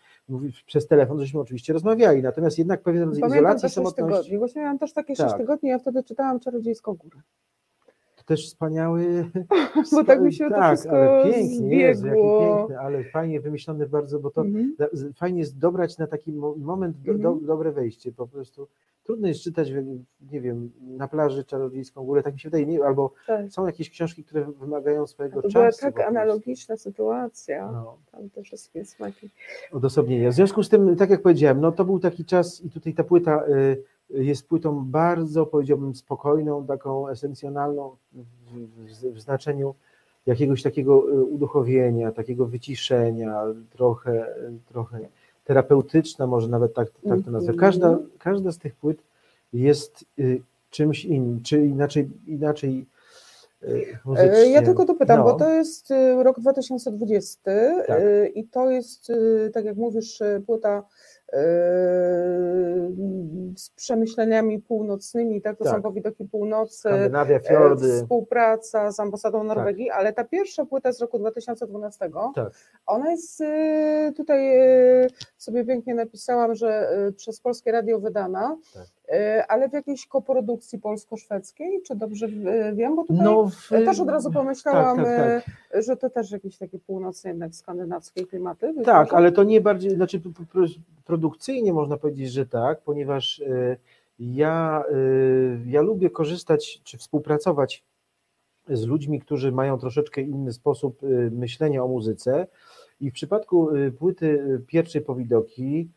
przez 0.67 0.87
telefon, 0.87 1.21
żeśmy 1.21 1.41
oczywiście 1.41 1.73
rozmawiali, 1.73 2.23
natomiast 2.23 2.59
jednak 2.59 2.83
pewien 2.83 3.03
rodzaj 3.03 3.21
Pamiętam 3.21 3.39
izolacji, 3.39 3.63
te 3.63 3.69
6 3.69 3.75
samotności, 3.75 4.11
tygodni. 4.23 4.39
Właśnie 4.39 4.63
miałam 4.63 4.79
też 4.79 4.93
takie 4.93 5.17
6 5.17 5.29
Tak. 5.31 5.41
tygodni, 5.41 5.69
ja 5.69 5.79
wtedy 5.79 6.03
czytałam 6.05 6.41
Czarodziejską 6.41 6.95
Górę. 6.95 7.21
To 8.25 8.29
też 8.29 8.47
wspaniały... 8.47 9.31
Bo 9.93 10.05
tak 10.05 10.21
mi 10.23 10.33
się 10.33 10.49
to 10.49 10.55
tak, 10.55 10.75
wszystko 10.77 10.97
ale 10.97 11.33
pięknie, 11.33 11.77
Jezu, 11.77 12.07
jaki 12.07 12.19
zbiegło. 12.21 12.57
piękny, 12.59 12.79
ale 12.81 13.05
fajnie 13.05 13.41
wymyślone 13.41 13.87
bardzo, 13.87 14.21
bo 14.21 14.31
to 14.31 14.41
Mhm. 14.43 14.75
da- 14.79 14.89
fajnie 15.17 15.39
jest 15.41 15.59
dobrać 15.59 15.99
na 15.99 16.07
taki 16.07 16.33
mo- 16.33 16.55
moment 16.59 16.97
do, 16.97 17.13
Mhm. 17.13 17.41
do, 17.41 17.47
dobre 17.47 17.73
wejście, 17.73 18.13
po 18.13 18.27
prostu 18.27 18.69
trudno 19.05 19.29
jest 19.29 19.41
czytać, 19.41 19.69
nie 20.33 20.41
wiem, 20.41 20.71
na 20.81 21.09
plaży 21.09 21.45
Czarodziejską 21.45 22.05
Górę, 22.05 22.23
tak 22.23 22.35
mi 22.35 22.41
się 22.41 22.49
wydaje, 22.49 22.67
nie, 22.67 22.85
albo 22.85 23.13
Tak. 23.27 23.53
są 23.53 23.67
jakieś 23.67 23.91
książki, 23.91 24.25
które 24.25 24.45
wymagają 24.61 25.07
swojego 25.07 25.43
To 25.43 25.49
czasu. 25.49 25.81
była 25.81 25.93
po 25.93 25.99
tak 25.99 26.07
analogiczna 26.09 26.77
sytuacja. 26.77 27.73
No. 27.73 27.97
Tam 28.13 28.31
te 28.31 28.43
wszystkie 28.43 28.85
smaki. 28.85 29.31
odosobnienia. 29.73 30.31
W 30.31 30.35
związku 30.35 30.63
z 30.63 30.69
tym, 30.69 30.97
tak 30.97 31.11
jak 31.11 31.23
powiedziałem, 31.23 31.61
no 31.61 31.73
to 31.73 31.85
był 31.85 31.99
taki 31.99 32.25
czas 32.25 32.65
i 32.65 32.71
tutaj 32.71 32.95
ta 32.95 33.05
płyta 33.05 33.45
y, 33.49 33.83
jest 34.11 34.49
płytą 34.49 34.85
bardzo, 34.85 35.47
powiedziałbym, 35.47 35.95
spokojną, 35.95 36.67
taką 36.67 37.09
esencjonalną 37.09 37.97
w, 39.13 39.21
znaczeniu 39.21 39.75
jakiegoś 40.27 40.63
takiego 40.63 41.11
y, 41.13 41.25
uduchowienia, 41.25 42.13
takiego 42.13 42.47
wyciszenia, 42.47 43.43
trochę, 43.71 44.27
trochę 44.69 44.99
terapeutyczna, 45.45 46.27
może 46.27 46.49
nawet 46.49 46.75
tak, 46.75 46.89
tak 47.09 47.23
to 47.25 47.31
nazwę. 47.31 47.53
Mhm. 47.53 47.59
Każda, 47.59 47.99
każda 48.19 48.53
z 48.53 48.59
tych 48.59 48.75
płyt 48.75 48.99
jest 49.53 50.05
y, 50.19 50.41
czymś 50.71 51.05
innym, 51.05 51.43
czy 51.43 51.67
inaczej, 51.67 52.11
inaczej 52.27 52.87
y, 53.63 53.99
muzycznie. 54.05 54.33
E, 54.33 54.49
Ja 54.51 54.63
tylko 54.63 54.85
dopytam, 54.85 55.19
No. 55.19 55.25
bo 55.25 55.35
to 55.35 55.51
jest 55.51 55.93
rok 56.23 56.41
2020 56.41 57.41
Tak. 57.87 58.03
i 58.35 58.45
to 58.45 58.71
jest, 58.71 59.13
tak 59.53 59.65
jak 59.65 59.77
mówisz, 59.77 60.23
płyta 60.47 60.83
z 63.57 63.71
przemyśleniami 63.71 64.59
północnymi, 64.59 65.43
tak? 65.43 65.59
To 65.59 65.65
Tak. 65.65 65.75
są 65.75 65.83
powidoki 65.83 66.25
północy, 66.25 66.89
e, 66.89 67.41
fiordy. 67.41 67.89
współpraca 68.03 68.93
z 68.93 69.01
ambasadą 69.01 69.45
Norwegii, 69.45 69.91
ale 69.91 70.13
ta 70.13 70.25
pierwsza 70.25 70.65
płyta 70.67 70.93
z 70.93 71.01
roku 71.01 71.19
2012, 71.19 72.11
Tak. 72.35 72.53
ona 72.87 73.11
jest 73.11 73.41
y, 73.41 74.13
tutaj 74.17 74.61
y, 75.05 75.09
sobie 75.39 75.65
pięknie 75.65 75.95
napisałam, 75.95 76.55
że 76.55 76.89
przez 77.17 77.41
Polskie 77.41 77.73
Radio 77.73 78.01
wydana, 78.01 78.57
Tak. 78.75 78.87
Ale 79.49 79.69
w 79.69 79.73
jakiejś 79.73 80.07
koprodukcji 80.07 80.79
polsko-szwedzkiej, 80.79 81.83
czy 81.83 81.97
dobrze 81.97 82.27
y, 82.27 82.75
wiem, 82.75 82.97
bo 82.97 83.03
tutaj 83.03 83.25
No, 83.25 83.49
w, 83.49 83.69
też 83.69 84.01
od 84.01 84.09
razu 84.09 84.33
pomyślałam, 84.33 84.97
tak, 84.97 85.07
tak, 85.07 85.77
y, 85.77 85.83
że 85.83 85.97
to 85.97 86.11
też 86.11 86.31
jakieś 86.31 86.59
takie 86.59 86.79
północne 86.79 87.31
jednak 87.31 87.55
skandynawskie 87.55 88.27
klimaty. 88.27 88.75
Tak, 88.85 89.15
ale 89.15 89.33
to 89.33 89.45
nie 89.45 89.61
bardziej, 89.61 89.95
znaczy 89.95 90.21
produkcyjnie 91.05 91.73
można 91.73 91.97
powiedzieć, 91.97 92.33
że 92.33 92.47
tak, 92.47 92.81
ponieważ 92.81 93.43
ja, 94.19 94.85
ja 95.67 95.83
lubię 95.83 96.11
korzystać 96.11 96.81
czy 96.85 96.99
współpracować 96.99 97.85
z 98.69 98.87
ludźmi, 98.87 99.21
którzy 99.21 99.53
mają 99.53 99.79
troszeczkę 99.79 100.21
inny 100.21 100.53
sposób 100.53 101.01
myślenia 101.31 101.85
o 101.85 101.89
muzyce. 101.89 102.47
I 103.01 103.11
w 103.11 103.15
przypadku 103.15 103.69
płyty 103.99 104.61
pierwszej 104.67 105.03
Powidoki, 105.03 105.89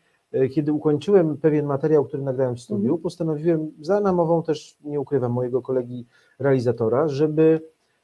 kiedy 0.52 0.74
ukończyłem 0.74 1.38
pewien 1.38 1.66
materiał, 1.66 2.06
który 2.06 2.24
nagrałem 2.24 2.56
w 2.56 2.62
studiu, 2.62 2.86
Mhm. 2.86 3.02
postanowiłem 3.02 3.72
za 3.82 4.00
namową 4.00 4.44
też, 4.44 4.78
nie 4.84 5.00
ukrywam, 5.00 5.32
mojego 5.32 5.62
kolegi 5.62 6.06
realizatora, 6.40 7.08
żeby 7.08 7.62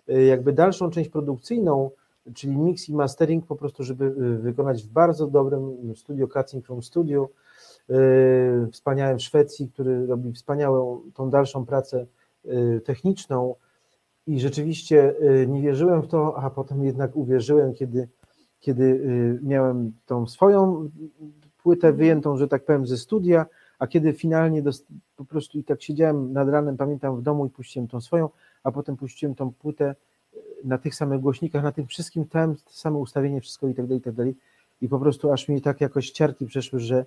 y, 0.10 0.24
jakby 0.24 0.54
dalszą 0.54 0.90
część 0.90 1.10
produkcyjną, 1.10 1.92
czyli 2.34 2.58
mix 2.58 2.90
i 2.90 2.96
mastering 2.96 3.46
po 3.46 3.56
prostu, 3.56 3.84
żeby 3.84 4.06
y, 4.06 4.38
wykonać 4.38 4.84
w 4.84 4.88
bardzo 4.88 5.28
dobrym 5.28 5.96
studio 5.96 6.28
Cutting 6.28 6.68
Room 6.68 6.84
Studio, 6.84 7.30
wspaniałym 8.72 9.18
w 9.18 9.22
Szwecji, 9.22 9.70
który 9.70 10.06
robi 10.08 10.32
wspaniałą 10.34 11.02
tą 11.14 11.30
dalszą 11.30 11.66
pracę 11.66 12.06
techniczną 12.84 13.56
i 14.28 14.40
rzeczywiście 14.40 15.16
nie 15.48 15.62
wierzyłem 15.62 16.02
w 16.02 16.08
to, 16.08 16.38
a 16.38 16.50
potem 16.50 16.84
jednak 16.84 17.16
uwierzyłem, 17.16 17.74
kiedy, 17.74 18.08
kiedy 18.60 19.02
miałem 19.44 19.92
tą 20.06 20.28
swoją 20.28 20.90
płytę 21.64 21.94
wyjętą, 21.94 22.38
że 22.38 22.48
tak 22.48 22.66
powiem, 22.66 22.88
ze 22.88 22.98
studia, 22.98 23.46
a 23.80 23.88
kiedy 23.88 24.14
finalnie 24.14 24.62
dost- 24.62 24.86
po 25.16 25.26
prostu 25.26 25.60
i 25.60 25.64
tak 25.64 25.82
siedziałem 25.82 26.34
nad 26.34 26.50
ranem, 26.50 26.78
pamiętam 26.78 27.18
w 27.18 27.22
domu 27.22 27.46
i 27.46 27.50
puściłem 27.50 27.88
tą 27.88 28.02
swoją, 28.02 28.30
a 28.64 28.72
potem 28.72 28.98
puściłem 28.98 29.36
tą 29.36 29.52
płytę 29.52 29.96
y, 30.34 30.38
na 30.64 30.78
tych 30.78 30.96
samych 30.96 31.20
głośnikach, 31.20 31.64
na 31.64 31.72
tym 31.72 31.88
wszystkim, 31.88 32.26
tam 32.26 32.56
same 32.68 32.98
ustawienie, 32.98 33.42
wszystko 33.42 33.68
i 33.68 33.74
tak 33.74 33.86
dalej, 33.86 34.00
i 34.00 34.02
tak 34.02 34.14
dalej. 34.14 34.36
I 34.82 34.90
po 34.90 35.00
prostu 35.00 35.32
aż 35.32 35.48
mi 35.50 35.62
tak 35.62 35.82
jakoś 35.82 36.12
ciarki 36.12 36.46
przeszły, 36.46 36.80
że, 36.80 37.06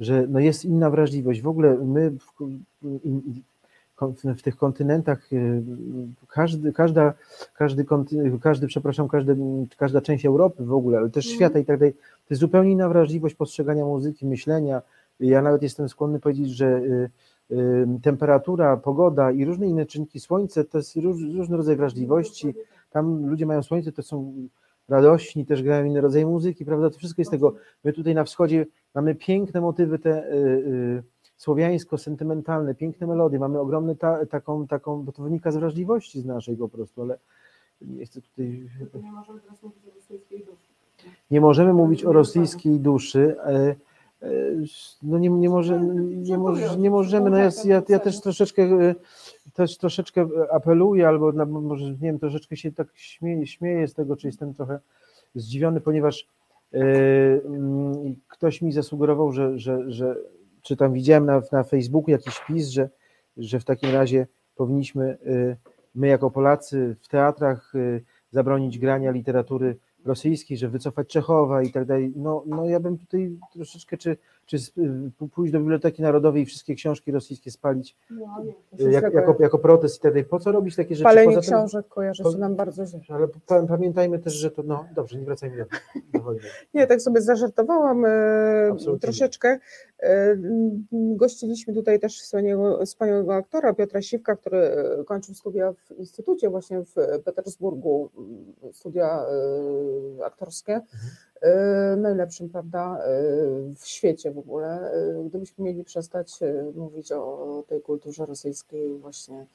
że 0.00 0.26
no 0.28 0.40
jest 0.40 0.64
inna 0.64 0.90
wrażliwość. 0.90 1.42
W 1.42 1.48
ogóle 1.48 1.74
my 1.74 2.10
w, 2.10 2.32
w 4.36 4.42
tych 4.42 4.56
kontynentach 4.56 5.32
y, 5.32 5.62
każdy, 6.28 6.72
każda, 6.72 7.14
każdy, 7.54 7.84
konty- 7.84 8.38
każdy, 8.40 8.66
przepraszam, 8.66 9.08
każdy, 9.08 9.36
każda 9.76 10.00
część 10.00 10.26
Europy 10.26 10.64
w 10.64 10.72
ogóle, 10.72 10.98
ale 10.98 11.10
też 11.10 11.26
Mhm. 11.26 11.36
świata 11.36 11.58
i 11.58 11.64
tak 11.64 11.78
dalej, 11.78 11.92
to 11.94 12.26
jest 12.30 12.40
zupełnie 12.40 12.72
inna 12.72 12.88
wrażliwość 12.88 13.34
postrzegania 13.34 13.84
muzyki, 13.84 14.26
myślenia. 14.26 14.82
Ja 15.20 15.42
nawet 15.42 15.62
jestem 15.62 15.88
skłonny 15.88 16.20
powiedzieć, 16.20 16.48
że 16.50 16.66
y, 16.66 17.10
y, 17.50 17.86
temperatura, 18.02 18.76
pogoda 18.76 19.30
i 19.32 19.44
różne 19.44 19.66
inne 19.66 19.86
czynniki, 19.86 20.20
słońce 20.20 20.64
to 20.64 20.78
jest 20.78 20.96
róż, 20.96 21.16
różny 21.36 21.56
rodzaj 21.56 21.76
wrażliwości. 21.76 22.54
Tam 22.90 23.26
ludzie 23.26 23.46
mają 23.46 23.62
słońce, 23.62 23.92
to 23.92 24.02
są 24.02 24.32
radośni, 24.88 25.46
też 25.46 25.62
grają 25.62 25.84
inny 25.84 26.00
rodzaj 26.00 26.26
muzyki, 26.26 26.64
prawda? 26.64 26.90
To 26.90 26.98
wszystko 26.98 27.20
jest 27.20 27.30
tego. 27.30 27.54
My 27.84 27.92
tutaj 27.92 28.14
na 28.14 28.24
wschodzie 28.24 28.66
mamy 28.94 29.14
piękne 29.14 29.60
motywy 29.60 29.98
te 29.98 30.24
słowiańsko-sentymentalne, 31.36 32.74
piękne 32.74 33.06
melodie, 33.06 33.38
mamy 33.38 33.60
ogromne 33.60 33.96
ta, 33.96 34.26
taką, 34.26 34.66
taką, 34.66 35.02
bo 35.02 35.12
to 35.12 35.22
wynika 35.22 35.52
z 35.52 35.56
wrażliwości 35.56 36.20
z 36.20 36.24
naszej 36.24 36.56
po 36.56 36.68
prostu, 36.68 37.02
ale 37.02 37.18
nie 37.80 38.06
chcę 38.06 38.20
tutaj 38.20 38.68
Nie 39.02 39.12
możemy 39.12 39.40
teraz 39.40 39.62
mówić 39.62 39.84
o 39.86 39.94
rosyjskiej 39.94 40.44
duszy. 40.44 40.68
Nie 41.30 41.40
możemy 41.40 41.72
mówić 41.72 42.04
o 42.04 42.12
rosyjskiej 42.12 42.80
duszy. 42.80 43.36
e, 43.44 43.76
e, 44.22 44.26
No 45.02 45.18
nie, 45.18 45.28
nie, 45.28 45.48
może, 45.48 45.80
nie, 46.06 46.38
może, 46.38 46.78
nie 46.78 46.90
możemy. 46.90 47.30
No 47.30 47.36
ja, 47.36 47.50
ja, 47.64 47.82
ja 47.88 47.98
też 47.98 48.20
troszeczkę 48.20 48.62
e, 48.62 48.94
też 49.54 49.78
troszeczkę 49.78 50.28
apeluję, 50.50 51.08
albo 51.08 51.32
na, 51.32 51.44
może 51.44 51.90
nie 51.90 51.98
wiem, 51.98 52.18
troszeczkę 52.18 52.56
się 52.56 52.72
tak 52.72 52.88
śmieję, 52.94 53.46
śmieję 53.46 53.88
z 53.88 53.94
tego, 53.94 54.16
czy 54.16 54.26
jestem 54.26 54.54
trochę 54.54 54.80
zdziwiony, 55.34 55.80
ponieważ 55.80 56.28
ktoś 58.28 58.62
mi 58.62 58.72
zasugerował, 58.72 59.32
że, 59.32 59.58
że, 59.58 59.90
że 59.90 60.16
czy 60.64 60.76
tam 60.76 60.92
widziałem 60.92 61.26
na, 61.26 61.42
na 61.52 61.64
Facebooku 61.64 62.10
jakiś 62.10 62.34
wpis, 62.34 62.68
że, 62.68 62.88
że 63.36 63.60
w 63.60 63.64
takim 63.64 63.90
razie 63.90 64.26
powinniśmy 64.56 65.18
e, 65.26 65.56
my 65.94 66.06
jako 66.06 66.30
Polacy 66.30 66.96
w 67.02 67.08
teatrach 67.08 67.72
e, 67.74 68.00
zabronić 68.30 68.78
grania 68.78 69.10
literatury 69.10 69.76
rosyjskiej, 70.04 70.56
że 70.56 70.68
wycofać 70.68 71.08
Czechowa 71.08 71.62
i 71.62 71.70
tak 71.70 71.84
dalej. 71.84 72.12
No, 72.16 72.44
no 72.46 72.64
ja 72.64 72.80
bym 72.80 72.98
tutaj 72.98 73.38
troszeczkę, 73.52 73.96
czy, 73.96 74.16
czy 74.46 74.56
y, 74.56 75.28
pójść 75.34 75.52
do 75.52 75.58
Biblioteki 75.60 76.02
Narodowej 76.02 76.42
i 76.42 76.46
wszystkie 76.46 76.74
książki 76.74 77.12
rosyjskie 77.12 77.50
spalić 77.50 77.96
y, 78.80 78.90
jak, 78.90 79.14
jako, 79.14 79.36
jako 79.40 79.58
protest 79.58 79.96
i 79.96 80.00
tak 80.00 80.12
dalej. 80.12 80.24
Po 80.24 80.38
co 80.40 80.52
robić 80.52 80.76
takie 80.76 80.94
rzeczy? 80.94 81.04
Palenie 81.04 81.34
Poza 81.36 81.40
tym- 81.40 81.50
książek 81.58 81.88
kojarzy 81.88 82.22
po- 82.22 82.32
się 82.32 82.38
nam 82.38 82.56
bardzo 82.56 82.86
źle. 82.86 83.00
Ale 83.08 83.28
pa, 83.46 83.66
pamiętajmy 83.66 84.18
też, 84.18 84.32
że 84.32 84.50
to, 84.50 84.62
no 84.62 84.84
dobrze, 84.94 85.18
nie 85.18 85.24
wracajmy 85.24 85.56
do, 85.56 85.64
do 86.18 86.24
wojny. 86.24 86.42
Nie, 86.74 86.86
tak 86.86 87.02
sobie 87.02 87.20
zażartowałam 87.20 88.04
e, 88.04 88.68
Absolutnie. 88.72 89.00
troszeczkę. 89.00 89.58
E, 90.02 90.36
Gościliśmy 90.92 91.74
tutaj 91.74 92.00
też 92.00 92.20
wspaniałego, 92.22 92.86
wspaniałego 92.86 93.34
aktora 93.34 93.74
Piotra 93.74 94.02
Siwka, 94.02 94.36
który 94.36 94.70
kończył 95.06 95.34
studia 95.34 95.72
w 95.72 95.98
instytucie 95.98 96.50
właśnie 96.50 96.80
w 96.80 96.94
Petersburgu, 97.24 98.10
studia 98.72 99.26
e, 100.20 100.24
aktorskie. 100.24 100.72
E, 100.74 100.80
Najlepszym, 101.96 102.48
prawda, 102.48 102.98
e, 102.98 103.10
w 103.76 103.86
świecie 103.86 104.30
w 104.32 104.38
ogóle. 104.38 104.92
E, 104.92 105.24
Gdybyśmy 105.28 105.64
mieli 105.64 105.84
przestać 105.84 106.38
mówić 106.76 107.12
o 107.12 107.62
tej 107.68 107.80
kulturze 107.80 108.26
rosyjskiej 108.26 108.98
właśnie, 108.98 109.46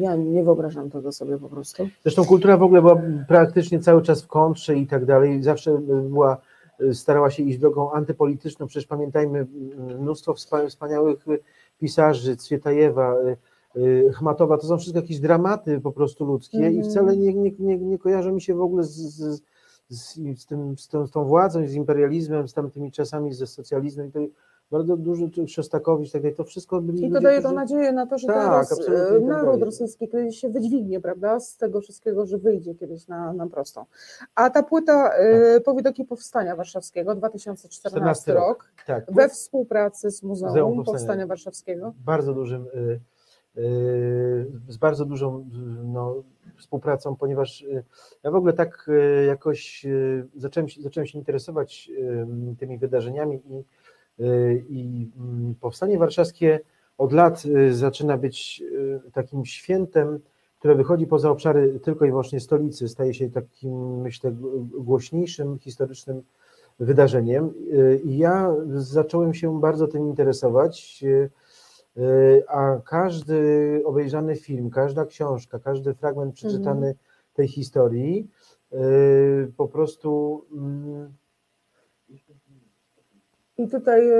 ja 0.00 0.16
nie 0.16 0.44
wyobrażam 0.44 0.90
tego 0.90 1.12
sobie 1.12 1.38
po 1.38 1.48
prostu. 1.48 1.88
Zresztą 2.02 2.24
kultura 2.24 2.56
w 2.56 2.62
ogóle 2.62 2.80
była 2.82 3.02
praktycznie 3.28 3.80
cały 3.80 4.02
czas 4.02 4.22
w 4.22 4.26
kontrze 4.26 4.74
i 4.76 4.86
tak 4.86 5.04
dalej. 5.04 5.42
Zawsze 5.42 5.78
była, 5.78 6.36
starała 6.92 7.30
się 7.30 7.42
iść 7.42 7.58
drogą 7.58 7.92
antypolityczną. 7.92 8.66
Przecież 8.66 8.86
pamiętajmy 8.86 9.46
mnóstwo 10.00 10.32
wspa- 10.32 10.68
wspaniałych 10.68 11.24
pisarzy, 11.78 12.36
Cwietajewa, 12.36 13.16
Chmatowa, 14.14 14.58
to 14.58 14.66
są 14.66 14.78
wszystko 14.78 15.00
jakieś 15.00 15.20
dramaty 15.20 15.80
po 15.80 15.92
prostu 15.92 16.24
ludzkie 16.24 16.58
i 16.58 16.64
Mhm. 16.76 16.84
wcale 16.84 17.16
nie, 17.16 17.34
nie, 17.34 17.50
nie, 17.58 17.78
nie 17.78 17.98
kojarzą 17.98 18.32
mi 18.32 18.40
się 18.42 18.54
w 18.54 18.60
ogóle 18.60 18.84
z, 18.84 18.90
z, 18.96 19.42
z, 19.92 20.14
z, 20.40 20.46
tym, 20.46 20.78
z, 20.78 20.88
tą, 20.88 21.06
z 21.06 21.10
tą 21.10 21.24
władzą, 21.24 21.66
z 21.66 21.74
imperializmem, 21.74 22.48
z 22.48 22.52
tamtymi 22.54 22.92
czasami, 22.92 23.32
ze 23.32 23.46
socjalizmem. 23.46 24.08
I 24.08 24.12
to 24.12 24.20
bardzo 24.70 24.96
dużo, 24.96 25.28
czy 25.28 25.48
Szostakowicz, 25.48 26.12
tak 26.12 26.22
dalej, 26.22 26.36
to 26.36 26.44
wszystko 26.44 26.80
byli 26.80 26.98
I 26.98 27.00
to 27.02 27.08
ludzie, 27.08 27.20
daje 27.20 27.36
to 27.36 27.42
którzy- 27.42 27.54
nadzieję 27.54 27.92
na 27.92 28.06
to, 28.06 28.18
że 28.18 28.26
Tak, 28.26 28.36
teraz 28.36 28.72
e, 28.72 28.84
tak 29.12 29.22
naród 29.22 29.62
rosyjski 29.62 30.08
kiedyś 30.08 30.38
się 30.38 30.48
wydźwignie, 30.48 31.00
prawda, 31.00 31.40
z 31.40 31.56
tego 31.56 31.80
wszystkiego, 31.80 32.26
że 32.26 32.38
wyjdzie 32.38 32.74
kiedyś 32.74 33.08
na, 33.08 33.32
na 33.32 33.46
prostą. 33.46 33.84
A 34.34 34.50
ta 34.50 34.62
płyta 34.62 35.10
e, 35.14 35.54
Tak. 35.54 35.62
Powidoki 35.64 36.04
Powstania 36.04 36.56
Warszawskiego, 36.56 37.14
2014 37.14 37.90
14 38.22 38.34
rok, 38.34 38.46
rok. 38.48 38.66
tak, 38.86 39.12
we 39.14 39.28
współpracy 39.28 40.10
z 40.10 40.22
Muzeum, 40.22 40.48
Muzeum 40.50 40.76
Powstania. 40.76 40.98
Powstania 40.98 41.26
Warszawskiego. 41.26 41.92
bardzo 42.04 42.34
dużym, 42.34 42.66
y, 42.74 43.00
y, 43.60 44.46
z 44.68 44.76
bardzo 44.76 45.04
dużą 45.04 45.38
y, 45.38 45.44
no, 45.84 46.14
współpracą, 46.58 47.16
ponieważ 47.16 47.62
y, 47.62 47.84
ja 48.22 48.30
w 48.30 48.34
ogóle 48.34 48.52
tak 48.52 48.88
y, 48.88 49.24
jakoś 49.26 49.84
y, 49.84 50.26
zacząłem, 50.36 50.68
zacząłem 50.80 51.06
się 51.06 51.18
interesować 51.18 51.90
tymi 52.58 52.78
wydarzeniami 52.78 53.42
i, 53.46 53.64
i 54.68 55.10
mm, 55.16 55.54
Powstanie 55.60 55.98
Warszawskie 55.98 56.60
od 56.98 57.12
lat 57.12 57.42
zaczyna 57.70 58.16
być 58.18 58.62
takim 59.12 59.44
świętem, 59.44 60.18
które 60.58 60.74
wychodzi 60.74 61.06
poza 61.06 61.30
obszary 61.30 61.80
tylko 61.80 62.04
i 62.04 62.08
wyłącznie 62.08 62.40
stolicy, 62.40 62.88
staje 62.88 63.14
się 63.14 63.30
takim, 63.30 64.00
myślę, 64.00 64.32
głośniejszym, 64.78 65.58
historycznym 65.58 66.22
wydarzeniem. 66.80 67.54
I 68.04 68.18
ja 68.18 68.54
zacząłem 68.74 69.34
się 69.34 69.60
bardzo 69.60 69.88
tym 69.88 70.08
interesować. 70.08 71.04
Y, 71.96 72.00
y, 72.00 72.48
A 72.48 72.80
każdy 72.84 73.82
obejrzany 73.84 74.36
film, 74.36 74.70
każda 74.70 75.04
książka, 75.06 75.58
każdy 75.58 75.94
fragment 75.94 76.34
przeczytany 76.34 76.94
tej 77.34 77.48
historii 77.48 78.30
y, 78.72 79.52
po 79.56 79.68
prostu 79.68 80.44
mm, 80.52 81.12
I 83.58 83.68
tutaj 83.68 84.08
e, 84.08 84.14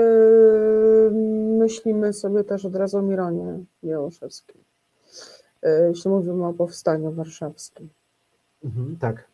myślimy 1.57 2.13
sobie 2.13 2.43
też 2.43 2.65
od 2.65 2.75
razu 2.75 2.97
o 2.97 3.01
Mironie 3.01 3.59
Jałoszewskiej, 3.83 4.61
e, 5.63 5.87
jeśli 5.89 6.11
mówimy 6.11 6.47
o 6.47 6.53
Powstaniu 6.53 7.11
Warszawskim. 7.11 7.89
mhm, 8.63 8.97
tak. 8.99 9.27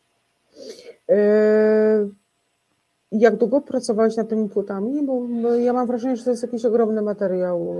E, 3.12 3.18
Jak 3.20 3.36
długo 3.36 3.62
pracowałeś 3.62 4.16
nad 4.18 4.30
tymi 4.30 4.50
płytami? 4.50 5.06
Bo 5.06 5.28
ja 5.56 5.74
mam 5.74 5.88
wrażenie, 5.88 6.16
że 6.18 6.24
to 6.24 6.30
jest 6.30 6.44
jakiś 6.44 6.66
ogromny 6.66 7.02
materiał. 7.02 7.76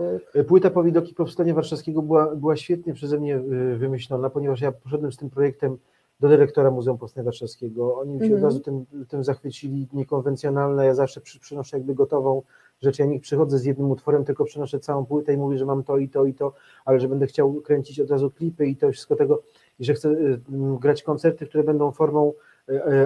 Płyta 0.48 0.70
Powidoki 0.70 1.14
Powstania 1.14 1.54
Warszawskiego 1.54 2.02
była, 2.02 2.36
była 2.36 2.56
świetnie 2.56 2.94
przeze 2.94 3.18
mnie 3.20 3.38
y, 3.38 3.78
wymyślona, 3.78 4.30
ponieważ 4.30 4.62
ja 4.62 4.72
poszedłem 4.72 5.12
z 5.12 5.18
tym 5.18 5.30
projektem 5.30 5.78
do 6.20 6.28
dyrektora 6.30 6.72
Muzeum 6.72 6.98
Powstania 6.98 7.26
Warszawskiego. 7.26 7.98
Oni 8.00 8.20
się 8.20 8.26
Mhm. 8.26 8.34
od 8.40 8.44
razu 8.44 8.60
tym, 8.60 8.86
tym 9.08 9.24
zachwycili, 9.24 9.88
niekonwencjonalne. 9.94 10.86
Ja 10.86 10.94
zawsze 10.94 11.22
przy, 11.22 11.40
przynoszę 11.40 11.78
jakby 11.78 11.96
gotową 11.96 12.42
rzecz. 12.82 13.00
Ja 13.00 13.06
nie 13.06 13.20
przychodzę 13.20 13.58
z 13.60 13.66
jednym 13.66 13.92
utworem, 13.92 14.26
tylko 14.26 14.46
przynoszę 14.46 14.80
całą 14.80 15.06
płytę 15.06 15.34
i 15.34 15.38
mówię, 15.38 15.58
że 15.58 15.66
mam 15.66 15.84
to 15.84 15.98
i 15.98 16.10
to 16.10 16.26
i 16.26 16.34
to, 16.34 16.54
ale 16.86 17.00
że 17.00 17.08
będę 17.08 17.28
chciał 17.28 17.54
kręcić 17.54 18.00
od 18.00 18.12
razu 18.12 18.32
klipy 18.32 18.66
i 18.68 18.76
to 18.76 18.92
wszystko 18.92 19.16
tego, 19.16 19.42
i 19.80 19.86
że 19.86 19.94
chcę 19.94 20.10
m, 20.10 20.78
grać 20.78 21.04
koncerty, 21.04 21.46
które 21.46 21.64
będą 21.64 21.92
formą 21.92 22.34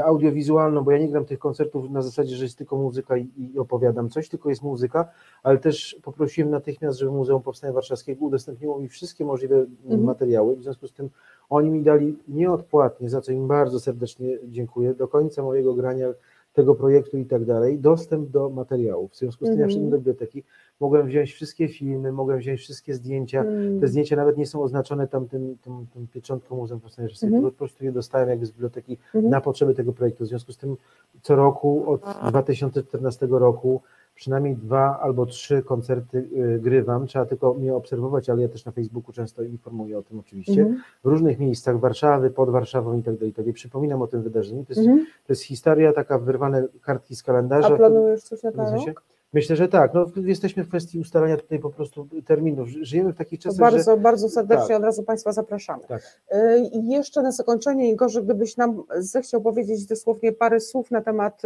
audiowizualną, 0.04 0.84
bo 0.84 0.92
ja 0.92 0.98
nie 0.98 1.10
gram 1.10 1.26
tych 1.26 1.40
koncertów 1.40 1.90
na 1.90 2.02
zasadzie, 2.02 2.36
że 2.36 2.44
jest 2.44 2.58
tylko 2.58 2.76
muzyka 2.78 3.18
i, 3.18 3.30
i 3.38 3.60
opowiadam 3.60 4.10
coś, 4.10 4.30
tylko 4.30 4.50
jest 4.50 4.64
muzyka, 4.64 5.10
ale 5.44 5.58
też 5.58 6.00
poprosiłem 6.04 6.52
natychmiast, 6.52 7.00
żeby 7.00 7.12
Muzeum 7.12 7.42
Powstania 7.42 7.74
Warszawskiego 7.74 8.26
udostępniło 8.26 8.80
mi 8.80 8.88
wszystkie 8.90 9.26
możliwe 9.26 9.66
Mhm. 9.84 10.04
materiały. 10.04 10.56
W 10.56 10.64
związku 10.64 10.88
z 10.88 10.94
tym 10.94 11.10
oni 11.50 11.70
mi 11.70 11.84
dali 11.84 12.18
nieodpłatnie, 12.28 13.10
za 13.10 13.22
co 13.22 13.32
im 13.32 13.48
bardzo 13.48 13.80
serdecznie 13.80 14.38
dziękuję, 14.48 14.94
do 14.94 15.08
końca 15.08 15.44
mojego 15.44 15.74
grania 15.74 16.08
tego 16.54 16.76
projektu 16.76 17.18
i 17.18 17.26
tak 17.26 17.46
dalej, 17.46 17.80
dostęp 17.80 18.30
do 18.30 18.50
materiałów. 18.50 19.12
W 19.12 19.18
związku 19.18 19.46
z 19.46 19.48
tym 19.48 19.60
ja 19.60 19.66
Mhm. 19.66 19.70
wszedłem 19.70 19.90
do 19.92 19.98
biblioteki, 19.98 20.44
mogłem 20.80 21.08
wziąć 21.08 21.34
wszystkie 21.34 21.68
filmy, 21.68 22.12
mogłem 22.12 22.40
wziąć 22.40 22.60
wszystkie 22.60 22.94
zdjęcia. 22.94 23.42
Mm. 23.42 23.80
Te 23.80 23.88
zdjęcia 23.88 24.16
nawet 24.16 24.38
nie 24.38 24.46
są 24.46 24.64
oznaczone 24.64 25.08
tam 25.08 25.28
tym, 25.28 25.58
tym, 25.62 25.88
tym 25.94 26.08
pieczątką 26.08 26.56
Muzeum 26.56 26.80
Powstania 26.80 27.08
Mhm. 27.24 27.44
po 27.44 27.52
prostu 27.52 27.86
je 27.86 27.92
dostałem 27.92 28.30
jakby 28.30 28.46
z 28.46 28.52
biblioteki 28.52 28.98
Mhm. 29.16 29.30
na 29.32 29.42
potrzeby 29.42 29.74
tego 29.76 29.94
projektu. 29.94 30.24
W 30.24 30.28
związku 30.28 30.52
z 30.52 30.58
tym 30.58 30.78
co 31.22 31.36
roku 31.36 31.84
od 31.92 32.02
2014 32.30 33.28
roku 33.40 33.82
przynajmniej 34.16 34.56
dwa 34.56 35.00
albo 35.00 35.26
trzy 35.26 35.64
koncerty 35.64 36.18
y, 36.56 36.60
grywam. 36.60 37.08
Trzeba 37.08 37.26
tylko 37.26 37.54
mnie 37.54 37.76
obserwować, 37.76 38.30
ale 38.30 38.42
ja 38.42 38.48
też 38.48 38.66
na 38.66 38.72
Facebooku 38.72 39.14
często 39.14 39.44
informuję 39.44 39.98
o 39.98 40.04
tym 40.04 40.20
oczywiście. 40.20 40.62
Mhm. 40.62 40.82
W 41.04 41.08
różnych 41.08 41.40
miejscach 41.40 41.80
Warszawy, 41.80 42.30
pod 42.30 42.50
Warszawą 42.50 42.98
i 43.00 43.04
tak 43.04 43.16
dalej. 43.16 43.30
i 43.30 43.34
tak. 43.34 43.46
Przypominam 43.54 44.02
o 44.02 44.08
tym 44.08 44.22
wydarzeniu. 44.22 44.66
To 44.66 44.74
jest, 44.74 44.88
Mhm. 44.88 45.06
to 45.06 45.34
jest 45.34 45.42
historia, 45.44 45.94
taka 45.94 46.20
wyrwane 46.20 46.68
kartki 46.82 47.16
z 47.16 47.24
kalendarza. 47.24 47.68
A 47.68 47.78
planujesz 47.78 48.24
coś 48.24 48.44
na 48.44 48.52
ten 48.52 48.60
rok? 48.88 49.04
Myślę, 49.34 49.56
że 49.56 49.68
tak. 49.68 49.94
No, 49.94 50.06
jesteśmy 50.16 50.64
w 50.64 50.68
kwestii 50.68 51.00
ustalania 51.00 51.38
tutaj 51.38 51.60
po 51.60 51.70
prostu 51.70 52.08
terminów. 52.26 52.68
Ży- 52.68 52.86
Żyjemy 52.86 53.14
w 53.14 53.18
takich 53.18 53.40
czasach, 53.40 53.60
bardzo, 53.60 53.96
że... 53.96 54.02
bardzo 54.02 54.30
serdecznie 54.30 54.68
tak. 54.68 54.78
od 54.78 54.84
razu 54.84 55.04
Państwa 55.04 55.32
zapraszamy. 55.32 55.84
Tak. 55.88 56.02
E, 56.30 56.60
I 56.60 56.88
jeszcze 56.90 57.22
na 57.22 57.32
zakończenie, 57.32 57.92
Igorze, 57.92 58.24
gdybyś 58.24 58.58
nam 58.58 58.84
zechciał 58.98 59.42
powiedzieć 59.42 59.86
dosłownie 59.86 60.32
parę 60.32 60.60
słów 60.60 60.92
na 60.92 61.02
temat 61.02 61.42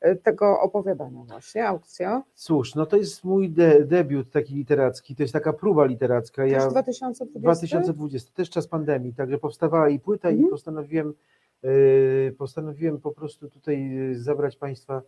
e, 0.00 0.16
tego 0.16 0.60
opowiadania 0.60 1.22
właśnie, 1.24 1.66
aukcja. 1.68 2.22
Cóż, 2.34 2.74
no 2.74 2.86
to 2.86 2.96
jest 2.96 3.24
mój 3.24 3.50
de 3.50 3.84
debiut 3.84 4.30
taki 4.30 4.54
literacki, 4.54 5.16
to 5.16 5.22
jest 5.22 5.32
taka 5.32 5.52
próba 5.52 5.84
literacka. 5.84 6.46
Ja 6.46 6.66
2020? 6.68 7.38
2020, 7.40 8.32
też 8.34 8.50
czas 8.50 8.66
pandemii, 8.66 9.14
także 9.14 9.38
powstawała 9.38 9.88
i 9.88 9.98
płyta 9.98 10.28
Mhm. 10.28 10.46
i 10.46 10.50
postanowiłem, 10.50 11.14
yy, 11.62 12.34
postanowiłem 12.38 13.00
po 13.00 13.10
prostu 13.12 13.50
tutaj 13.50 13.90
zabrać 14.12 14.56
Państwa 14.56 15.02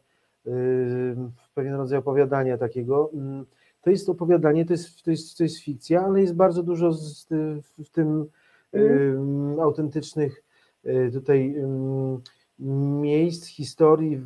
pewien 1.55 1.75
rodzaj 1.75 1.99
opowiadania 1.99 2.59
takiego. 2.59 3.11
Mm, 3.15 3.47
To 3.83 3.91
jest 3.91 4.09
opowiadanie, 4.09 4.65
to 4.65 4.73
jest, 4.73 5.03
to 5.03 5.11
jest, 5.11 5.39
to 5.39 5.43
jest 5.43 5.59
fikcja, 5.59 6.05
ale 6.05 6.21
jest 6.21 6.35
bardzo 6.35 6.63
dużo 6.63 6.93
z, 6.93 7.27
w, 7.85 7.91
tym 7.91 8.27
Mhm. 8.73 9.53
yy, 9.57 9.63
autentycznych 9.63 10.43
yy, 10.85 11.11
tutaj 11.13 11.53
yy, 11.53 12.67
miejsc, 13.03 13.47
historii, 13.47 14.21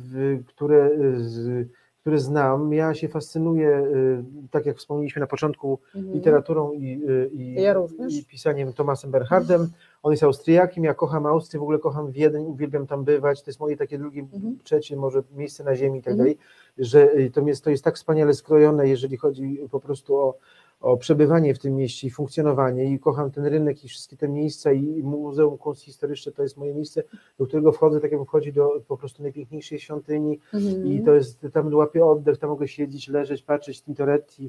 które, 0.45 0.89
z, 1.17 1.67
które 2.07 2.19
znam. 2.19 2.73
Ja 2.73 2.93
się 2.93 3.07
fascynuję, 3.07 3.69
y, 3.69 4.23
tak 4.51 4.65
jak 4.65 4.77
wspomnieliśmy 4.77 5.19
na 5.19 5.27
początku, 5.27 5.79
Mhm. 5.95 6.13
literaturą 6.13 6.71
i, 6.71 7.03
y, 7.09 7.29
i, 7.33 7.53
Ja 7.53 7.75
i 8.09 8.25
pisaniem 8.25 8.73
Tomasem 8.73 9.11
Bernhardem. 9.11 9.67
On 10.03 10.11
jest 10.13 10.23
Austriakiem, 10.23 10.83
ja 10.83 10.93
kocham 10.93 11.25
Austrię, 11.25 11.59
w 11.59 11.63
ogóle 11.63 11.79
kocham 11.79 12.11
Wiedeń, 12.11 12.45
uwielbiam 12.45 12.87
tam 12.87 13.03
bywać. 13.03 13.43
To 13.43 13.49
jest 13.51 13.59
moje 13.59 13.77
takie 13.77 13.97
drugie, 13.97 14.21
Mhm. 14.21 14.57
trzecie 14.63 14.95
może 14.95 15.23
miejsce 15.35 15.63
na 15.63 15.75
ziemi 15.75 15.99
i 15.99 16.01
tak 16.03 16.11
Mhm. 16.11 16.17
dalej, 16.17 16.37
że 16.77 17.13
y, 17.15 17.31
to 17.31 17.41
jest, 17.41 17.63
to 17.63 17.69
jest 17.69 17.83
tak 17.83 17.95
wspaniale 17.95 18.33
skrojone, 18.33 18.87
jeżeli 18.87 19.17
chodzi 19.17 19.59
po 19.71 19.79
prostu 19.79 20.15
o, 20.15 20.37
o 20.81 20.97
przebywanie 20.97 21.53
w 21.53 21.59
tym 21.59 21.75
mieście 21.75 22.07
i 22.07 22.09
funkcjonowanie 22.09 22.85
i 22.93 22.99
kocham 22.99 23.31
ten 23.31 23.45
rynek 23.45 23.85
i 23.85 23.87
wszystkie 23.87 24.17
te 24.17 24.27
miejsca 24.29 24.71
i 24.71 25.03
Muzeum 25.03 25.57
Kunsthistoryczne 25.57 26.31
to 26.31 26.43
jest 26.43 26.57
moje 26.57 26.73
miejsce, 26.73 27.03
do 27.39 27.45
którego 27.47 27.71
wchodzę, 27.71 27.99
tak 28.01 28.11
jak 28.11 28.21
wchodzi 28.23 28.53
do 28.53 28.81
po 28.87 28.97
prostu 28.97 29.23
najpiękniejszej 29.23 29.79
świątyni 29.79 30.39
Mhm. 30.53 30.85
i 30.85 31.01
to 31.01 31.13
jest, 31.13 31.47
tam 31.53 31.73
łapię 31.75 32.05
oddech, 32.05 32.37
tam 32.37 32.49
mogę 32.49 32.67
siedzieć, 32.67 33.07
leżeć, 33.07 33.43
patrzeć, 33.43 33.83
Tintoretti 33.83 34.45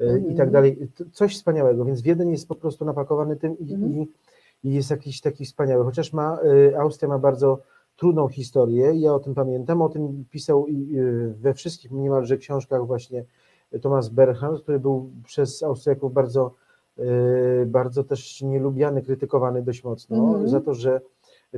y, 0.00 0.04
i 0.04 0.08
Mhm. 0.10 0.36
tak 0.36 0.50
dalej. 0.50 0.88
To 0.94 1.04
Coś 1.12 1.34
wspaniałego, 1.36 1.84
więc 1.84 2.02
Wiedeń 2.02 2.30
jest 2.30 2.48
po 2.48 2.54
prostu 2.54 2.84
napakowany 2.84 3.36
tym 3.36 3.58
i, 3.58 3.74
Mhm. 3.74 3.92
i, 3.92 4.74
jest 4.74 4.90
jakiś 4.90 5.20
taki 5.20 5.44
wspaniały, 5.44 5.84
chociaż 5.84 6.12
ma, 6.12 6.38
y, 6.44 6.78
Austria 6.78 7.08
ma 7.08 7.18
bardzo 7.18 7.58
trudną 7.96 8.28
historię, 8.28 8.92
ja 8.94 9.14
o 9.14 9.18
tym 9.20 9.34
pamiętam, 9.34 9.82
o 9.82 9.88
tym 9.88 10.24
pisał 10.30 10.66
i, 10.66 10.96
y, 10.98 11.34
we 11.40 11.54
wszystkich 11.54 11.90
niemalże 11.90 12.36
książkach 12.36 12.86
właśnie 12.86 13.24
Thomas 13.82 14.08
Bernhard, 14.08 14.62
który 14.62 14.80
był 14.80 15.10
przez 15.24 15.62
Austriaków 15.62 16.12
bardzo, 16.12 16.54
y, 16.98 17.02
bardzo 17.66 18.04
też 18.04 18.42
nielubiany, 18.42 19.02
krytykowany 19.02 19.62
dość 19.62 19.84
mocno 19.84 20.16
Mhm. 20.16 20.48
za 20.48 20.60
to, 20.60 20.74
że 20.74 21.00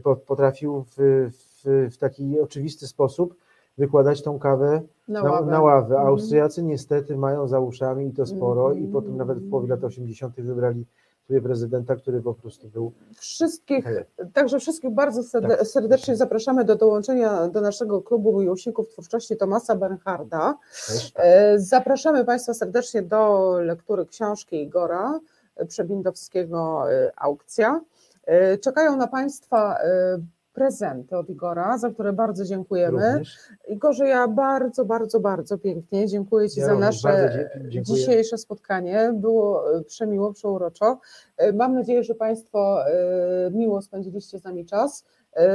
po- 0.02 0.16
potrafił 0.16 0.82
w, 0.82 0.94
w, 1.32 1.88
w 1.92 1.96
taki 1.96 2.40
oczywisty 2.40 2.86
sposób 2.86 3.34
wykładać 3.78 4.22
tą 4.22 4.38
kawę 4.38 4.82
na 5.08 5.22
na, 5.22 5.30
ławę. 5.30 5.50
na 5.50 5.60
ławę. 5.60 5.94
Mhm. 5.94 6.06
Austriacy 6.08 6.62
niestety 6.62 7.16
mają 7.16 7.48
za 7.48 7.60
uszami 7.60 8.06
i 8.06 8.12
to 8.12 8.26
sporo 8.26 8.72
i 8.72 8.76
Mhm. 8.84 8.92
potem 8.92 9.16
nawet 9.16 9.38
w 9.38 9.50
połowie 9.50 9.68
lat 9.68 9.84
80. 9.84 10.40
wybrali 10.42 10.86
sobie 11.28 11.42
prezydenta, 11.42 11.96
który 11.96 12.22
po 12.22 12.34
prostu 12.34 12.68
był 12.68 12.92
Wszystkich, 13.16 13.84
także 14.32 14.58
wszystkich 14.60 14.90
bardzo 14.90 15.40
Tak. 15.40 15.66
serdecznie 15.66 16.16
zapraszamy 16.16 16.64
do 16.64 16.76
dołączenia 16.76 17.48
do 17.48 17.60
naszego 17.60 18.02
klubu 18.02 18.40
miłośników 18.40 18.88
twórczości 18.88 19.36
Tomasa 19.36 19.76
Bernharda. 19.76 20.58
też. 20.88 21.12
E, 21.16 21.58
Zapraszamy 21.58 22.24
Państwa 22.24 22.54
serdecznie 22.54 23.02
do 23.02 23.52
lektury 23.60 24.06
książki 24.06 24.62
Igora 24.62 25.20
Przebindowskiego 25.68 26.92
e, 26.92 27.12
Aukcja. 27.16 27.80
E, 28.24 28.58
Czekają 28.58 28.96
na 28.96 29.06
Państwa 29.06 29.78
e, 29.78 30.18
prezenty 30.52 31.16
od 31.16 31.30
Igora, 31.30 31.78
za 31.78 31.90
które 31.90 32.12
bardzo 32.12 32.44
dziękujemy. 32.44 33.12
Również. 33.12 33.38
Igorze, 33.68 34.08
ja 34.08 34.28
bardzo, 34.28 34.84
bardzo, 34.84 35.20
bardzo 35.20 35.58
pięknie 35.58 36.06
dziękuję 36.06 36.50
Ci 36.50 36.60
Ja 36.60 36.66
za 36.66 36.74
nasze 36.74 37.48
dzisiejsze 37.80 38.38
spotkanie. 38.38 39.10
Było 39.14 39.76
e, 39.78 39.84
przemiło, 39.84 40.32
przeuroczo. 40.32 40.98
E, 41.36 41.52
Mam 41.52 41.74
nadzieję, 41.74 42.04
że 42.04 42.14
Państwo 42.14 42.86
e, 42.86 43.50
miło 43.50 43.82
spędziliście 43.82 44.38
z 44.38 44.44
nami 44.44 44.66
czas, 44.66 45.04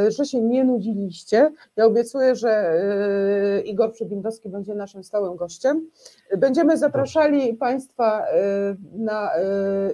że 0.07 0.25
się 0.25 0.41
nie 0.41 0.63
nudziliście. 0.63 1.51
Ja 1.75 1.85
obiecuję, 1.85 2.35
że 2.35 2.83
Igor 3.65 3.93
Przybindowski 3.93 4.49
będzie 4.49 4.75
naszym 4.75 5.03
stałym 5.03 5.35
gościem. 5.35 5.89
Będziemy 6.37 6.77
zapraszali 6.77 7.53
Państwa 7.53 8.25
na 8.93 9.31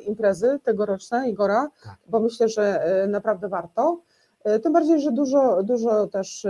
imprezy 0.08 0.60
tegoroczne 0.64 1.30
Igora, 1.30 1.70
Tak. 1.84 1.98
bo 2.08 2.20
myślę, 2.20 2.50
że 2.50 2.84
naprawdę 3.08 3.48
warto. 3.50 4.02
E, 4.44 4.60
Tym 4.60 4.74
bardziej, 4.74 5.02
że 5.02 5.12
dużo, 5.12 5.64
dużo 5.64 6.08
też 6.08 6.46
e, 6.46 6.50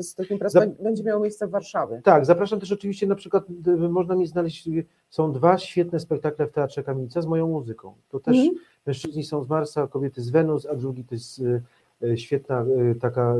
z 0.00 0.14
tych 0.14 0.30
imprez 0.30 0.52
Zap- 0.54 0.60
bę- 0.66 0.82
będzie 0.82 1.04
miało 1.04 1.20
miejsce 1.22 1.46
w 1.46 1.50
Warszawie. 1.50 2.00
Tak, 2.04 2.26
zapraszam 2.26 2.60
też 2.60 2.72
oczywiście 2.72 3.06
na 3.06 3.14
przykład, 3.14 3.44
można 3.90 4.14
mi 4.14 4.26
znaleźć, 4.26 4.68
y, 4.68 4.84
są 5.10 5.32
dwa 5.32 5.58
świetne 5.58 6.00
spektakle 6.00 6.46
w 6.46 6.52
Teatrze 6.52 6.82
Kamienica 6.82 7.20
z 7.22 7.26
moją 7.26 7.48
muzyką. 7.48 7.92
To 8.10 8.20
też 8.20 8.36
Mhm. 8.38 8.56
Mężczyźni 8.86 9.24
są 9.24 9.44
z 9.44 9.48
Marsa, 9.48 9.86
kobiety 9.86 10.22
z 10.22 10.30
Wenus, 10.30 10.66
a 10.66 10.74
drugi 10.74 11.04
to 11.04 11.14
jest 11.14 11.38
y, 11.38 11.62
y, 12.02 12.18
świetna 12.18 12.64
taka 13.00 13.34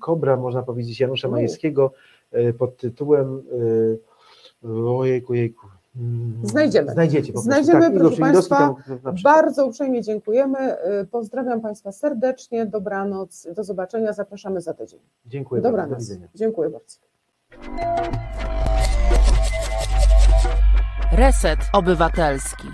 kobra, 0.00 0.36
można 0.36 0.62
powiedzieć, 0.62 1.00
Janusza 1.00 1.28
U. 1.28 1.30
Majewskiego 1.30 1.90
pod 2.58 2.76
tytułem 2.76 3.42
ojejku, 4.88 5.34
jejku. 5.34 5.66
Mm, 5.96 6.40
Znajdziemy. 6.42 6.92
Znajdziecie 6.92 7.26
po 7.26 7.32
prostu. 7.32 7.50
Znajdziemy, 7.50 7.80
tak, 7.80 7.94
proszę 7.94 8.16
Państwa. 8.16 8.56
tam. 9.04 9.14
Bardzo 9.24 9.66
uprzejmie 9.66 10.02
dziękujemy. 10.02 10.76
Y, 11.02 11.06
Pozdrawiam 11.10 11.60
Państwa 11.60 11.92
serdecznie. 11.92 12.66
Dobranoc. 12.66 13.48
Do 13.56 13.64
zobaczenia. 13.64 14.12
Zapraszamy 14.12 14.60
za 14.60 14.74
tydzień. 14.74 15.00
Dziękuję 15.26 15.62
bardzo, 15.62 15.76
do 15.76 15.82
Dobranoc. 15.82 16.08
widzenia. 16.08 16.28
Dziękuję 16.34 16.70
bardzo. 16.70 16.98
Reset 21.12 21.58
Obywatelski. 21.72 22.68